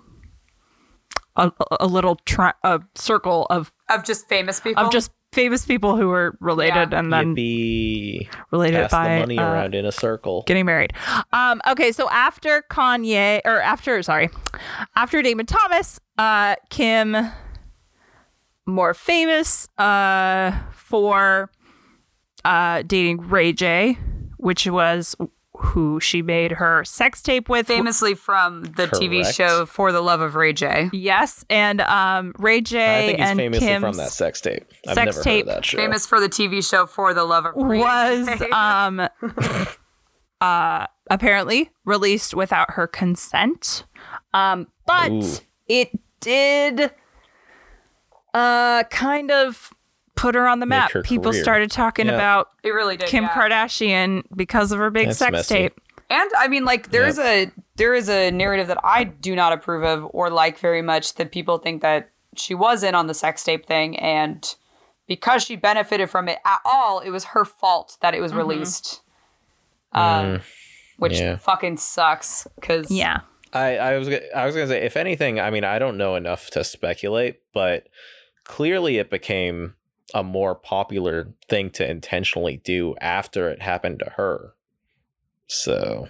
[1.36, 4.84] A, a little tri- a circle of Of just famous people.
[4.84, 6.98] of just famous people who are related Yeah.
[6.98, 8.28] and then Yippee.
[8.50, 10.92] related pass by the money uh, around in a circle getting married.
[11.32, 14.28] Um, okay, so after Kanye, or after, sorry,
[14.96, 17.16] after Damon Thomas, uh, Kim,
[18.70, 21.50] more famous uh, for
[22.44, 23.98] uh, dating Ray J,
[24.38, 25.16] which was
[25.52, 27.66] who she made her sex tape with.
[27.66, 30.88] famously from the TV show For the Love of Ray J.
[30.92, 34.64] Yes, and um, Ray J i think he's and famously Kim's from that sex tape
[34.88, 35.44] i've sex never tape.
[35.46, 38.26] heard of that show Famous for the TV show For the Love of Ray was
[38.38, 38.48] J.
[38.52, 39.00] um
[40.40, 43.84] uh apparently released without her consent
[44.32, 45.34] um but Ooh.
[45.68, 45.90] it
[46.20, 46.90] did
[48.34, 49.70] uh kind of
[50.16, 51.42] put her on the map people career.
[51.42, 52.14] started talking Yeah.
[52.14, 53.08] about it really did.
[53.08, 53.30] kim yeah.
[53.30, 55.54] kardashian because of her big That's sex messy.
[55.54, 55.80] tape
[56.10, 59.52] And I mean, like there is a there is a narrative that I do not
[59.52, 63.14] approve of or like very much that people think that she was in on the
[63.14, 64.54] sex tape thing, and
[65.06, 69.02] because she benefited from it at all, it was her fault that it was released.
[69.92, 70.40] Um,
[70.98, 71.36] which yeah.
[71.36, 72.46] fucking sucks.
[72.56, 73.20] Because yeah
[73.52, 76.50] I, I was I was gonna say if anything, I mean I don't know enough
[76.50, 77.86] to speculate, but
[78.50, 79.74] clearly it became
[80.12, 84.54] a more popular thing to intentionally do after it happened to her.
[85.46, 86.08] So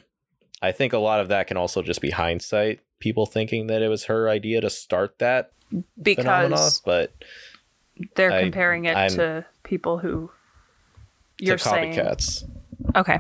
[0.63, 3.89] I think a lot of that can also just be hindsight, people thinking that it
[3.89, 5.53] was her idea to start that
[6.03, 7.13] phenomena, because but
[8.17, 10.31] they're I- comparing it I'm- to people who
[11.39, 12.45] you're to saying copycats.
[12.97, 13.19] okay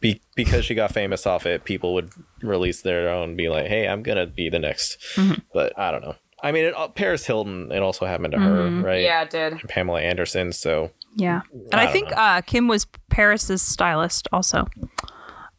[0.00, 2.10] Be- because she got famous off it, people would
[2.42, 5.40] release their own, be like, "Hey, I'm gonna be the next." Mm-hmm.
[5.52, 6.16] But I don't know.
[6.42, 9.02] I mean, it, uh, Paris Hilton, it also happened to her, right?
[9.02, 9.52] yeah, it did.
[9.54, 10.52] And Pamela Anderson.
[10.52, 11.40] So yeah
[11.72, 14.68] and I i, think uh kim was paris's stylist also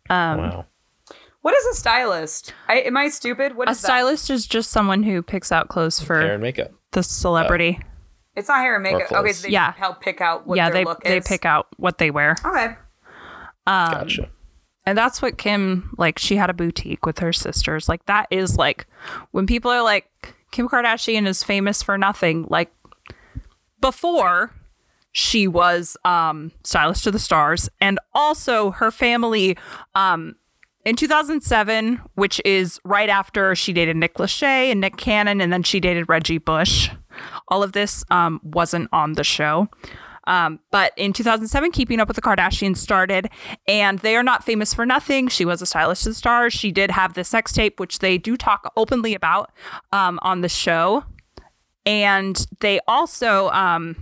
[0.09, 0.65] um wow.
[1.41, 2.53] What is a stylist?
[2.69, 3.55] I, am I stupid?
[3.57, 3.87] What A is that?
[3.87, 6.71] stylist is just someone who picks out clothes for Hair for and makeup.
[6.91, 7.79] the celebrity.
[8.35, 9.11] It's not hair and makeup.
[9.11, 9.73] Okay, so they Yeah.
[9.73, 12.35] help pick out what yeah, their they look they pick out what they wear.
[12.45, 12.75] Okay.
[13.65, 14.29] Um, Gotcha.
[14.85, 16.17] And that's what Kim like.
[16.19, 17.89] She had a boutique with her sisters.
[17.89, 18.85] Like that is like
[19.31, 20.09] when people are like
[20.51, 22.45] Kim Kardashian is famous for nothing.
[22.49, 22.71] Like
[23.81, 24.51] before
[25.11, 29.57] she was um stylist to the stars and also her family
[29.95, 30.35] um
[30.85, 35.63] in 2007 which is right after she dated nick lachey and nick cannon and then
[35.63, 36.89] she dated reggie bush
[37.49, 39.67] all of this um wasn't on the show
[40.31, 43.29] um, but in 2007, Keeping Up with the Kardashians started,
[43.67, 45.27] and they are not famous for nothing.
[45.27, 46.53] She was a stylist to the stars.
[46.53, 49.51] She did have the sex tape, which they do talk openly about
[49.91, 51.03] um, on the show.
[51.85, 53.97] And they also, um,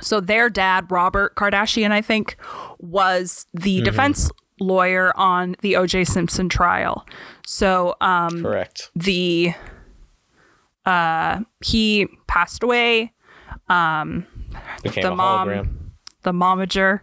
[0.00, 2.38] so their dad, Robert Kardashian, I think,
[2.78, 7.04] was the defense lawyer on the OJ Simpson trial.
[7.46, 8.90] So um, Correct.
[8.94, 9.52] the
[10.86, 13.12] uh, he passed away.
[14.82, 15.68] Became the a mom- hologram.
[16.22, 17.00] the momager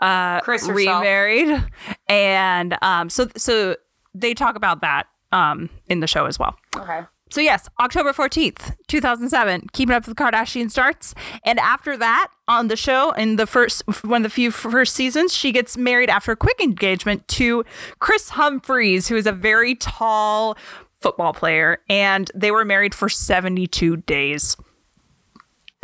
[0.00, 0.76] uh Kris herself.
[0.76, 1.64] remarried
[2.08, 3.76] and um so so
[4.14, 7.02] they talk about that um in the show as well Okay.
[7.30, 11.14] so yes october 14th 2007 keeping up with the kardashians starts
[11.44, 15.32] and after that on the show in the first one of the few first seasons
[15.32, 17.64] she gets married after a quick engagement to
[18.00, 20.56] Kris Humphries who is a very tall
[21.00, 24.56] football player and they were married for 72 days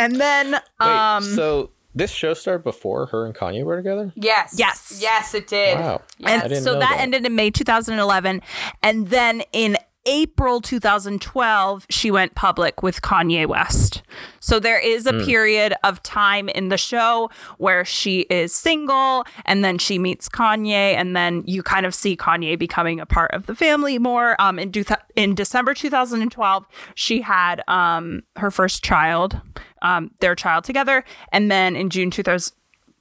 [0.01, 4.13] and then Wait, um so this show started before her and Kanye were together?
[4.15, 4.55] Yes.
[4.57, 4.99] Yes.
[5.03, 5.77] Yes, it did.
[5.79, 6.03] Wow.
[6.25, 7.01] I And didn't so know that, that.
[7.01, 8.41] ended in May 2011.
[8.83, 9.77] And then in
[10.11, 14.03] April 2012, she went public with Kanye West.
[14.41, 19.65] So there is a period of time in the show where she is single and
[19.65, 20.95] then she meets Kanye.
[20.95, 24.35] And then you kind of see Kanye becoming a part of the family more.
[24.41, 24.85] Um, in, du-
[25.15, 26.67] in December 2012,
[26.97, 29.41] she had um, her first child,
[29.83, 31.05] um, their child together.
[31.31, 32.53] And then in June 2000,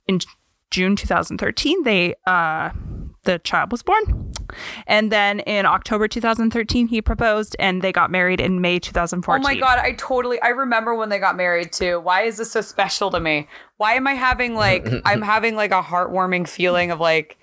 [0.08, 0.20] in
[0.70, 2.70] June 2013, they uh,
[3.24, 4.29] the child was born,
[4.88, 9.44] and then in October 2013 he proposed, and they got married in May 2014.
[9.44, 12.00] Oh my god, I totally I remember when they got married too.
[12.00, 13.48] Why is this so special to me?
[13.78, 17.38] Why am I having like I'm having like a heartwarming feeling of like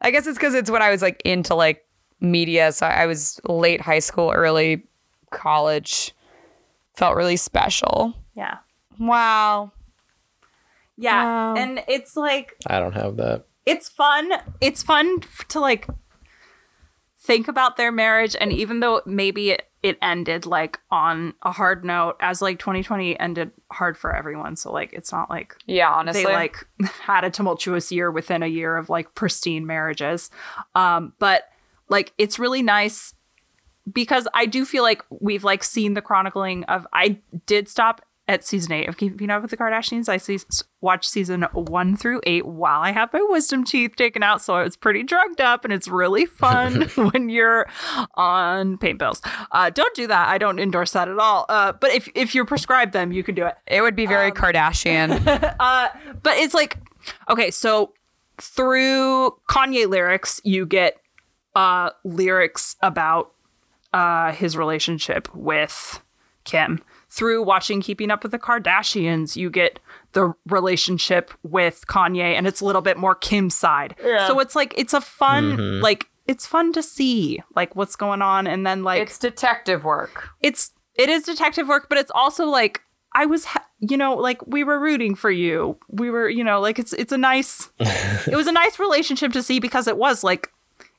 [0.00, 1.84] I guess it's cuz it's when I was like into like
[2.20, 4.84] media, so I was late high school, early
[5.30, 6.12] college.
[6.94, 8.14] Felt really special.
[8.36, 8.58] Yeah,
[9.00, 9.72] Wow.
[10.96, 11.54] yeah, Wow.
[11.56, 13.44] and it's like I don't have that.
[13.66, 14.30] it's fun.
[14.60, 15.86] It's fun to like
[17.24, 21.84] think about their marriage, and even though maybe it, it ended like on a hard
[21.84, 24.56] note, as like 2020 ended hard for everyone.
[24.56, 26.24] So like it's not like Yeah, honestly.
[26.24, 26.66] they like
[27.02, 30.30] had a tumultuous year within a year of like pristine marriages
[30.74, 31.44] um but
[31.88, 33.14] like it's really nice
[33.92, 38.42] because i do feel like we've like seen the chronicling of i did stop at
[38.42, 40.08] season eight of keeping up with the kardashians.
[40.08, 40.38] I see
[40.80, 44.62] watched season one through eight while i have my wisdom teeth taken out so i
[44.62, 47.66] was pretty drugged up and it's really fun when you're
[48.14, 49.22] on pain pills.
[49.50, 50.28] Uh don't do that.
[50.28, 51.46] I don't endorse that at all.
[51.48, 53.54] Uh but if if you're prescribed them you can do it.
[53.66, 55.26] It would be very Kardashian.
[55.58, 55.88] uh,
[56.22, 56.78] but it's like
[57.28, 57.92] okay, so
[58.40, 60.98] through Kanye lyrics, you get
[61.54, 63.32] uh lyrics about
[63.92, 66.00] uh his relationship with
[66.44, 66.82] Kim.
[67.14, 69.78] Through watching Keeping Up with the Kardashians, you get
[70.12, 73.94] the relationship with Kanye, and it's a little bit more Kim's side.
[74.26, 75.82] So it's like it's a fun, mm-hmm.
[75.82, 80.30] like it's fun to see like what's going on, and then like it's detective work.
[80.40, 82.80] it's it is detective work but it's also like
[83.14, 86.60] i was ha- you know like we were rooting for you we were you know
[86.60, 90.24] like it's it's a nice it was a nice relationship to see because it was
[90.24, 90.50] like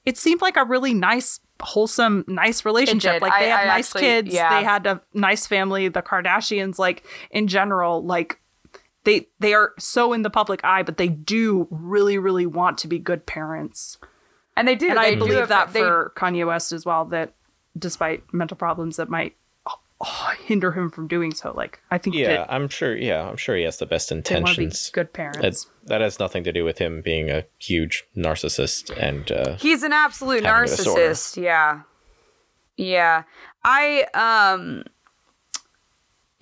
[0.06, 3.88] it seemed like a really nice wholesome nice relationship like they I- had I nice
[3.96, 4.58] actually- kids yeah.
[4.60, 8.42] they had a nice family the kardashians like in general like
[9.06, 12.88] they they are so in the public eye but they do really really want to
[12.88, 13.98] be good parents
[14.58, 14.90] And they do.
[14.90, 17.06] and they I believe have- that they- for Kanye West as well.
[17.06, 17.34] That
[17.78, 19.36] despite mental problems that might
[20.46, 22.96] hinder him from doing so, like I think Yeah, that I'm sure.
[22.96, 24.90] Yeah, I'm sure he has the best they be intentions.
[24.94, 25.68] good That, parents.
[25.86, 29.94] that has nothing to do with him being a huge narcissist and uh, He's an
[29.94, 31.02] absolute Having a disorder.
[31.02, 31.42] narcissist.
[31.42, 31.82] Yeah.
[32.78, 33.24] Yeah.
[33.64, 34.84] I um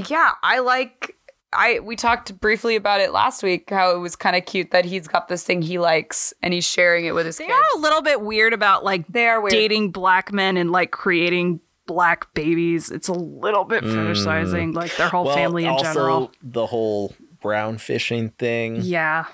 [0.09, 1.15] yeah, I like
[1.53, 4.85] I we talked briefly about it last week how it was kind of cute that
[4.85, 7.55] he's got this thing he likes and he's sharing it with his They kids.
[7.55, 9.51] are a little bit weird about like They are weird.
[9.51, 12.89] dating black men and like creating black babies.
[12.91, 16.31] It's a little bit fetishizing like their whole well, family in also general.
[16.41, 18.77] the whole brown fishing thing.
[18.81, 19.25] Yeah.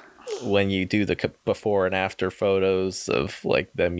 [0.44, 3.98] when you do the before and after photos of like them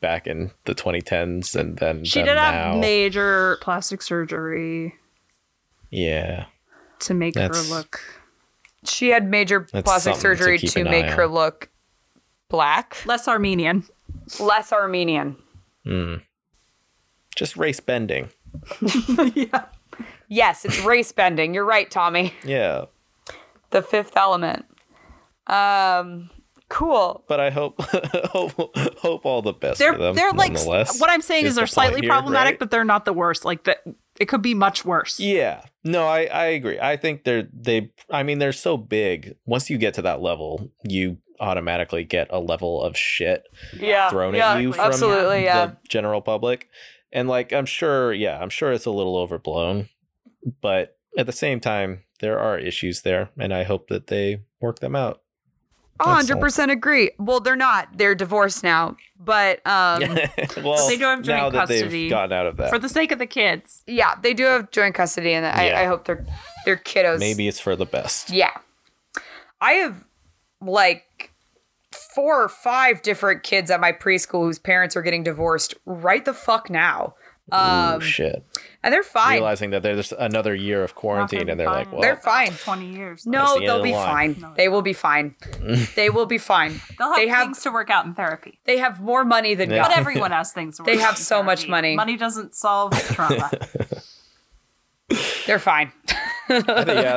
[0.00, 2.72] back in the 2010s and then She did now.
[2.72, 4.94] have major plastic surgery
[5.90, 6.46] yeah,
[7.00, 8.00] to make That's- her look.
[8.84, 11.32] She had major plastic something to surgery to make her on.
[11.32, 11.70] look
[12.48, 13.84] black, Less Armenian.
[14.38, 15.36] less Armenian.
[15.86, 16.22] Mm.
[17.40, 18.28] Just race bending.
[19.34, 19.64] yeah.
[20.28, 21.54] Yes, it's race bending.
[21.54, 22.34] You're right, Tommy.
[22.44, 22.84] Yeah,
[23.70, 24.66] The fifth element.
[25.46, 26.28] Um,
[26.68, 27.24] cool.
[27.28, 28.52] but I hope hope,
[28.98, 30.14] hope all the best They're for them.
[30.14, 32.58] they're like what I'm saying is, the they're point slightly here, problematic, right?
[32.58, 33.44] but they're not the worst.
[33.46, 33.78] Like that,
[34.20, 35.18] it could be much worse.
[35.18, 35.62] Yeah.
[35.82, 36.78] No, I, I agree.
[36.78, 39.36] I think they're they I mean they're so big.
[39.46, 43.44] Once you get to that level, you automatically get a level of shit
[43.80, 44.10] Yeah.
[44.10, 45.44] thrown yeah, at you from absolutely.
[45.44, 45.66] Yeah.
[45.66, 46.68] the general public.
[47.12, 49.88] And like I'm sure, yeah, I'm sure it's a little overblown,
[50.60, 54.78] but at the same time, there are issues there, and I hope that they work
[54.80, 55.22] them out.
[55.98, 57.10] A hundred percent agree.
[57.18, 57.88] Well, they're not.
[57.98, 58.96] They're divorced now.
[59.18, 60.00] But um,
[60.64, 62.88] well, They do have joint now that custody they've gotten out of that, For the
[62.88, 63.82] sake of the kids.
[63.86, 65.80] yeah, they do have joint custody, and I, Yeah.
[65.80, 66.24] I hope they're
[66.64, 67.18] they're kiddos.
[67.18, 68.30] maybe it's for the best.
[68.30, 68.52] Yeah.
[69.60, 70.04] I have
[70.62, 71.04] like
[72.14, 76.34] four or five different kids at my preschool whose parents are getting divorced right the
[76.34, 77.14] fuck now.
[77.52, 78.44] Um, Ooh, shit.
[78.84, 79.38] and they're fine.
[79.38, 82.52] Realizing that there's another year of quarantine, and they're like, well, they're fine.
[82.52, 83.26] Twenty years.
[83.26, 84.34] No, the they'll of the be line.
[84.36, 84.54] fine.
[84.56, 85.34] They will be fine.
[85.96, 86.80] they will be fine.
[86.96, 88.60] They'll have They have things to work out in therapy.
[88.66, 89.82] they have more money than Yeah.
[89.82, 89.98] But God.
[89.98, 91.96] everyone has things to work They have in so much money.
[91.96, 93.50] Money doesn't solve trauma.
[95.46, 95.90] They're fine.
[96.48, 96.68] yeah, that's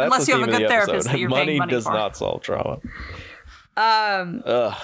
[0.06, 1.12] Unless the you have a good the therapist episode.
[1.12, 1.94] that you're money paying money does for.
[1.94, 2.80] not solve trauma.
[3.76, 4.76] Um, Ugh.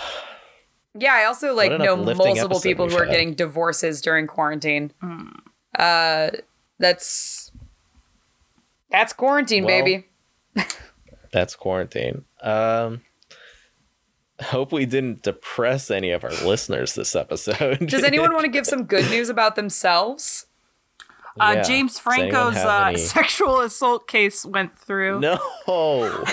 [0.98, 3.12] yeah, I also like know multiple people who are had.
[3.12, 4.92] getting divorces during quarantine.
[5.02, 5.28] Hmm.
[5.78, 6.30] Uh,
[6.80, 7.52] that's
[8.90, 10.08] that's quarantine, Well, baby.
[11.32, 12.26] That's quarantine.
[12.42, 13.02] Um,
[14.42, 17.86] hope we didn't depress any of our listeners this episode.
[17.88, 20.48] Does anyone want to give some good news about themselves?
[21.40, 21.62] Uh, Yeah.
[21.64, 25.20] James Franco's uh, any- sexual assault case went through.
[25.20, 25.40] No.
[25.68, 26.24] oh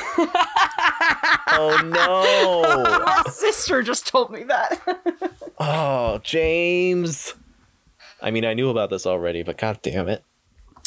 [1.84, 2.82] no.
[3.04, 5.32] My sister just told me that.
[5.58, 7.32] Oh, James.
[8.20, 10.22] I mean, I knew about this already, but god damn it.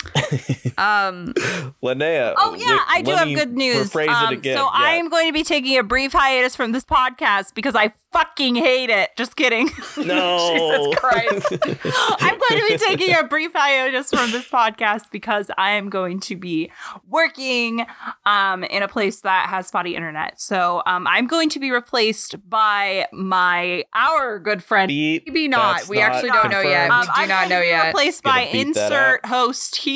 [0.78, 1.34] Um,
[1.82, 2.36] Linnaea.
[2.38, 3.94] Oh yeah, wait, I do have good news.
[3.94, 4.02] Um,
[4.34, 4.56] it again.
[4.56, 4.70] So Yeah.
[4.74, 8.90] I'm going to be taking a brief hiatus from this podcast because I fucking hate
[8.90, 9.10] it.
[9.18, 9.70] Just kidding.
[9.98, 10.54] No.
[10.54, 11.52] Jesus Christ.
[12.22, 16.22] I'm going to be taking a brief hiatus from this podcast because I am going
[16.22, 16.72] to be
[17.08, 17.86] working
[18.26, 20.40] um, in a place that has spotty internet.
[20.40, 24.88] So um, I'm going to be replaced by my our good friend.
[24.88, 25.28] Beep.
[25.28, 25.78] Maybe not.
[25.80, 26.90] That's We actually don't know yet.
[26.90, 27.10] confirmed.
[27.10, 27.88] We do I'm not going to know be yet.
[27.88, 29.89] Replaced by insert host here,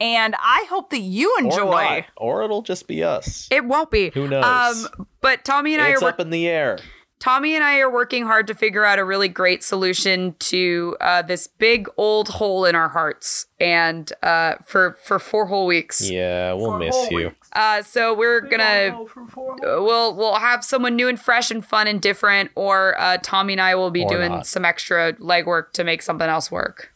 [0.00, 1.70] and I hope that you Or enjoy.
[1.70, 2.04] not.
[2.16, 3.48] Or it'll just be us.
[3.50, 4.10] It won't be.
[4.14, 4.86] Who knows?
[4.94, 6.78] Um, but Tommy and I it's are up in the air.
[7.18, 11.22] Tommy and I are working hard to figure out a really great solution to uh,
[11.22, 16.10] this big old hole in our hearts, and uh, for for four whole weeks.
[16.10, 17.32] Yeah, we'll miss you.
[17.54, 22.02] Uh, so we're gonna uh, we'll we'll have someone new and fresh and fun and
[22.02, 24.46] different, or uh, Tommy and I will be Or doing not.
[24.46, 26.92] some extra legwork to make something else work.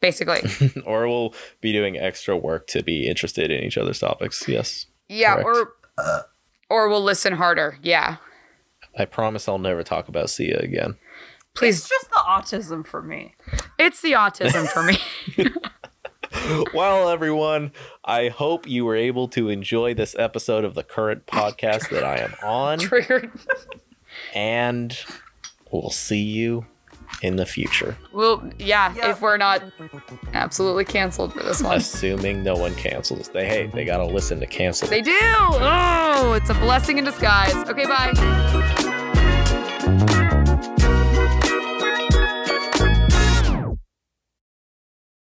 [0.00, 0.42] Basically,
[0.84, 4.46] or we'll be doing extra work to be interested in each other's topics.
[4.46, 4.86] Yes.
[5.08, 5.70] yeah, Correct.
[5.98, 6.26] or
[6.68, 7.78] or we'll listen harder.
[7.82, 8.16] Yeah,
[8.98, 10.96] I promise I'll never talk about Sia again.
[11.54, 11.78] please.
[11.80, 13.34] It's just the autism for me.
[13.78, 14.98] It's the autism for me.
[16.74, 17.72] Well, everyone,
[18.04, 22.18] I hope you were able to enjoy this episode of the current podcast that I
[22.18, 23.30] am on, Triggered.
[24.34, 24.96] and
[25.70, 26.66] we'll see you
[27.22, 29.62] in the future, Well, yeah, if we're not
[30.34, 31.76] absolutely canceled for this one.
[31.76, 33.28] assuming no one cancels.
[33.28, 34.88] They hey, they gotta listen to cancel.
[34.88, 35.12] They do.
[35.22, 37.54] Oh, it's a blessing in disguise.
[37.68, 38.12] Okay, bye.